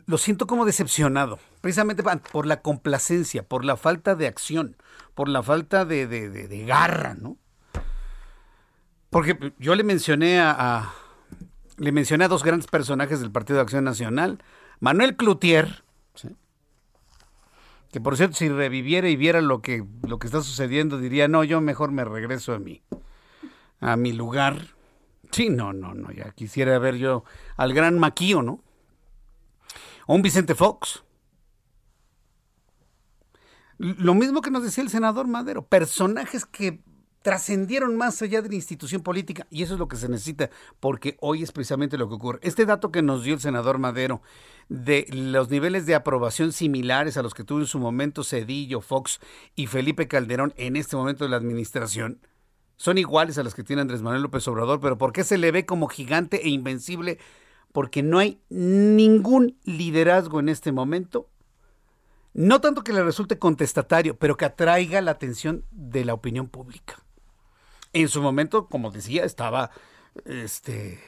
[0.07, 4.75] Lo siento como decepcionado, precisamente por la complacencia, por la falta de acción,
[5.13, 7.37] por la falta de, de, garra, ¿no?
[9.11, 10.91] Porque yo le mencioné a,
[11.77, 14.39] le mencioné a dos grandes personajes del Partido de Acción Nacional,
[14.79, 15.83] Manuel Cloutier,
[17.91, 21.43] que por cierto si reviviera y viera lo que lo que está sucediendo diría no
[21.43, 22.81] yo mejor me regreso a mi
[23.79, 24.69] a mi lugar
[25.33, 27.23] Sí, no, no, no, ya quisiera ver yo
[27.57, 28.63] al gran Maquío, ¿no?
[30.05, 31.03] O un Vicente Fox.
[33.79, 36.83] Lo mismo que nos decía el senador Madero, personajes que
[37.23, 41.17] trascendieron más allá de la institución política y eso es lo que se necesita porque
[41.21, 42.39] hoy es precisamente lo que ocurre.
[42.43, 44.21] Este dato que nos dio el senador Madero
[44.69, 49.19] de los niveles de aprobación similares a los que tuvo en su momento Cedillo, Fox
[49.55, 52.19] y Felipe Calderón en este momento de la administración,
[52.77, 55.51] son iguales a las que tiene Andrés Manuel López Obrador, pero ¿por qué se le
[55.51, 57.19] ve como gigante e invencible?
[57.71, 61.29] Porque no hay ningún liderazgo en este momento.
[62.33, 66.95] No tanto que le resulte contestatario, pero que atraiga la atención de la opinión pública.
[67.93, 69.69] En su momento, como decía, estaba
[70.25, 70.99] este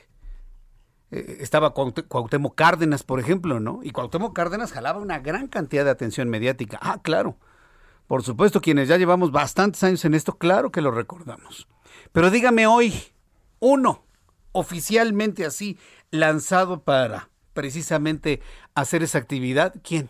[1.12, 3.80] eh, estaba Cuauhtémoc Cárdenas, por ejemplo, ¿no?
[3.84, 6.80] Y Cuauhtémoc Cárdenas jalaba una gran cantidad de atención mediática.
[6.82, 7.38] Ah, claro.
[8.08, 11.68] Por supuesto, quienes ya llevamos bastantes años en esto, claro que lo recordamos.
[12.12, 12.94] Pero dígame hoy,
[13.60, 14.04] uno,
[14.52, 15.80] oficialmente así,
[16.12, 18.42] lanzado para precisamente
[18.76, 20.10] hacer esa actividad, ¿quién?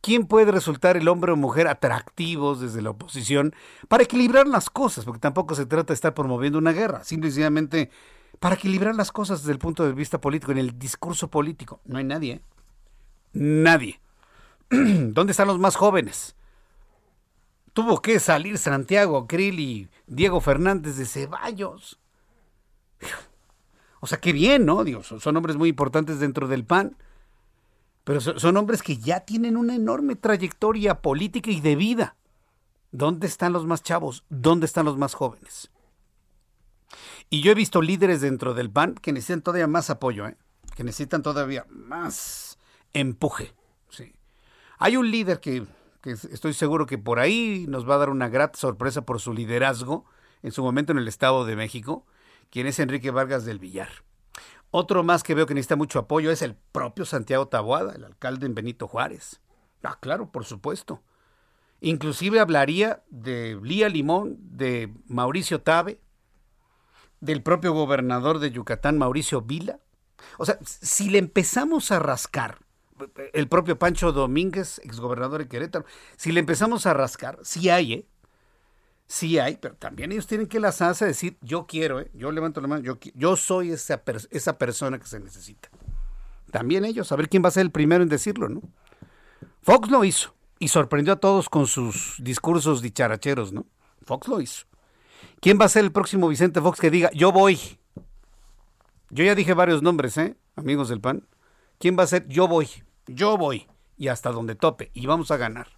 [0.00, 3.54] ¿Quién puede resultar el hombre o mujer atractivos desde la oposición
[3.88, 5.04] para equilibrar las cosas?
[5.04, 7.90] Porque tampoco se trata de estar promoviendo una guerra, simplemente
[8.38, 11.80] para equilibrar las cosas desde el punto de vista político, en el discurso político.
[11.84, 12.34] No hay nadie.
[12.34, 12.40] ¿eh?
[13.32, 14.00] Nadie.
[14.70, 16.36] ¿Dónde están los más jóvenes?
[17.78, 22.00] Tuvo que salir Santiago Krill y Diego Fernández de Ceballos.
[24.00, 24.82] O sea, qué bien, ¿no?
[24.82, 26.96] Digo, son, hombres muy importantes dentro del PAN,
[28.02, 32.16] pero son, hombres que ya tienen una enorme trayectoria política y de vida.
[32.90, 34.24] ¿Dónde están los más chavos?
[34.28, 35.70] ¿Dónde están los más jóvenes?
[37.30, 40.36] Y yo he visto líderes dentro del PAN que necesitan todavía más apoyo, ¿eh?
[40.74, 42.58] que necesitan todavía más
[42.92, 43.54] empuje.
[43.88, 44.12] Sí.
[44.78, 45.64] Hay un líder que
[46.00, 49.32] que estoy seguro que por ahí nos va a dar una grata sorpresa por su
[49.32, 50.04] liderazgo
[50.42, 52.06] en su momento en el Estado de México,
[52.50, 53.88] quien es Enrique Vargas del Villar.
[54.70, 58.46] Otro más que veo que necesita mucho apoyo es el propio Santiago Taboada, el alcalde
[58.46, 59.40] en Benito Juárez.
[59.82, 61.02] Ah, claro, por supuesto.
[61.80, 66.00] Inclusive hablaría de Lía Limón, de Mauricio Tabe,
[67.20, 69.80] del propio gobernador de Yucatán, Mauricio Vila.
[70.38, 72.58] O sea, si le empezamos a rascar
[73.32, 75.84] el propio Pancho Domínguez, exgobernador de Querétaro,
[76.16, 78.06] si le empezamos a rascar, si hay, ¿eh?
[79.06, 82.10] Sí hay, pero también ellos tienen que lanzarse a decir, yo quiero, ¿eh?
[82.12, 85.70] yo levanto la mano, yo, yo soy esa, esa persona que se necesita.
[86.50, 88.62] También ellos, a ver quién va a ser el primero en decirlo, ¿no?
[89.62, 93.66] Fox lo hizo y sorprendió a todos con sus discursos dicharacheros, ¿no?
[94.04, 94.66] Fox lo hizo.
[95.40, 97.78] ¿Quién va a ser el próximo Vicente Fox que diga, yo voy?
[99.10, 100.36] Yo ya dije varios nombres, ¿eh?
[100.56, 101.26] Amigos del PAN.
[101.78, 102.26] ¿Quién va a ser?
[102.28, 102.68] Yo voy,
[103.08, 103.66] yo voy.
[103.96, 104.90] Y hasta donde tope.
[104.94, 105.68] Y vamos a ganar.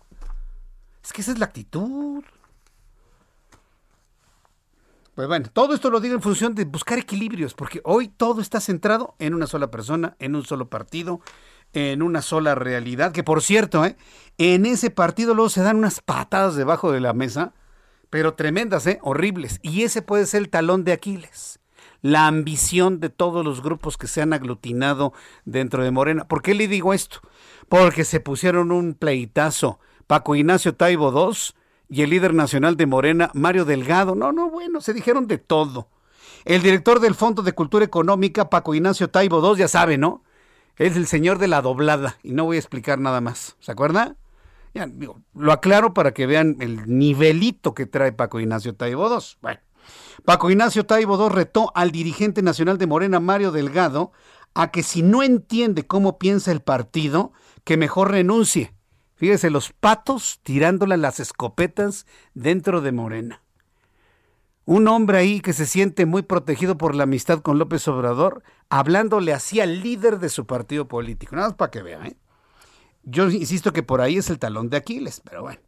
[1.03, 2.23] Es que esa es la actitud.
[5.15, 8.61] Pues bueno, todo esto lo digo en función de buscar equilibrios, porque hoy todo está
[8.61, 11.21] centrado en una sola persona, en un solo partido,
[11.73, 13.97] en una sola realidad, que por cierto, ¿eh?
[14.39, 17.53] en ese partido luego se dan unas patadas debajo de la mesa,
[18.09, 18.99] pero tremendas, ¿eh?
[19.03, 21.60] horribles, y ese puede ser el talón de Aquiles,
[22.03, 25.13] la ambición de todos los grupos que se han aglutinado
[25.45, 26.27] dentro de Morena.
[26.27, 27.21] ¿Por qué le digo esto?
[27.69, 29.79] Porque se pusieron un pleitazo.
[30.07, 31.37] Paco Ignacio Taibo II
[31.89, 34.15] y el líder nacional de Morena, Mario Delgado.
[34.15, 35.89] No, no, bueno, se dijeron de todo.
[36.45, 40.25] El director del Fondo de Cultura Económica, Paco Ignacio Taibo II, ya sabe, ¿no?
[40.77, 43.57] Es el señor de la doblada y no voy a explicar nada más.
[43.61, 44.17] ¿Se acuerda?
[44.73, 49.25] Ya, digo, lo aclaro para que vean el nivelito que trae Paco Ignacio Taibo II.
[49.43, 49.61] Bueno,
[50.25, 54.13] Paco Ignacio Taibo II retó al dirigente nacional de Morena, Mario Delgado,
[54.55, 57.33] a que si no entiende cómo piensa el partido,
[57.65, 58.75] que mejor renuncie
[59.21, 63.43] Fíjese, los patos tirándole las escopetas dentro de Morena.
[64.65, 69.35] Un hombre ahí que se siente muy protegido por la amistad con López Obrador, hablándole
[69.35, 71.37] así al líder de su partido político.
[71.37, 72.17] Nada más para que vea, ¿eh?
[73.03, 75.61] Yo insisto que por ahí es el talón de Aquiles, pero bueno.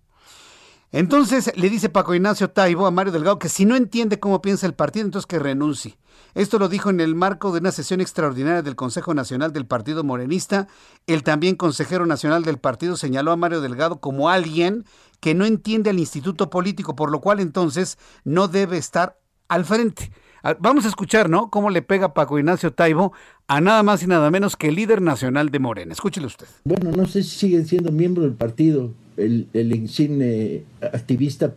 [0.92, 4.66] Entonces le dice Paco Ignacio Taibo a Mario Delgado que si no entiende cómo piensa
[4.66, 5.96] el partido, entonces que renuncie.
[6.34, 10.04] Esto lo dijo en el marco de una sesión extraordinaria del Consejo Nacional del Partido
[10.04, 10.68] Morenista.
[11.06, 14.84] El también consejero nacional del partido señaló a Mario Delgado como alguien
[15.20, 19.18] que no entiende al instituto político, por lo cual entonces no debe estar
[19.48, 20.12] al frente.
[20.58, 21.50] Vamos a escuchar, ¿no?
[21.50, 23.12] Cómo le pega Paco Ignacio Taibo
[23.46, 25.92] a nada más y nada menos que el líder nacional de Morena.
[25.92, 26.46] Escúchele usted.
[26.64, 31.54] Bueno, no sé si siguen siendo miembros del partido el, insigne activista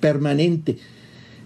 [0.00, 0.78] permanente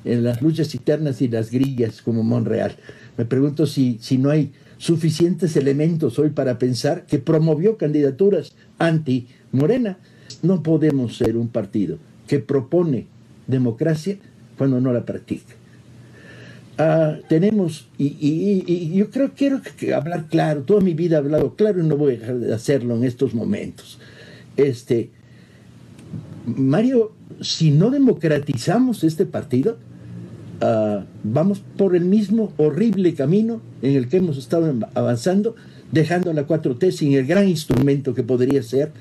[0.05, 2.77] en las luchas internas y las grillas como Monreal.
[3.17, 9.99] Me pregunto si, si no hay suficientes elementos hoy para pensar que promovió candidaturas anti-Morena.
[10.43, 13.07] No podemos ser un partido que propone
[13.47, 14.17] democracia
[14.59, 15.55] cuando no la practica.
[16.79, 19.61] Ah, tenemos, y, yo creo quiero
[19.95, 22.97] hablar claro, toda mi vida he hablado claro y no voy a dejar de hacerlo
[22.97, 23.99] en estos momentos.
[24.57, 25.11] Este,
[26.47, 29.79] Mario, si no democratizamos este partido,
[30.61, 35.55] ah, vamos por el mismo horrible camino en el que hemos estado avanzando,
[35.93, 38.93] dejando a la 4T sin el gran instrumento que podría ser,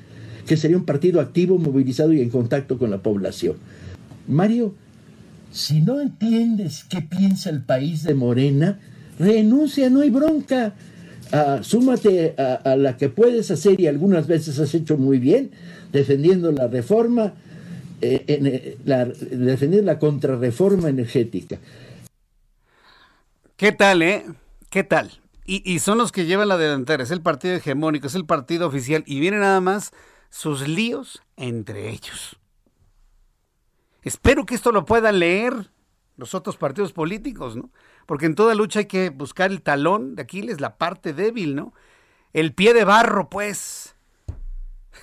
[0.46, 3.56] que sería un partido activo, movilizado y en contacto con la población.
[4.28, 4.74] Mario,
[5.52, 8.80] si no entiendes qué piensa el país de Morena,
[9.20, 10.74] renuncia, no hay bronca.
[11.34, 15.52] Ah, súmate a, la que puedes hacer y algunas veces has hecho muy bien,
[15.92, 17.34] defendiendo la reforma,
[18.02, 18.78] eh, eh,
[19.32, 21.58] defendiendo la contrarreforma energética.
[23.56, 24.26] ¿Qué tal, eh?
[24.70, 25.22] ¿Qué tal?
[25.46, 28.68] Y, y, son los que llevan la delantera, es el partido hegemónico, es el partido
[28.68, 29.92] oficial, y vienen nada más
[30.30, 32.38] sus líos entre ellos.
[34.04, 35.54] Espero que esto lo puedan leer
[36.18, 37.70] los otros partidos políticos, ¿no?
[38.06, 41.74] Porque en toda lucha hay que buscar el talón de Aquiles, la parte débil, ¿no?
[42.34, 43.96] El pie de barro, pues.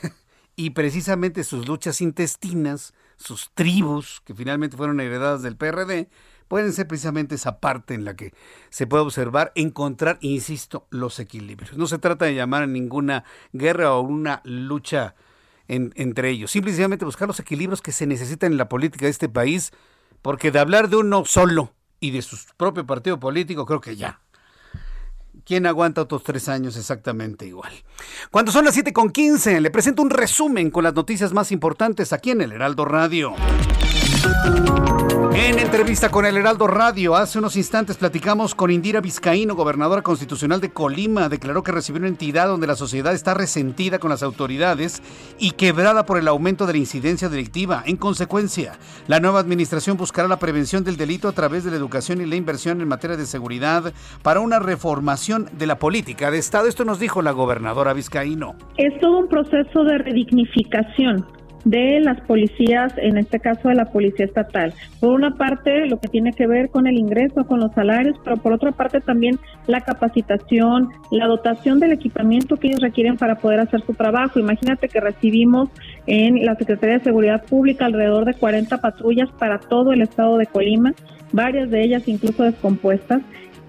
[0.56, 6.08] y precisamente sus luchas intestinas, sus tribus, que finalmente fueron heredadas del PRD,
[6.48, 8.32] pueden ser precisamente esa parte en la que
[8.70, 11.76] se puede observar, encontrar, insisto, los equilibrios.
[11.76, 15.14] No se trata de llamar a ninguna guerra o una lucha
[15.68, 19.72] entre ellos, simplemente buscar los equilibrios que se necesitan en la política de este país,
[20.22, 24.20] porque de hablar de uno solo y de su propio partido político, creo que ya.
[25.44, 27.72] ¿Quién aguanta otros tres años exactamente igual?
[28.30, 32.42] Cuando son las 7.15, le presento un resumen con las noticias más importantes aquí en
[32.42, 33.34] el Heraldo Radio.
[35.34, 40.60] En entrevista con el Heraldo Radio, hace unos instantes platicamos con Indira Vizcaíno, gobernadora constitucional
[40.60, 41.28] de Colima.
[41.28, 45.02] Declaró que recibió una entidad donde la sociedad está resentida con las autoridades
[45.38, 47.82] y quebrada por el aumento de la incidencia delictiva.
[47.86, 52.20] En consecuencia, la nueva administración buscará la prevención del delito a través de la educación
[52.20, 56.66] y la inversión en materia de seguridad para una reformación de la política de Estado.
[56.66, 58.54] Esto nos dijo la gobernadora Vizcaíno.
[58.76, 61.37] Es todo un proceso de redignificación
[61.68, 64.72] de las policías, en este caso de la policía estatal.
[65.00, 68.38] Por una parte, lo que tiene que ver con el ingreso, con los salarios, pero
[68.38, 73.60] por otra parte también la capacitación, la dotación del equipamiento que ellos requieren para poder
[73.60, 74.38] hacer su trabajo.
[74.38, 75.68] Imagínate que recibimos
[76.06, 80.46] en la Secretaría de Seguridad Pública alrededor de 40 patrullas para todo el estado de
[80.46, 80.94] Colima,
[81.32, 83.20] varias de ellas incluso descompuestas,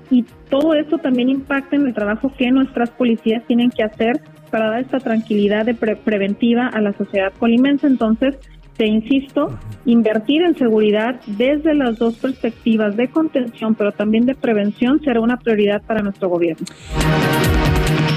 [0.10, 4.70] y todo eso también impacta en el trabajo que nuestras policías tienen que hacer para
[4.70, 7.88] dar esta tranquilidad de preventiva a la sociedad colimense.
[7.88, 8.36] Entonces,
[8.78, 15.02] te insisto, invertir en seguridad desde las dos perspectivas de contención, pero también de prevención,
[15.02, 16.66] será una prioridad para nuestro gobierno.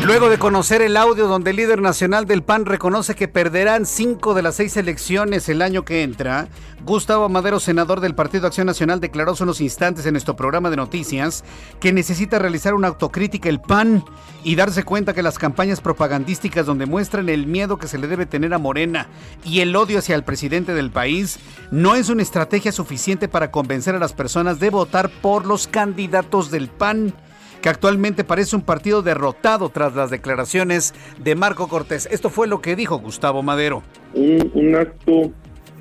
[0.05, 4.35] Luego de conocer el audio donde el líder nacional del PAN reconoce que perderán cinco
[4.35, 6.49] de las seis elecciones el año que entra,
[6.85, 10.77] Gustavo Madero, senador del Partido Acción Nacional, declaró hace unos instantes en nuestro programa de
[10.77, 11.45] noticias
[11.79, 14.05] que necesita realizar una autocrítica el PAN
[14.43, 18.27] y darse cuenta que las campañas propagandísticas donde muestran el miedo que se le debe
[18.27, 19.07] tener a Morena
[19.45, 21.39] y el odio hacia el presidente del país
[21.71, 26.51] no es una estrategia suficiente para convencer a las personas de votar por los candidatos
[26.51, 27.15] del PAN
[27.63, 32.09] que actualmente parece un partido derrotado tras las declaraciones de Marco Cortés.
[32.11, 33.83] Esto fue lo que dijo Gustavo Madero.
[34.15, 35.31] Un, acto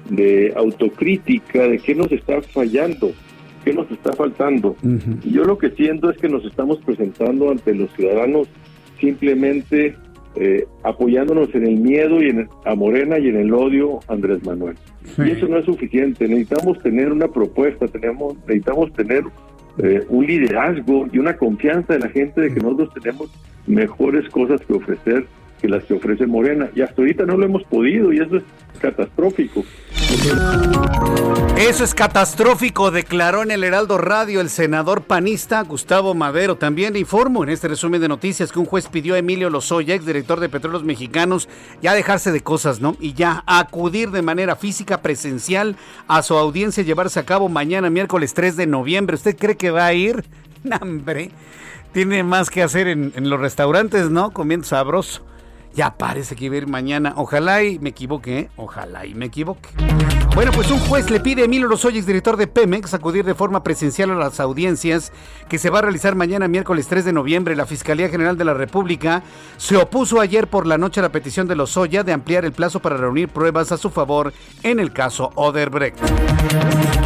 [0.10, 3.12] de autocrítica de qué nos está fallando,
[3.66, 4.76] qué nos está faltando.
[5.26, 8.48] Yo lo que siento es que nos estamos presentando ante los ciudadanos
[9.00, 9.96] simplemente
[10.36, 14.46] eh, apoyándonos en el miedo y en a Morena y en el odio a Andrés
[14.46, 14.76] Manuel.
[15.18, 16.28] Y eso no es suficiente.
[16.28, 19.24] Necesitamos tener una propuesta, tenemos, necesitamos tener
[19.78, 23.30] eh, un liderazgo y una confianza de la gente de que nosotros tenemos
[23.68, 25.26] mejores cosas que ofrecer
[25.62, 26.70] que las que ofrece Morena.
[26.76, 28.44] Y hasta ahorita no lo hemos podido y eso es
[28.80, 29.64] catastrófico.
[31.58, 36.56] Eso es catastrófico, declaró en el Heraldo Radio el senador panista Gustavo Madero.
[36.56, 40.40] También informo en este resumen de noticias que un juez pidió a Emilio Lozoya, exdirector
[40.40, 41.48] de Petróleos Mexicanos,
[41.82, 42.96] ya dejarse de cosas, ¿no?
[43.00, 45.76] Y ya acudir de manera física, presencial,
[46.08, 49.16] a su audiencia llevarse a cabo mañana, miércoles 3 de noviembre.
[49.16, 50.26] ¿Usted cree que va a ir?
[50.82, 51.30] ¡Hambre!
[51.94, 54.32] Tiene más que hacer en, en los restaurantes, ¿no?
[54.32, 55.24] Comiendo sabroso.
[55.74, 57.14] Ya parece que iba a ir mañana.
[57.16, 58.50] Ojalá y me equivoque, ¿eh?
[58.58, 59.70] Ojalá y me equivoque.
[60.36, 63.64] Bueno, pues un juez le pide a Emilio Lozoya, director de Pemex, acudir de forma
[63.64, 65.12] presencial a las audiencias
[65.50, 67.56] que se va a realizar mañana, miércoles 3 de noviembre.
[67.56, 69.24] La Fiscalía General de la República
[69.58, 72.82] se opuso ayer por la noche a la petición de Lozoya de ampliar el plazo
[72.82, 74.34] para reunir pruebas a su favor
[74.64, 76.00] en el caso Oderbrecht.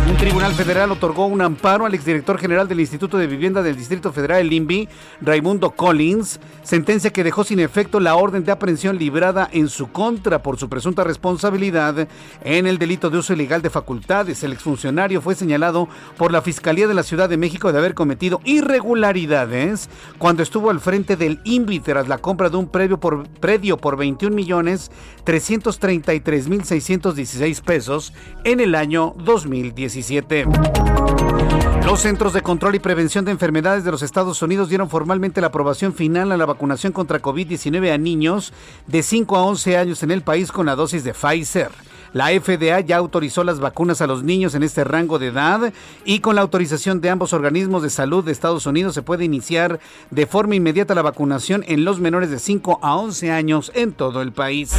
[0.07, 4.13] Un tribunal federal otorgó un amparo al exdirector general del Instituto de Vivienda del Distrito
[4.13, 4.87] Federal, el INVI,
[5.19, 10.43] Raimundo Collins, sentencia que dejó sin efecto la orden de aprehensión librada en su contra
[10.43, 12.07] por su presunta responsabilidad
[12.43, 14.43] en el delito de uso ilegal de facultades.
[14.43, 18.41] El exfuncionario fue señalado por la Fiscalía de la Ciudad de México de haber cometido
[18.45, 23.77] irregularidades cuando estuvo al frente del INVI tras la compra de un predio por, predio
[23.77, 24.91] por 21 millones
[25.23, 28.13] 333 mil 616 pesos
[28.43, 29.94] en el año 2017.
[31.85, 35.47] Los Centros de Control y Prevención de Enfermedades de los Estados Unidos dieron formalmente la
[35.47, 38.53] aprobación final a la vacunación contra COVID-19 a niños
[38.87, 41.69] de 5 a 11 años en el país con la dosis de Pfizer.
[42.15, 45.73] La FDA ya autorizó las vacunas a los niños en este rango de edad
[46.05, 49.81] y con la autorización de ambos organismos de salud de Estados Unidos se puede iniciar
[50.11, 54.21] de forma inmediata la vacunación en los menores de 5 a 11 años en todo
[54.21, 54.73] el país.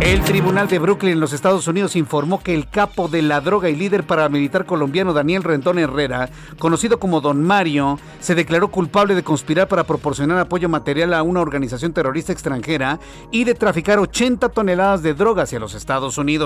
[0.00, 3.68] El Tribunal de Brooklyn en los Estados Unidos informó que el capo de la droga
[3.68, 6.28] y líder paramilitar colombiano Daniel Rendón Herrera,
[6.58, 11.40] conocido como Don Mario, se declaró culpable de conspirar para proporcionar apoyo material a una
[11.40, 13.00] organización terrorista extranjera
[13.30, 16.45] y de traficar 80 toneladas de droga hacia los Estados Unidos.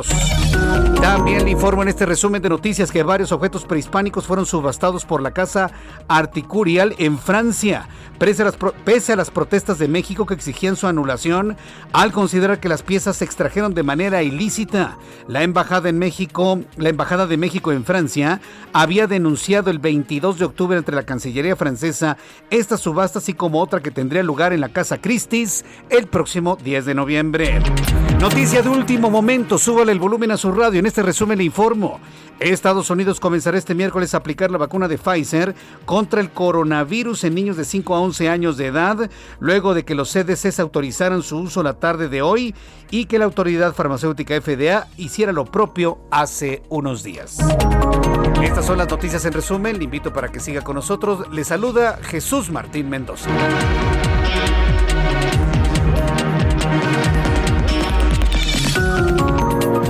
[1.01, 5.22] También le informo en este resumen de noticias que varios objetos prehispánicos fueron subastados por
[5.22, 5.70] la Casa
[6.09, 10.86] Articurial en Francia, pese a, las, pese a las protestas de México que exigían su
[10.86, 11.56] anulación
[11.93, 14.98] al considerar que las piezas se extrajeron de manera ilícita.
[15.27, 18.40] La embajada en México, la embajada de México en Francia
[18.72, 22.16] había denunciado el 22 de octubre entre la Cancillería francesa
[22.51, 26.85] esta subasta así como otra que tendría lugar en la Casa Christie's el próximo 10
[26.85, 27.62] de noviembre.
[28.20, 30.78] Noticia de último momento, súbale el volumen a su radio.
[30.78, 32.01] En este resumen le informo.
[32.39, 35.55] Estados Unidos comenzará este miércoles a aplicar la vacuna de Pfizer
[35.86, 39.94] contra el coronavirus en niños de 5 a 11 años de edad, luego de que
[39.94, 42.55] los CDCs autorizaran su uso la tarde de hoy
[42.90, 47.39] y que la autoridad farmacéutica FDA hiciera lo propio hace unos días.
[48.43, 49.78] Estas son las noticias en resumen.
[49.78, 51.27] Le invito para que siga con nosotros.
[51.32, 53.31] Le saluda Jesús Martín Mendoza.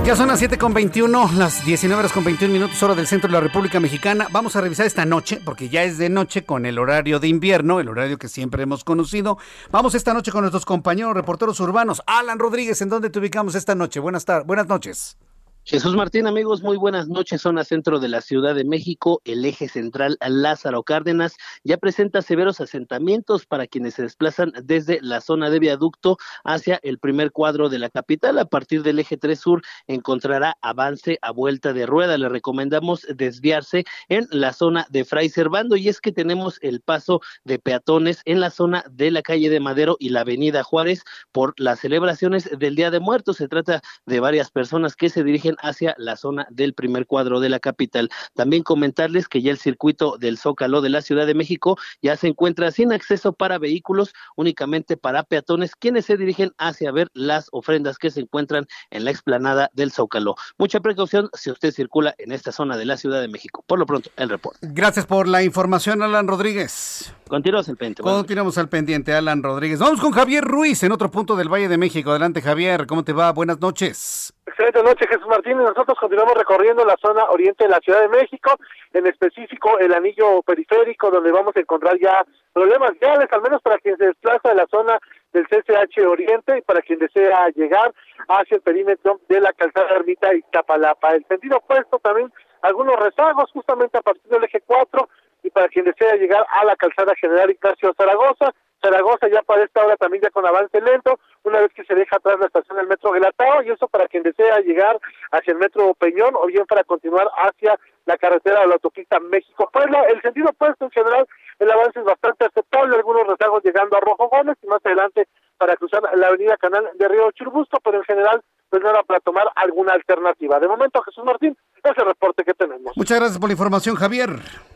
[0.03, 3.27] Ya son las 7 con 21, las 19 horas con 21 minutos, hora del centro
[3.27, 4.27] de la República Mexicana.
[4.31, 7.79] Vamos a revisar esta noche, porque ya es de noche con el horario de invierno,
[7.79, 9.37] el horario que siempre hemos conocido.
[9.69, 12.01] Vamos esta noche con nuestros compañeros reporteros urbanos.
[12.07, 13.99] Alan Rodríguez, ¿en dónde te ubicamos esta noche?
[13.99, 15.17] Buenas tardes, buenas noches.
[15.63, 17.43] Jesús Martín, amigos, muy buenas noches.
[17.43, 22.59] Zona centro de la Ciudad de México, el eje central Lázaro Cárdenas ya presenta severos
[22.59, 27.77] asentamientos para quienes se desplazan desde la zona de viaducto hacia el primer cuadro de
[27.77, 28.39] la capital.
[28.39, 32.17] A partir del eje 3 sur encontrará avance a vuelta de rueda.
[32.17, 37.21] Le recomendamos desviarse en la zona de Fray Servando y es que tenemos el paso
[37.43, 41.53] de peatones en la zona de la calle de Madero y la avenida Juárez por
[41.57, 43.37] las celebraciones del Día de Muertos.
[43.37, 47.49] Se trata de varias personas que se dirigen hacia la zona del primer cuadro de
[47.49, 48.09] la capital.
[48.35, 52.27] También comentarles que ya el circuito del Zócalo de la Ciudad de México ya se
[52.27, 57.97] encuentra sin acceso para vehículos, únicamente para peatones, quienes se dirigen hacia ver las ofrendas
[57.97, 60.35] que se encuentran en la explanada del Zócalo.
[60.57, 63.63] Mucha precaución si usted circula en esta zona de la Ciudad de México.
[63.67, 64.59] Por lo pronto, el reporte.
[64.61, 67.13] Gracias por la información, Alan Rodríguez.
[67.27, 68.03] Continuamos al pendiente.
[68.03, 69.79] Continuamos al pendiente, Alan Rodríguez.
[69.79, 72.11] Vamos con Javier Ruiz en otro punto del Valle de México.
[72.11, 72.85] Adelante, Javier.
[72.87, 73.31] ¿Cómo te va?
[73.31, 74.33] Buenas noches.
[74.45, 75.40] Excelente noche, Jesús Martín.
[75.43, 78.51] Nosotros continuamos recorriendo la zona oriente de la Ciudad de México,
[78.93, 82.23] en específico el anillo periférico, donde vamos a encontrar ya
[82.53, 84.99] problemas reales, al menos para quien se desplaza de la zona
[85.33, 87.91] del CCH Oriente y para quien desea llegar
[88.27, 91.15] hacia el perímetro de la calzada Ermita y Tapalapa.
[91.15, 92.31] El sentido opuesto también
[92.61, 95.09] algunos rezagos justamente a partir del eje 4
[95.43, 99.85] y para quien desea llegar a la calzada General Ignacio Zaragoza, Zaragoza ya para esta
[99.85, 102.87] hora también ya con avance lento, una vez que se deja atrás la estación del
[102.87, 104.99] metro Gelatao, y eso para quien desea llegar
[105.31, 110.03] hacia el metro Peñón o bien para continuar hacia la carretera de la autopista México-Puebla.
[110.09, 111.27] El sentido opuesto en general,
[111.59, 115.27] el avance es bastante aceptable, algunos rezagos llegando a Rojo Gómez y más adelante
[115.57, 119.47] para cruzar la avenida Canal de Río Churubusco, pero en general pues nada para tomar
[119.55, 120.59] alguna alternativa.
[120.59, 122.95] De momento, Jesús Martín, ese reporte que tenemos.
[122.95, 124.29] Muchas gracias por la información, Javier.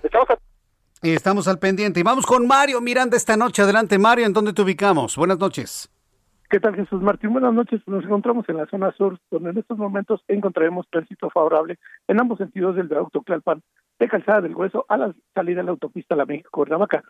[0.04, 0.38] Estamos a
[1.06, 2.00] y estamos al pendiente.
[2.00, 3.62] Y vamos con Mario Miranda esta noche.
[3.62, 5.16] Adelante, Mario, ¿en dónde te ubicamos?
[5.16, 5.92] Buenas noches.
[6.50, 7.32] ¿Qué tal, Jesús Martín?
[7.32, 7.82] Buenas noches.
[7.86, 11.78] Nos encontramos en la zona sur, donde en estos momentos encontraremos tránsito favorable
[12.08, 13.62] en ambos sentidos del viaducto Tlalpan,
[14.00, 17.04] de Calzada del Hueso a la salida de la autopista La México-Cuernavaca.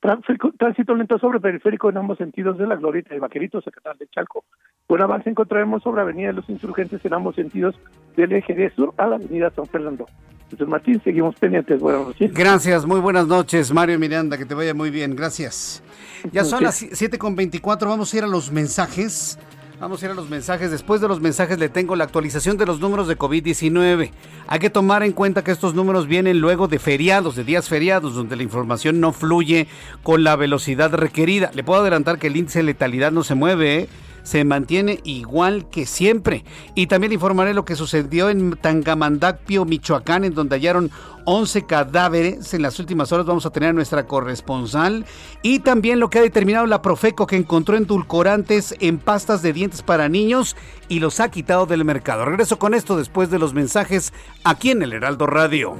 [0.00, 4.44] Tránsito lento sobre periférico en ambos sentidos de la Glorieta de Vaqueritos, Zacatán de Chalco.
[4.88, 7.74] Buen avance encontraremos sobre Avenida de los Insurgentes en ambos sentidos
[8.16, 10.06] del eje de sur a la Avenida San Fernando.
[10.48, 11.80] Jesús Martín, seguimos pendientes.
[11.80, 12.32] Buenas noches.
[12.32, 15.16] Gracias, muy buenas noches, Mario Miranda, que te vaya muy bien.
[15.16, 15.82] Gracias.
[16.30, 19.40] Ya son las 7 con 24, vamos a ir a los mensajes.
[19.80, 20.70] Vamos a ir a los mensajes.
[20.70, 24.10] Después de los mensajes le tengo la actualización de los números de COVID-19.
[24.46, 28.14] Hay que tomar en cuenta que estos números vienen luego de feriados, de días feriados,
[28.14, 29.66] donde la información no fluye
[30.02, 31.50] con la velocidad requerida.
[31.54, 33.88] Le puedo adelantar que el índice de letalidad no se mueve, ¿eh?
[34.26, 36.44] Se mantiene igual que siempre.
[36.74, 40.90] Y también informaré lo que sucedió en Tangamandapio, Michoacán, en donde hallaron
[41.26, 42.52] 11 cadáveres.
[42.52, 45.06] En las últimas horas vamos a tener a nuestra corresponsal.
[45.42, 49.82] Y también lo que ha determinado la Profeco, que encontró endulcorantes en pastas de dientes
[49.82, 50.56] para niños
[50.88, 52.24] y los ha quitado del mercado.
[52.24, 54.12] Regreso con esto después de los mensajes
[54.42, 55.76] aquí en el Heraldo Radio.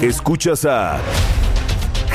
[0.00, 1.00] Escuchas a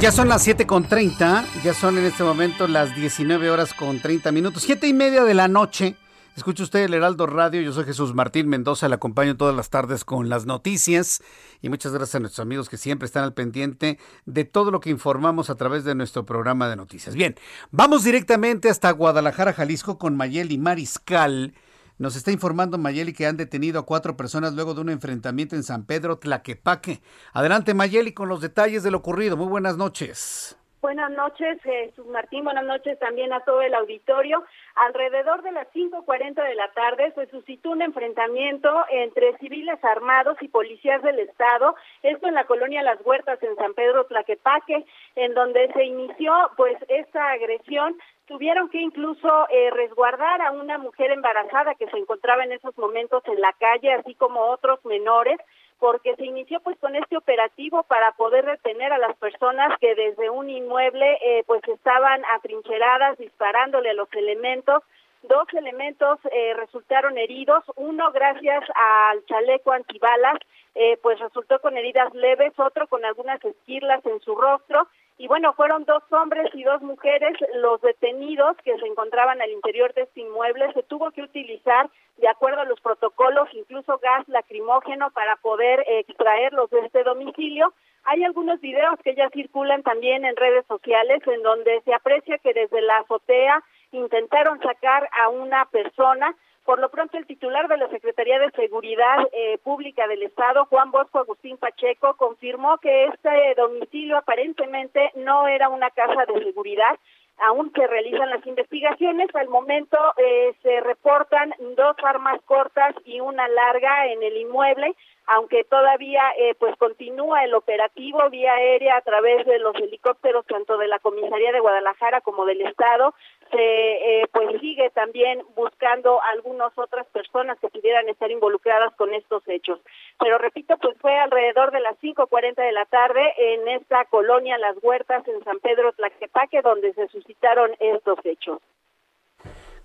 [0.00, 4.00] Ya son las 7 con 30, ya son en este momento las 19 horas con
[4.00, 5.94] 30 minutos, 7 y media de la noche.
[6.34, 10.06] Escucha usted el Heraldo Radio, yo soy Jesús Martín Mendoza, le acompaño todas las tardes
[10.06, 11.22] con las noticias
[11.60, 14.88] y muchas gracias a nuestros amigos que siempre están al pendiente de todo lo que
[14.88, 17.14] informamos a través de nuestro programa de noticias.
[17.14, 17.36] Bien,
[17.70, 21.52] vamos directamente hasta Guadalajara, Jalisco con Mayeli Mariscal.
[22.00, 25.62] Nos está informando Mayeli que han detenido a cuatro personas luego de un enfrentamiento en
[25.62, 27.02] San Pedro Tlaquepaque.
[27.34, 29.36] Adelante Mayeli con los detalles de lo ocurrido.
[29.36, 30.58] Muy buenas noches.
[30.80, 32.44] Buenas noches, Jesús Martín.
[32.44, 34.42] Buenas noches también a todo el auditorio.
[34.80, 40.48] Alrededor de las 5.40 de la tarde se suscitó un enfrentamiento entre civiles armados y
[40.48, 44.86] policías del Estado, esto en la colonia Las Huertas en San Pedro Tlaquepaque,
[45.16, 47.94] en donde se inició pues esta agresión.
[48.24, 53.22] Tuvieron que incluso eh, resguardar a una mujer embarazada que se encontraba en esos momentos
[53.26, 55.36] en la calle, así como otros menores,
[55.80, 60.30] porque se inició pues con este operativo para poder detener a las personas que desde
[60.30, 64.84] un inmueble eh, pues estaban atrincheradas disparándole a los elementos
[65.22, 70.38] Dos elementos eh, resultaron heridos, uno gracias al chaleco antibalas,
[70.74, 74.88] eh, pues resultó con heridas leves, otro con algunas esquirlas en su rostro.
[75.20, 79.92] Y bueno, fueron dos hombres y dos mujeres los detenidos que se encontraban al interior
[79.92, 80.72] de este inmueble.
[80.72, 86.70] Se tuvo que utilizar, de acuerdo a los protocolos, incluso gas lacrimógeno para poder extraerlos
[86.70, 87.74] de este domicilio.
[88.04, 92.54] Hay algunos videos que ya circulan también en redes sociales en donde se aprecia que
[92.54, 96.34] desde la azotea intentaron sacar a una persona.
[96.64, 100.90] Por lo pronto, el titular de la Secretaría de Seguridad eh, Pública del Estado, Juan
[100.90, 106.98] Bosco Agustín Pacheco, confirmó que este domicilio aparentemente no era una casa de seguridad.
[107.38, 113.48] Aún se realizan las investigaciones, al momento eh, se reportan dos armas cortas y una
[113.48, 114.94] larga en el inmueble
[115.32, 120.76] aunque todavía eh, pues continúa el operativo vía aérea a través de los helicópteros tanto
[120.76, 123.14] de la comisaría de Guadalajara como del estado
[123.50, 129.42] se eh, pues sigue también buscando algunas otras personas que pudieran estar involucradas con estos
[129.48, 129.80] hechos.
[130.18, 134.76] Pero repito pues fue alrededor de las 5:40 de la tarde en esta colonia Las
[134.82, 138.58] Huertas en San Pedro Tlaquepaque donde se suscitaron estos hechos.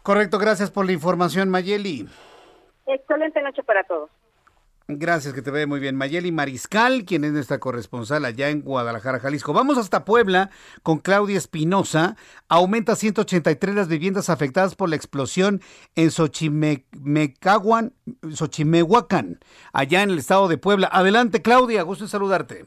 [0.03, 2.05] Correcto gracias por la información Mayeli.
[2.85, 4.09] Excelente noche para todos
[4.87, 5.95] Gracias, que te ve muy bien.
[5.95, 9.51] Mayeli Mariscal, quien es nuestra corresponsal allá en Guadalajara, Jalisco.
[9.51, 10.51] Vamos hasta Puebla
[10.83, 12.17] con Claudia Espinosa.
[12.49, 15.59] Aumenta 183 las viviendas afectadas por la explosión
[15.95, 17.93] en Xochimecahuan,
[18.29, 19.39] Xochimehuacán,
[19.73, 20.87] allá en el estado de Puebla.
[20.91, 22.65] Adelante, Claudia, gusto en saludarte.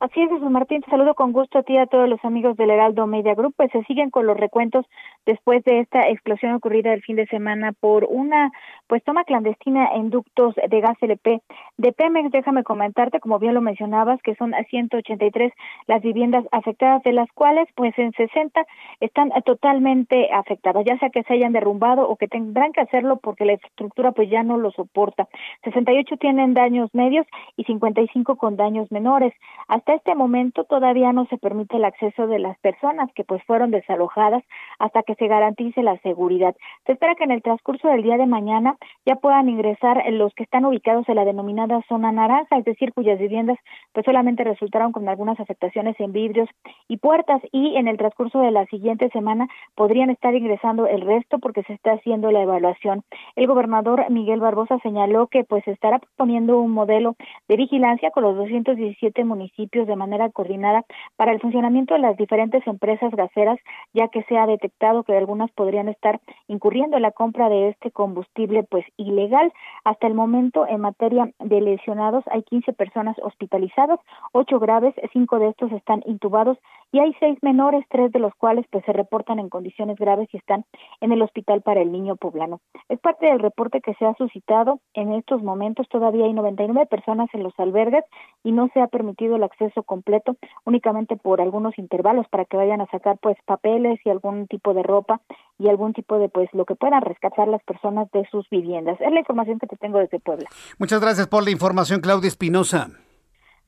[0.00, 2.56] Así es, Jesús Martín, te saludo con gusto a ti y a todos los amigos
[2.56, 3.52] del Heraldo Media Group.
[3.54, 4.86] Pues se siguen con los recuentos
[5.26, 8.50] después de esta explosión ocurrida el fin de semana por una
[8.86, 11.40] pues toma clandestina en ductos de gas LP
[11.76, 12.30] de Pemex.
[12.32, 15.52] Déjame comentarte, como bien lo mencionabas, que son 183
[15.86, 18.64] las viviendas afectadas, de las cuales pues en 60
[19.00, 23.44] están totalmente afectadas, ya sea que se hayan derrumbado o que tendrán que hacerlo porque
[23.44, 25.28] la estructura pues ya no lo soporta.
[25.64, 27.26] 68 tienen daños medios
[27.56, 29.32] y 55 con daños menores.
[29.68, 33.70] Hasta este momento todavía no se permite el acceso de las personas que pues fueron
[33.70, 34.42] desalojadas
[34.78, 36.54] hasta que se garantice la seguridad.
[36.86, 38.76] Se espera que en el transcurso del día de mañana
[39.06, 43.18] ya puedan ingresar los que están ubicados en la denominada zona naranja, es decir, cuyas
[43.18, 43.58] viviendas
[43.92, 46.48] pues solamente resultaron con algunas afectaciones en vidrios
[46.88, 51.38] y puertas y en el transcurso de la siguiente semana podrían estar ingresando el resto
[51.38, 53.02] porque se está haciendo la evaluación.
[53.36, 57.16] El gobernador Miguel Barbosa señaló que pues estará proponiendo un modelo
[57.48, 60.84] de vigilancia con los 217 municipios de manera coordinada
[61.16, 63.58] para el funcionamiento de las diferentes empresas gaseras,
[63.92, 67.90] ya que se ha detectado que algunas podrían estar incurriendo en la compra de este
[67.90, 69.52] combustible pues ilegal.
[69.84, 74.00] Hasta el momento, en materia de lesionados, hay 15 personas hospitalizadas,
[74.32, 76.58] ocho graves, cinco de estos están intubados
[76.92, 80.36] y hay seis menores, tres de los cuales pues se reportan en condiciones graves y
[80.36, 80.64] están
[81.00, 82.60] en el hospital para el niño poblano.
[82.88, 85.88] Es parte del reporte que se ha suscitado en estos momentos.
[85.88, 88.04] Todavía hay 99 personas en los albergues
[88.42, 92.80] y no se ha permitido el acceso completo únicamente por algunos intervalos para que vayan
[92.80, 95.20] a sacar pues papeles y algún tipo de ropa
[95.58, 99.00] y algún tipo de pues lo que puedan rescatar las personas de sus viviendas.
[99.00, 100.48] Es la información que te tengo desde Puebla.
[100.78, 102.88] Muchas gracias por la información, Claudia Espinosa.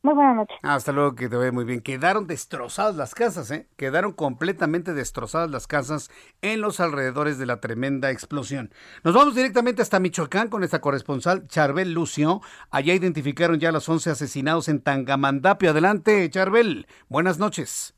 [0.05, 0.57] Muy buenas noches.
[0.63, 1.81] Hasta luego, que te ve muy bien.
[1.81, 3.69] Quedaron destrozadas las casas, ¿eh?
[3.77, 6.11] Quedaron completamente destrozadas las casas
[6.43, 8.71] en los alrededores de la tremenda explosión.
[9.05, 12.41] Nos vamos directamente hasta Michoacán con esta corresponsal, Charbel Lucio.
[12.73, 15.71] Allá identificaron ya los 11 asesinados en Tangamandapio.
[15.71, 16.87] Adelante, Charbel.
[17.09, 17.97] Buenas noches.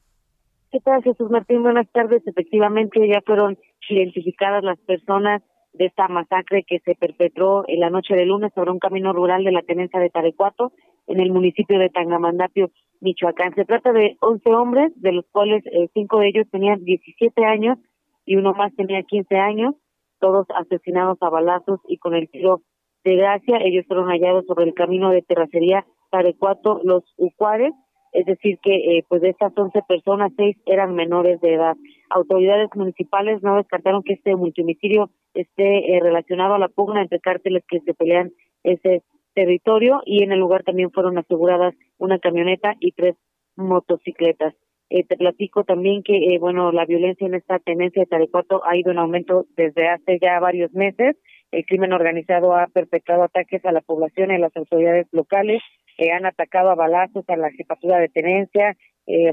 [0.72, 1.62] ¿Qué tal, Jesús Martín?
[1.62, 2.22] Buenas tardes.
[2.26, 3.56] Efectivamente, ya fueron
[3.88, 5.40] identificadas las personas
[5.74, 9.44] de esta masacre que se perpetró en la noche de lunes sobre un camino rural
[9.44, 10.72] de la tenencia de Tarecuato
[11.06, 12.70] en el municipio de Tangamandapio,
[13.00, 13.54] Michoacán.
[13.54, 17.78] Se trata de 11 hombres, de los cuales eh, cinco de ellos tenían 17 años
[18.24, 19.74] y uno más tenía 15 años,
[20.20, 22.62] todos asesinados a balazos y con el tiro
[23.04, 23.58] de gracia.
[23.62, 27.72] Ellos fueron hallados sobre el camino de terracería Tarecuato, Los Ucuares,
[28.12, 31.74] es decir que eh, pues de estas 11 personas, seis eran menores de edad.
[32.10, 37.64] Autoridades municipales no descartaron que este multimicidio esté eh, relacionado a la pugna entre cárteles
[37.68, 38.32] que se pelean
[38.62, 39.02] ese
[39.34, 43.16] territorio y en el lugar también fueron aseguradas una camioneta y tres
[43.56, 44.54] motocicletas.
[44.90, 48.76] Eh, te platico también que, eh, bueno, la violencia en esta tenencia de Tarecuato ha
[48.76, 51.16] ido en aumento desde hace ya varios meses.
[51.50, 55.62] El crimen organizado ha perpetrado ataques a la población y a las autoridades locales,
[55.98, 58.76] eh, han atacado a balazos a la jefatura de tenencia,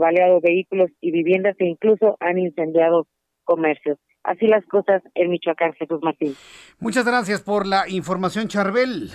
[0.01, 3.07] baleado vehículos y viviendas e incluso han incendiado
[3.45, 3.97] comercios.
[4.23, 6.35] Así las cosas en Michoacán, Jesús Martín.
[6.79, 9.11] Muchas gracias por la información, Charbel.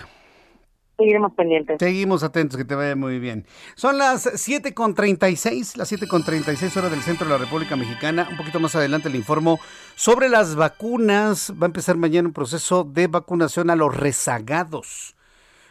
[0.96, 1.76] seguiremos pendientes.
[1.78, 3.46] Seguimos atentos, que te vaya muy bien.
[3.76, 8.26] Son las 7.36, las 7.36 horas del centro de la República Mexicana.
[8.30, 9.60] Un poquito más adelante le informo
[9.94, 11.52] sobre las vacunas.
[11.52, 15.14] Va a empezar mañana un proceso de vacunación a los rezagados.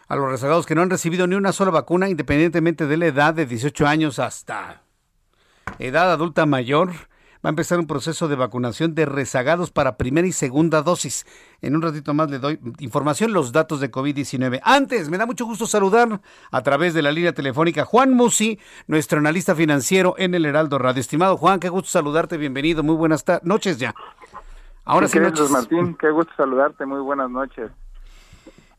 [0.07, 3.34] A los rezagados que no han recibido ni una sola vacuna, independientemente de la edad
[3.34, 4.84] de 18 años hasta
[5.80, 6.91] edad adulta mayor
[7.45, 11.27] va a empezar un proceso de vacunación de rezagados para primera y segunda dosis.
[11.61, 14.61] En un ratito más le doy información, los datos de COVID-19.
[14.63, 19.19] Antes, me da mucho gusto saludar a través de la línea telefónica Juan Musi, nuestro
[19.19, 21.01] analista financiero en el Heraldo Radio.
[21.01, 23.93] Estimado Juan, qué gusto saludarte, bienvenido, muy buenas noches ya.
[24.84, 25.51] Ahora sí, noches.
[25.51, 27.69] Martín, qué gusto saludarte, muy buenas noches.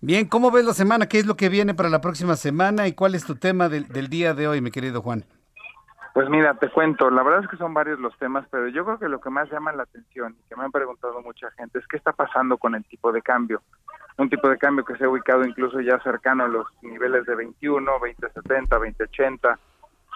[0.00, 1.06] Bien, ¿cómo ves la semana?
[1.06, 3.86] ¿Qué es lo que viene para la próxima semana y cuál es tu tema del,
[3.86, 5.24] del día de hoy, mi querido Juan?
[6.16, 8.98] Pues mira, te cuento, la verdad es que son varios los temas, pero yo creo
[8.98, 11.86] que lo que más llama la atención y que me han preguntado mucha gente es
[11.86, 13.60] qué está pasando con el tipo de cambio.
[14.16, 17.34] Un tipo de cambio que se ha ubicado incluso ya cercano a los niveles de
[17.34, 19.58] 21, 2070, 2080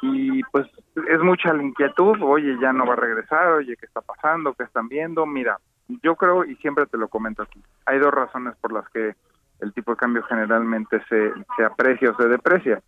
[0.01, 0.68] y pues
[1.06, 4.55] es mucha la inquietud, oye, ya no va a regresar, oye, ¿qué está pasando?
[4.55, 5.27] ¿Qué están viendo?
[5.27, 5.59] Mira,
[6.02, 9.16] yo creo y siempre te lo comento aquí, hay dos razones por las que
[9.60, 12.81] el tipo de cambio generalmente se, se aprecia o se deprecia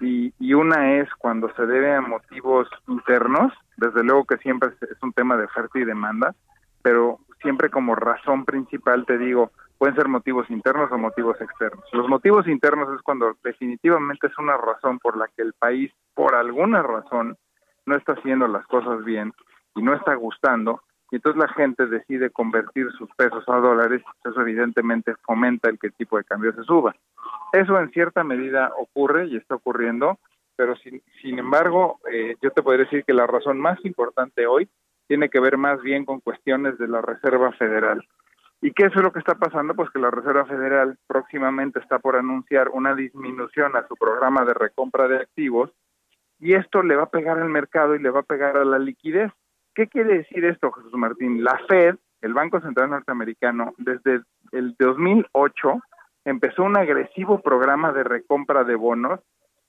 [0.00, 5.02] y, y, una es cuando se debe a motivos internos, desde luego que siempre es
[5.02, 6.34] un tema de oferta y demanda,
[6.82, 11.84] pero siempre como razón principal te digo, pueden ser motivos internos o motivos externos.
[11.92, 16.34] Los motivos internos es cuando definitivamente es una razón por la que el país, por
[16.34, 17.36] alguna razón,
[17.86, 19.32] no está haciendo las cosas bien
[19.74, 24.40] y no está gustando, y entonces la gente decide convertir sus pesos a dólares, eso
[24.40, 26.94] evidentemente fomenta el que el tipo de cambio se suba.
[27.52, 30.18] Eso en cierta medida ocurre y está ocurriendo,
[30.56, 34.68] pero sin, sin embargo, eh, yo te podría decir que la razón más importante hoy
[35.06, 38.06] tiene que ver más bien con cuestiones de la Reserva Federal.
[38.60, 39.74] ¿Y qué es lo que está pasando?
[39.74, 44.52] Pues que la Reserva Federal próximamente está por anunciar una disminución a su programa de
[44.52, 45.70] recompra de activos
[46.40, 48.78] y esto le va a pegar al mercado y le va a pegar a la
[48.78, 49.32] liquidez.
[49.78, 51.44] ¿Qué quiere decir esto, Jesús Martín?
[51.44, 55.80] La Fed, el Banco Central Norteamericano, desde el 2008
[56.24, 59.20] empezó un agresivo programa de recompra de bonos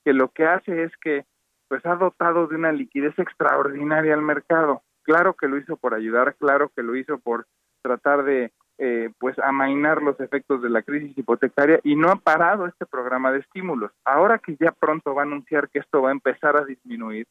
[0.04, 1.26] que lo que hace es que
[1.68, 4.82] pues ha dotado de una liquidez extraordinaria al mercado.
[5.04, 7.46] Claro que lo hizo por ayudar, claro que lo hizo por
[7.84, 12.66] tratar de eh, pues amainar los efectos de la crisis hipotecaria y no ha parado
[12.66, 13.92] este programa de estímulos.
[14.06, 17.28] Ahora que ya pronto va a anunciar que esto va a empezar a disminuir,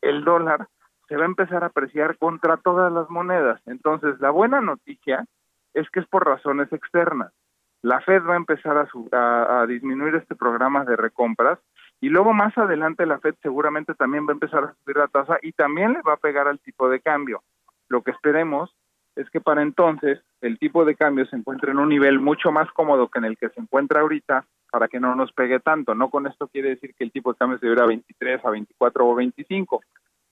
[0.00, 0.68] el dólar
[1.08, 3.60] se va a empezar a apreciar contra todas las monedas.
[3.66, 5.26] Entonces, la buena noticia
[5.72, 7.32] es que es por razones externas
[7.84, 11.58] la Fed va a empezar a, disminuir este programa de recompras
[12.00, 15.36] y luego más adelante la Fed seguramente también va a empezar a subir la tasa
[15.42, 17.42] y también le va a pegar al tipo de cambio.
[17.88, 18.74] Lo que esperemos
[19.16, 22.70] es que para entonces el tipo de cambio se encuentre en un nivel mucho más
[22.72, 25.94] cómodo que en el que se encuentra ahorita para que no nos pegue tanto.
[25.94, 29.06] No con esto quiere decir que el tipo de cambio se a 23, a 24
[29.06, 29.82] o 25,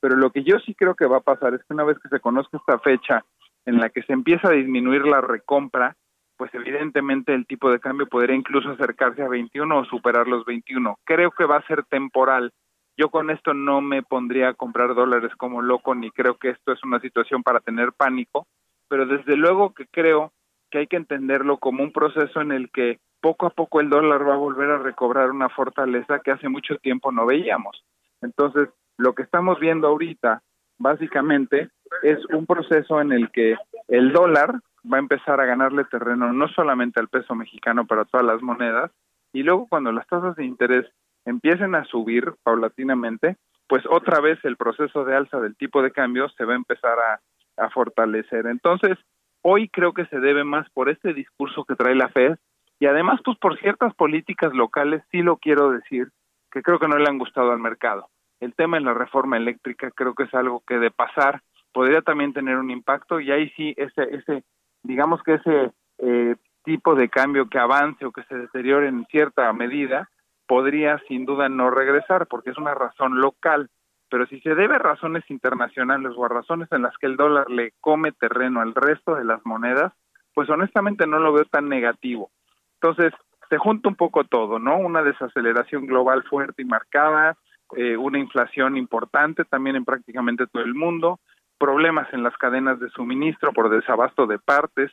[0.02, 2.08] pero lo que yo sí creo que va a pasar es que una vez que
[2.08, 3.24] se conozca esta fecha
[3.64, 5.96] en la que se empieza a disminuir la recompra,
[6.36, 10.98] pues evidentemente el tipo de cambio podría incluso acercarse a 21 o superar los 21.
[11.04, 12.52] Creo que va a ser temporal.
[12.96, 16.72] Yo con esto no me pondría a comprar dólares como loco, ni creo que esto
[16.72, 18.48] es una situación para tener pánico,
[18.88, 20.32] pero desde luego que creo
[20.68, 24.28] que hay que entenderlo como un proceso en el que poco a poco el dólar
[24.28, 27.84] va a volver a recobrar una fortaleza que hace mucho tiempo no veíamos.
[28.20, 28.68] Entonces,
[29.02, 30.42] lo que estamos viendo ahorita,
[30.78, 31.70] básicamente,
[32.04, 33.56] es un proceso en el que
[33.88, 34.60] el dólar
[34.90, 38.40] va a empezar a ganarle terreno no solamente al peso mexicano, pero a todas las
[38.42, 38.92] monedas.
[39.32, 40.86] Y luego cuando las tasas de interés
[41.24, 46.28] empiecen a subir paulatinamente, pues otra vez el proceso de alza del tipo de cambio
[46.28, 48.46] se va a empezar a, a fortalecer.
[48.46, 48.98] Entonces,
[49.42, 52.36] hoy creo que se debe más por este discurso que trae la Fed
[52.78, 56.08] y además pues por ciertas políticas locales, sí lo quiero decir,
[56.52, 58.08] que creo que no le han gustado al mercado.
[58.42, 61.42] El tema de la reforma eléctrica creo que es algo que de pasar
[61.72, 64.42] podría también tener un impacto y ahí sí ese, ese
[64.82, 69.52] digamos que ese eh, tipo de cambio que avance o que se deteriore en cierta
[69.52, 70.10] medida
[70.48, 73.70] podría sin duda no regresar porque es una razón local,
[74.10, 77.48] pero si se debe a razones internacionales o a razones en las que el dólar
[77.48, 79.92] le come terreno al resto de las monedas,
[80.34, 82.32] pues honestamente no lo veo tan negativo.
[82.80, 83.12] Entonces,
[83.48, 84.78] se junta un poco todo, ¿no?
[84.78, 87.36] Una desaceleración global fuerte y marcada,
[87.76, 91.20] eh, una inflación importante también en prácticamente todo el mundo,
[91.58, 94.90] problemas en las cadenas de suministro por desabasto de partes,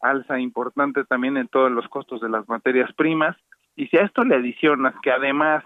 [0.00, 3.36] alza importante también en todos los costos de las materias primas,
[3.76, 5.64] y si a esto le adicionas que además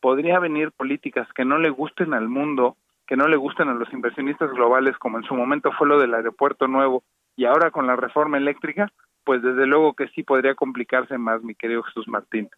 [0.00, 2.76] podría venir políticas que no le gusten al mundo,
[3.06, 6.14] que no le gusten a los inversionistas globales, como en su momento fue lo del
[6.14, 7.04] aeropuerto nuevo,
[7.36, 8.90] y ahora con la reforma eléctrica,
[9.24, 12.48] pues desde luego que sí podría complicarse más, mi querido Jesús Martín.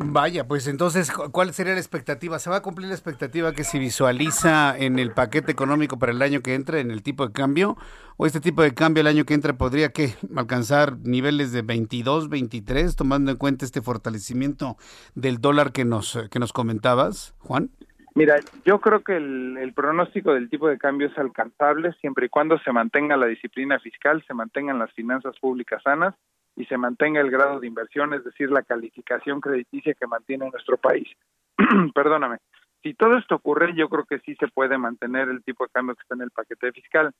[0.00, 2.38] Vaya, pues entonces, ¿cuál sería la expectativa?
[2.38, 6.22] ¿Se va a cumplir la expectativa que se visualiza en el paquete económico para el
[6.22, 7.76] año que entra, en el tipo de cambio?
[8.16, 12.28] ¿O este tipo de cambio el año que entra podría que alcanzar niveles de 22,
[12.28, 14.76] 23, tomando en cuenta este fortalecimiento
[15.16, 17.70] del dólar que nos, que nos comentabas, Juan?
[18.14, 22.28] Mira, yo creo que el, el, pronóstico del tipo de cambio es alcanzable siempre y
[22.28, 26.14] cuando se mantenga la disciplina fiscal, se mantengan las finanzas públicas sanas
[26.58, 30.76] y se mantenga el grado de inversión, es decir, la calificación crediticia que mantiene nuestro
[30.76, 31.08] país.
[31.94, 32.38] Perdóname.
[32.82, 35.94] Si todo esto ocurre, yo creo que sí se puede mantener el tipo de cambio
[35.94, 37.12] que está en el paquete fiscal.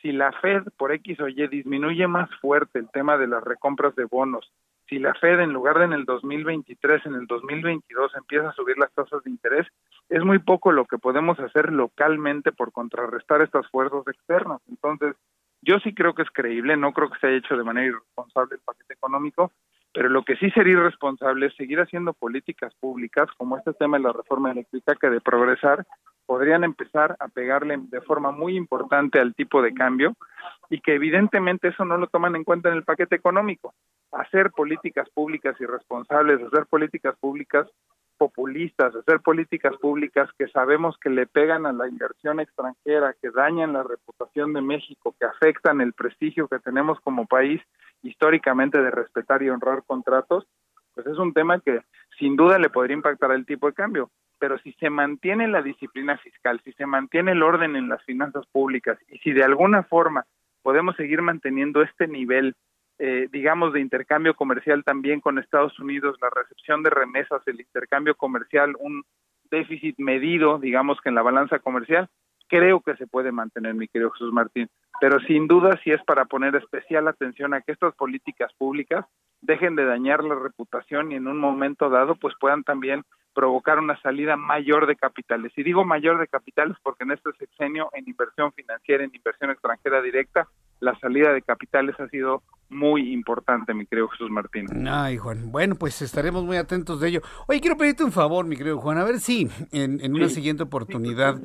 [0.00, 3.94] Si la Fed por X o Y disminuye más fuerte el tema de las recompras
[3.96, 4.50] de bonos,
[4.88, 8.78] si la Fed en lugar de en el 2023, en el 2022 empieza a subir
[8.78, 9.66] las tasas de interés,
[10.08, 14.60] es muy poco lo que podemos hacer localmente por contrarrestar estas fuerzas externas.
[14.70, 15.14] Entonces,
[15.62, 18.56] yo sí creo que es creíble, no creo que se haya hecho de manera irresponsable
[18.56, 19.52] el paquete económico,
[19.92, 24.04] pero lo que sí sería irresponsable es seguir haciendo políticas públicas como este tema de
[24.04, 25.84] la reforma eléctrica que de progresar
[26.26, 30.14] podrían empezar a pegarle de forma muy importante al tipo de cambio
[30.68, 33.74] y que evidentemente eso no lo toman en cuenta en el paquete económico.
[34.12, 37.66] Hacer políticas públicas irresponsables, hacer políticas públicas
[38.20, 43.72] populistas, hacer políticas públicas que sabemos que le pegan a la inversión extranjera, que dañan
[43.72, 47.62] la reputación de México, que afectan el prestigio que tenemos como país
[48.02, 50.46] históricamente de respetar y honrar contratos,
[50.94, 51.80] pues es un tema que
[52.18, 54.10] sin duda le podría impactar al tipo de cambio.
[54.38, 58.44] Pero si se mantiene la disciplina fiscal, si se mantiene el orden en las finanzas
[58.52, 60.26] públicas y si de alguna forma
[60.62, 62.54] podemos seguir manteniendo este nivel
[63.02, 68.14] eh, digamos, de intercambio comercial también con Estados Unidos, la recepción de remesas, el intercambio
[68.14, 69.04] comercial, un
[69.50, 72.10] déficit medido, digamos que en la balanza comercial,
[72.46, 74.68] creo que se puede mantener, mi querido Jesús Martín.
[75.00, 79.06] Pero sin duda sí es para poner especial atención a que estas políticas públicas
[79.40, 83.98] dejen de dañar la reputación y en un momento dado pues puedan también provocar una
[84.02, 85.52] salida mayor de capitales.
[85.56, 90.02] Y digo mayor de capitales porque en este sexenio en inversión financiera, en inversión extranjera
[90.02, 90.48] directa,
[90.80, 94.86] la salida de capitales ha sido muy importante, mi querido Jesús Martín.
[94.88, 95.50] Ay, Juan.
[95.50, 97.20] Bueno, pues estaremos muy atentos de ello.
[97.48, 101.40] Oye, quiero pedirte un favor, mi querido Juan, a ver si en, una siguiente oportunidad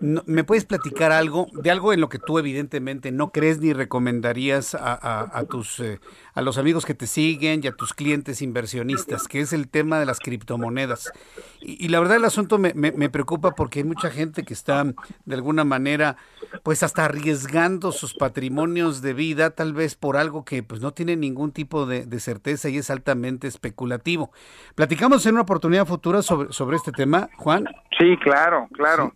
[0.00, 4.74] me puedes platicar algo, de algo en lo que tú evidentemente no crees ni recomendarías
[4.74, 6.00] a, tus, eh,
[6.34, 10.00] a los amigos que te siguen y a tus clientes inversionistas, que es el tema
[10.00, 11.12] de las criptomonedas.
[11.60, 14.84] Y, la verdad el asunto me, me, preocupa porque hay mucha gente que está
[15.24, 16.16] de alguna manera,
[16.64, 21.16] pues hasta arriesgando sus patrimonios de vida, tal vez por algo que pues no tiene
[21.16, 24.32] ningún tipo de, certeza y es altamente especulativo.
[24.74, 27.66] ¿Platicamos en una oportunidad futura sobre, sobre este tema, Juan?
[27.98, 29.12] Sí, claro, claro.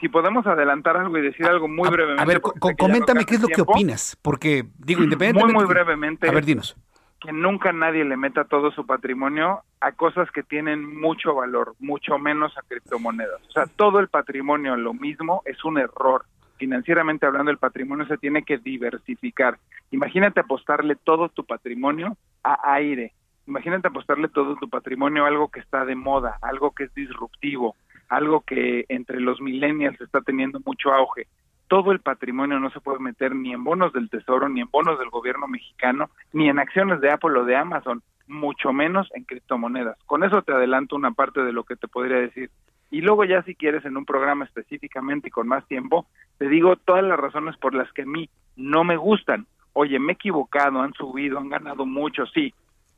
[0.00, 2.22] Si, podemos adelantar algo y decir algo muy brevemente.
[2.22, 5.54] A ver, coméntame qué es lo que opinas, porque digo, independientemente...
[5.54, 6.28] Muy, muy brevemente.
[6.28, 6.76] A ver, dinos.
[7.20, 12.18] Que nunca nadie le meta todo su patrimonio a cosas que tienen mucho valor, mucho
[12.18, 13.40] menos a criptomonedas.
[13.48, 16.24] O sea, todo el patrimonio, lo mismo, es un error
[16.58, 19.58] financieramente hablando, el patrimonio se tiene que diversificar.
[19.90, 23.12] Imagínate apostarle todo tu patrimonio a aire.
[23.46, 27.76] Imagínate apostarle todo tu patrimonio a algo que está de moda, algo que es disruptivo,
[28.08, 31.26] algo que entre los millennials está teniendo mucho auge.
[31.68, 34.98] Todo el patrimonio no se puede meter ni en bonos del Tesoro, ni en bonos
[34.98, 39.96] del gobierno mexicano, ni en acciones de Apple o de Amazon, mucho menos en criptomonedas.
[40.06, 42.50] Con eso te adelanto una parte de lo que te podría decir.
[42.90, 46.06] Y luego ya si quieres en un programa específicamente y con más tiempo,
[46.38, 49.46] te digo todas las razones por las que a mí no me gustan.
[49.72, 52.54] Oye, me he equivocado, han subido, han ganado mucho, sí,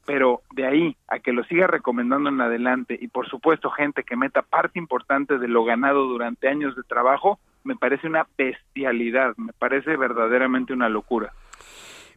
[0.07, 4.17] pero de ahí a que lo siga recomendando en adelante y por supuesto gente que
[4.17, 9.53] meta parte importante de lo ganado durante años de trabajo, me parece una bestialidad, me
[9.53, 11.33] parece verdaderamente una locura.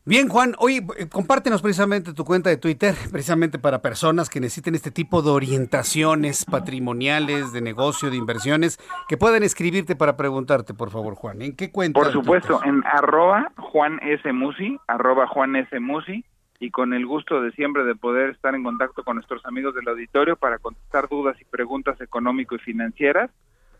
[0.05, 4.75] Bien, Juan, oye, eh, compártenos precisamente tu cuenta de Twitter, precisamente para personas que necesiten
[4.75, 10.91] este tipo de orientaciones patrimoniales, de negocio, de inversiones, que puedan escribirte para preguntarte, por
[10.91, 11.41] favor, Juan.
[11.41, 12.01] ¿En qué cuenta?
[12.01, 14.29] Por supuesto, en arroba Juan S.
[14.33, 15.79] Musi, arroba Juan S.
[15.79, 16.25] Musi,
[16.59, 19.87] y con el gusto de siempre de poder estar en contacto con nuestros amigos del
[19.87, 23.31] auditorio para contestar dudas y preguntas económico y financieras.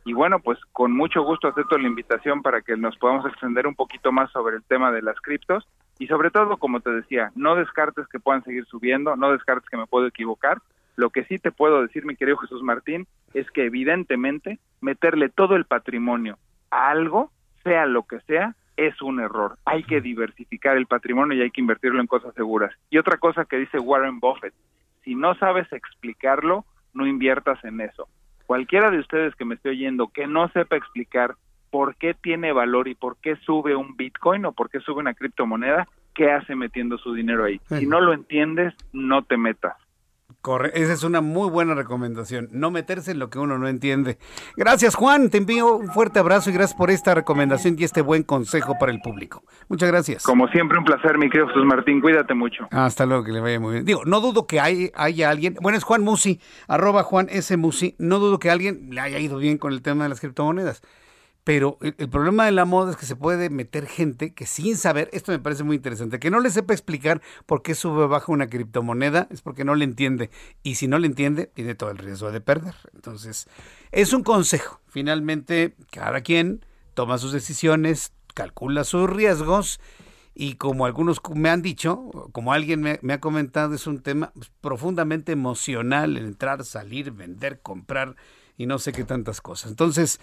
[0.06, 3.76] Y bueno, pues con mucho gusto acepto la invitación para que nos podamos extender un
[3.76, 5.68] poquito más sobre el tema de las criptos
[6.00, 9.78] y sobre todo, como te decía, no descartes que puedan seguir subiendo, no descartes que
[9.78, 10.60] me puedo equivocar.
[10.96, 15.56] Lo que sí te puedo decir, mi querido Jesús Martín, es que evidentemente meterle todo
[15.56, 16.38] el patrimonio
[16.72, 17.32] a algo,
[17.64, 19.58] sea lo que sea, es un error.
[19.66, 22.74] Hay que diversificar el patrimonio y hay que invertirlo en cosas seguras.
[22.90, 24.54] Y otra cosa que dice Warren Buffett,
[25.04, 28.08] si no sabes explicarlo, no inviertas en eso.
[28.46, 31.36] Cualquiera de ustedes que me esté oyendo que no sepa explicar
[31.74, 35.16] por qué tiene valor y por qué sube un Bitcoin o por qué sube una
[35.16, 37.60] criptomoneda, ¿qué hace metiendo su dinero ahí?
[37.68, 39.74] Si no lo entiendes, no te metas.
[40.42, 44.20] Corre, esa es una muy buena recomendación, no meterse en lo que uno no entiende.
[44.56, 48.22] Gracias Juan, te envío un fuerte abrazo y gracias por esta recomendación y este buen
[48.22, 49.42] consejo para el público.
[49.68, 50.22] Muchas gracias.
[50.22, 52.68] Como siempre, un placer, mi querido Jesús Martín, cuídate mucho.
[52.70, 53.86] Hasta luego, que le vaya muy bien.
[53.86, 57.58] Digo, no dudo que hay, haya alguien, bueno, es Juan Musi, arroba Juan S.
[57.58, 60.84] Musi, no dudo que alguien le haya ido bien con el tema de las criptomonedas.
[61.44, 65.10] Pero el, problema de la moda es que se puede meter gente que sin saber,
[65.12, 68.32] esto me parece muy interesante, que no le sepa explicar por qué sube o baja
[68.32, 70.30] una criptomoneda, es porque no le entiende.
[70.64, 72.76] Y si no le entiende, tiene todo el riesgo de perder.
[72.94, 73.48] Entonces,
[73.92, 74.80] es un consejo.
[74.88, 79.82] Finalmente, cada quien toma sus decisiones, calcula sus riesgos
[80.36, 84.52] y como algunos me han dicho, como alguien me, ha comentado, es un tema pues,
[84.62, 88.16] profundamente emocional, entrar, salir, vender, comprar
[88.58, 89.70] y no sé qué tantas cosas.
[89.70, 90.20] Entonces,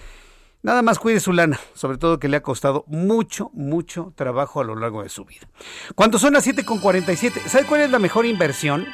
[0.63, 4.65] Nada más cuide su lana, sobre todo que le ha costado mucho, mucho trabajo a
[4.65, 5.49] lo largo de su vida.
[5.95, 8.87] Cuando son las 7.47, ¿sabe cuál es la mejor inversión?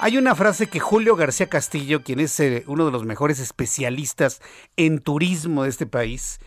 [0.00, 4.42] Hay una frase que Julio García Castillo, quien es eh, uno de los mejores especialistas
[4.76, 6.40] en turismo de este país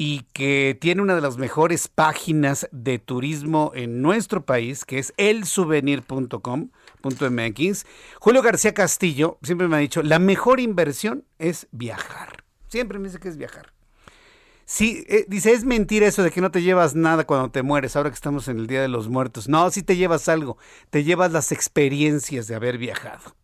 [0.00, 5.12] y que tiene una de las mejores páginas de turismo en nuestro país, que es
[5.16, 7.86] elsouvenir.com.mx,
[8.20, 12.44] Julio García Castillo siempre me ha dicho, la mejor inversión es viajar.
[12.68, 13.72] Siempre me dice que es viajar.
[14.70, 17.96] Sí, eh, dice, es mentira eso de que no te llevas nada cuando te mueres,
[17.96, 19.48] ahora que estamos en el Día de los Muertos.
[19.48, 20.58] No, sí te llevas algo,
[20.90, 23.34] te llevas las experiencias de haber viajado.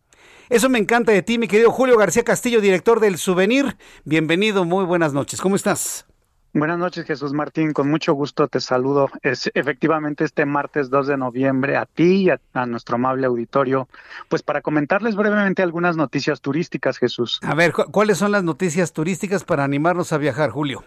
[0.49, 3.75] Eso me encanta de ti, mi querido Julio García Castillo, director del Souvenir.
[4.03, 5.41] Bienvenido, muy buenas noches.
[5.41, 6.05] ¿Cómo estás?
[6.53, 7.73] Buenas noches, Jesús Martín.
[7.73, 9.09] Con mucho gusto te saludo.
[9.23, 13.89] Es efectivamente este martes 2 de noviembre a ti y a, a, nuestro amable auditorio,
[14.29, 17.39] pues para comentarles brevemente algunas noticias turísticas, Jesús.
[17.41, 20.83] A ver, ¿cuáles son las noticias turísticas para animarnos a viajar, Julio?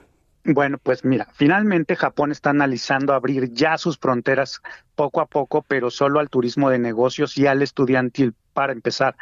[0.50, 4.62] Bueno, pues mira, finalmente Japón está analizando abrir ya sus fronteras
[4.98, 9.14] poco a poco, pero solo al turismo de negocios y al estudiantil para empezar.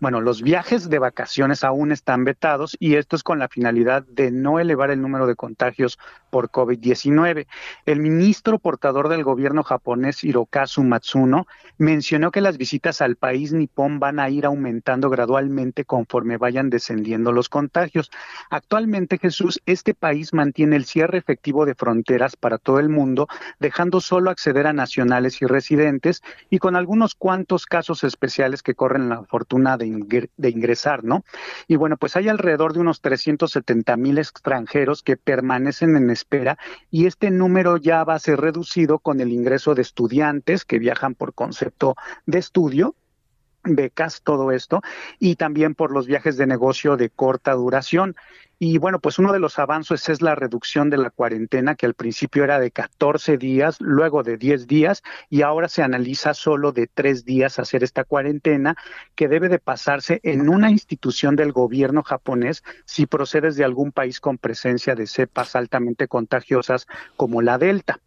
[0.00, 4.30] Bueno, los viajes de vacaciones aún están vetados y esto es con la finalidad de
[4.30, 5.98] no elevar el número de contagios
[6.28, 7.46] por COVID-19.
[7.86, 11.46] El ministro portador del gobierno japonés, Hirokazu Matsuno,
[11.78, 17.32] mencionó que las visitas al país nipón van a ir aumentando gradualmente conforme vayan descendiendo
[17.32, 18.10] los contagios.
[18.50, 23.26] Actualmente, Jesús, este país mantiene el cierre efectivo de fronteras para todo el mundo,
[23.58, 29.08] dejando solo acceder a nacionales y residentes y con algunos cuantos casos especiales que corren
[29.08, 31.24] la fortuna de, de, ingresar, ¿no?
[31.68, 36.58] Y bueno, pues hay alrededor de unos 370 mil extranjeros que permanecen en espera
[36.90, 41.14] y este número ya va a ser reducido con el ingreso de estudiantes que viajan
[41.14, 41.94] por concepto
[42.26, 42.94] de estudio
[43.64, 44.80] becas, todo esto,
[45.18, 48.16] y también por los viajes de negocio de corta duración.
[48.58, 51.94] Y bueno, pues uno de los avances es la reducción de la cuarentena, que al
[51.94, 56.86] principio era de 14 días, luego de 10 días, y ahora se analiza solo de
[56.86, 58.76] 3 días hacer esta cuarentena,
[59.16, 64.20] que debe de pasarse en una institución del gobierno japonés si procedes de algún país
[64.20, 66.86] con presencia de cepas altamente contagiosas
[67.16, 67.98] como la Delta.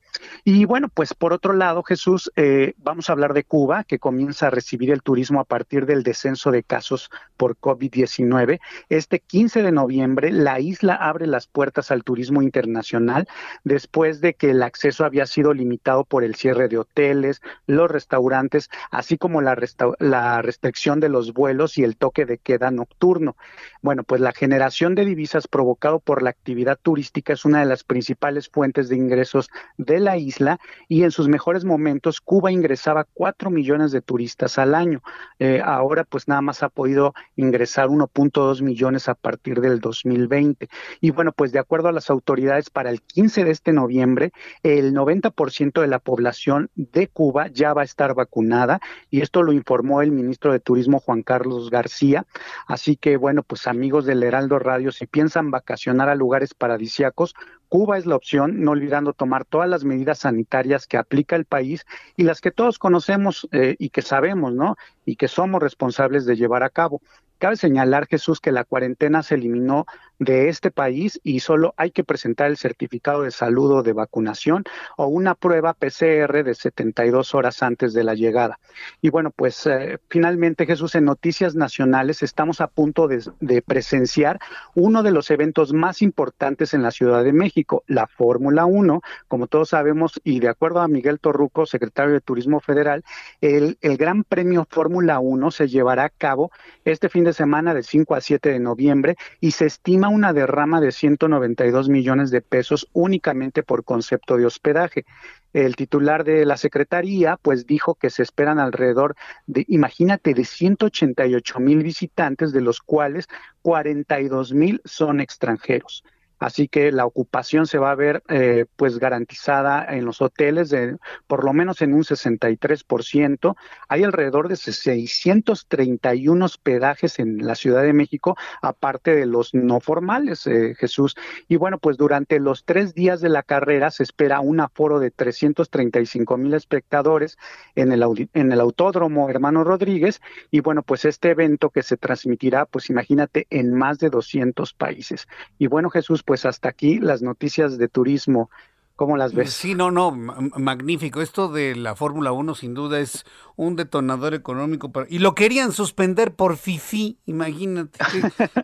[0.44, 4.48] Y bueno, pues por otro lado, Jesús, eh, vamos a hablar de Cuba, que comienza
[4.48, 8.60] a recibir el turismo a partir del descenso de casos por COVID-19.
[8.90, 13.28] Este 15 de noviembre, la isla abre las puertas al turismo internacional
[13.64, 18.70] después de que el acceso había sido limitado por el cierre de hoteles, los restaurantes,
[18.92, 19.58] así como la,
[20.00, 23.36] la restricción de los vuelos y el toque de queda nocturno.
[23.82, 27.84] Bueno, pues la generación de divisas provocado por la actividad turística es una de las
[27.84, 33.50] principales fuentes de ingresos de la isla y en sus mejores momentos Cuba ingresaba 4
[33.50, 35.02] millones de turistas al año.
[35.40, 40.70] Eh, ahora pues nada más ha podido ingresar 1.2 millones a partir del 2020.
[41.02, 44.32] Y bueno, pues de acuerdo a las autoridades para el 15 de este noviembre,
[44.64, 48.80] el 90% de la población de Cuba ya va a estar vacunada
[49.10, 52.26] y esto lo informó el ministro de Turismo Juan Carlos García.
[52.68, 57.34] Así que bueno, pues amigos del Heraldo Radio, si piensan vacacionar a lugares paradisiacos,
[57.76, 61.86] Cuba es la opción, no olvidando tomar todas las medidas sanitarias que aplica el país
[62.16, 64.78] y las que todos conocemos eh, y que sabemos, ¿no?
[65.04, 67.02] Y que somos responsables de llevar a cabo.
[67.38, 69.88] Cabe señalar, Jesús, que la cuarentena se eliminó
[70.20, 74.64] de este país y solo hay que presentar el certificado de salud o de vacunación
[74.98, 78.60] o una prueba PCR de 72 horas antes de la llegada.
[79.02, 84.40] Y bueno, pues eh, finalmente, Jesús, en Noticias Nacionales estamos a punto de, presenciar
[84.74, 89.02] uno de los eventos más importantes en la Ciudad de México, la Fórmula 1.
[89.28, 93.04] Como todos sabemos, y de acuerdo a Miguel Torruco, secretario de Turismo Federal,
[93.42, 96.52] el, el Gran Premio Fórmula 1 se llevará a cabo
[96.84, 100.82] este fin de semana de 5 a 7 de noviembre y se estima una derrama
[100.82, 105.06] de 192 millones de pesos únicamente por concepto de hospedaje.
[105.54, 109.16] El titular de la Secretaría pues dijo que se esperan alrededor
[109.48, 113.28] de, imagínate, de 188 mil visitantes, de los cuales
[113.62, 116.04] 42 mil son extranjeros
[116.40, 120.98] así que la ocupación se va a ver eh, pues garantizada en los hoteles de
[121.28, 123.56] por lo menos en un 63%.
[123.88, 130.46] Hay alrededor de 631 hospedajes en la Ciudad de México, aparte de los no formales,
[130.48, 131.16] eh, Jesús.
[131.48, 135.12] Y bueno, pues durante los tres días de la carrera se espera un aforo de
[135.12, 137.38] 335 mil espectadores
[137.76, 138.04] en el,
[138.34, 140.22] en el autódromo Hermano Rodríguez.
[140.52, 145.28] Y bueno, pues este evento que se transmitirá, pues imagínate, en más de 200 países.
[145.58, 148.50] Y bueno, Jesús, pues hasta aquí las noticias de turismo.
[148.96, 149.52] ¿Cómo las ves?
[149.52, 151.22] Sí, no, no, magnífico.
[151.22, 153.26] Esto de la Fórmula 1 sin duda es
[153.58, 154.92] un detonador económico.
[155.10, 158.00] y lo querían suspender por FIFI, imagínate.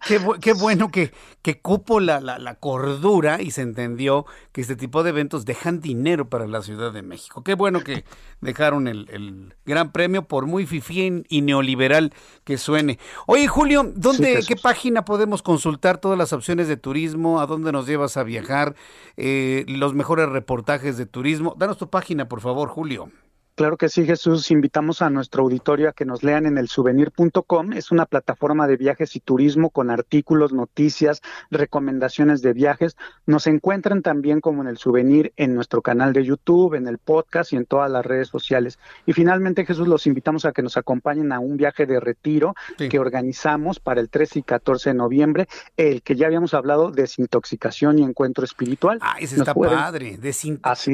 [0.08, 5.10] Qué, bueno que, que cupo la, la, cordura y se entendió que este tipo de
[5.10, 7.44] eventos dejan dinero para la Ciudad de México.
[7.44, 8.04] Qué bueno que
[8.42, 12.14] dejaron el, el gran premio, por muy FIFI y neoliberal
[12.44, 13.00] que suene.
[13.28, 17.40] Oye, Julio, ¿dónde, ¿qué página podemos consultar todas las opciones de turismo?
[17.40, 18.76] ¿A dónde nos llevas a viajar?
[19.16, 21.56] Eh, los mejores reportajes de turismo.
[21.58, 23.10] Danos tu página, por favor, Julio.
[23.56, 24.50] Claro que sí, Jesús.
[24.50, 27.74] Invitamos a nuestro auditorio a que nos lean en el souvenir.com.
[27.74, 32.96] Es una plataforma de viajes y turismo con artículos, noticias, recomendaciones de viajes.
[33.26, 37.52] Nos encuentran también como en el souvenir en nuestro canal de YouTube, en el podcast
[37.54, 38.80] y en todas las redes sociales.
[39.06, 43.00] Y finalmente, Jesús, los invitamos a que nos acompañen a un viaje de retiro que
[43.00, 45.48] organizamos para el 13 y 14 de noviembre,
[45.78, 49.00] el que ya habíamos hablado, desintoxicación y encuentro espiritual.
[49.02, 50.18] Ah, ese está padre.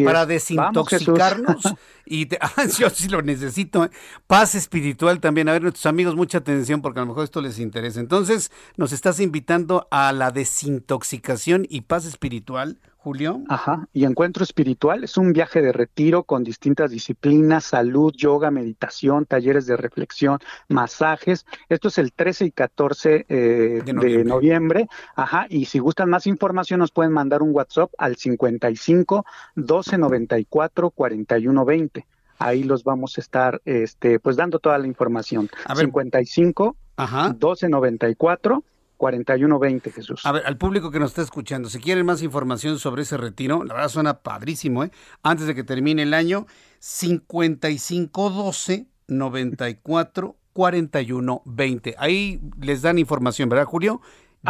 [0.03, 1.61] para desintoxicarnos
[2.05, 2.37] y te
[2.79, 3.85] yo sí lo necesito.
[3.85, 3.89] ¿eh?
[4.27, 5.49] Paz espiritual también.
[5.49, 7.99] A ver, nuestros amigos, mucha atención porque a lo mejor esto les interesa.
[7.99, 13.41] Entonces, nos estás invitando a la desintoxicación y paz espiritual, Julio.
[13.47, 19.25] Ajá, y encuentro espiritual es un viaje de retiro con distintas disciplinas, salud, yoga, meditación,
[19.25, 21.45] talleres de reflexión, masajes.
[21.69, 24.17] Esto es el 13 y 14 eh, de, noviembre.
[24.17, 24.87] de, noviembre.
[25.15, 29.25] Ajá, y si gustan más información nos pueden mandar un WhatsApp al 55
[29.55, 32.05] 12 94 41 20
[32.37, 35.49] ahí los vamos a estar este pues dando toda la información.
[35.65, 37.29] A 55 Ajá.
[37.29, 38.63] 1294
[38.97, 40.25] 4120, Jesús.
[40.25, 43.63] A ver, al público que nos está escuchando, si quieren más información sobre ese retiro,
[43.63, 44.91] la verdad suena padrísimo, ¿eh?
[45.23, 46.47] Antes de que termine el año,
[46.79, 51.95] 5512 94 41 20.
[51.99, 54.01] Ahí les dan información, ¿verdad, Julio?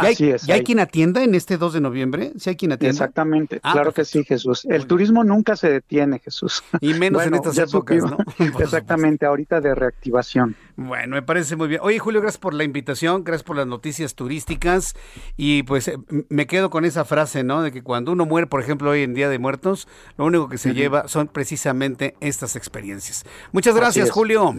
[0.02, 2.32] ¿Ya hay, ¿Ya hay quien atienda en este 2 de noviembre?
[2.38, 2.92] ¿Sí hay quien atienda?
[2.92, 4.64] Exactamente, ah, claro que sí, Jesús.
[4.64, 6.62] El turismo nunca se detiene, Jesús.
[6.80, 8.18] Y menos en estas épocas, ¿no?
[8.60, 10.56] Exactamente, ahorita de reactivación.
[10.76, 11.80] Bueno, me parece muy bien.
[11.82, 14.94] Oye, Julio, gracias por la invitación, gracias por las noticias turísticas.
[15.36, 15.98] Y pues eh,
[16.28, 17.62] me quedo con esa frase, ¿no?
[17.62, 20.58] De que cuando uno muere, por ejemplo, hoy en Día de Muertos, lo único que
[20.58, 23.24] se lleva son precisamente estas experiencias.
[23.52, 24.54] Muchas gracias, Julio.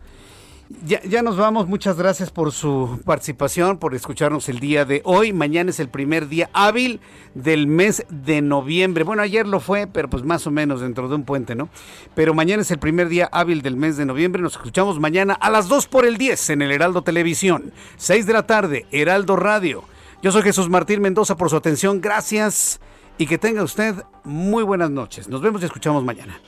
[0.86, 1.66] Ya, nos vamos.
[1.66, 5.32] Muchas gracias por su participación, por escucharnos el día de hoy.
[5.32, 7.00] Mañana es el primer día hábil
[7.34, 9.02] del mes de noviembre.
[9.02, 11.68] Bueno, ayer lo fue, pero pues más o menos dentro de un puente, ¿no?
[12.14, 14.40] Pero mañana es el primer día hábil del mes de noviembre.
[14.42, 17.72] Nos escuchamos mañana a las 2 por el 10 en el Heraldo Televisión.
[17.96, 19.82] 6 de la tarde, Heraldo Radio.
[20.22, 22.00] Yo soy Jesús Martín Mendoza por su atención.
[22.00, 22.80] Gracias
[23.18, 25.28] y que tenga usted muy buenas noches.
[25.28, 26.40] Nos vemos y escuchamos mañana.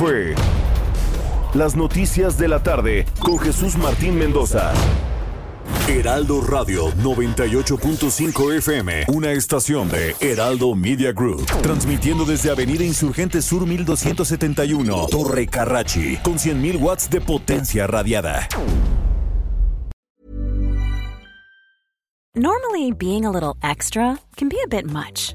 [0.00, 0.34] Fue
[1.52, 4.72] Las Noticias de la Tarde con Jesús Martín Mendoza.
[5.88, 13.66] Heraldo Radio 98.5 FM, una estación de Heraldo Media Group, transmitiendo desde Avenida Insurgente Sur
[13.66, 18.48] 1271, Torre Carrachi, con 100.000 watts de potencia radiada.
[22.34, 25.34] Normally, being a little extra can be a bit much,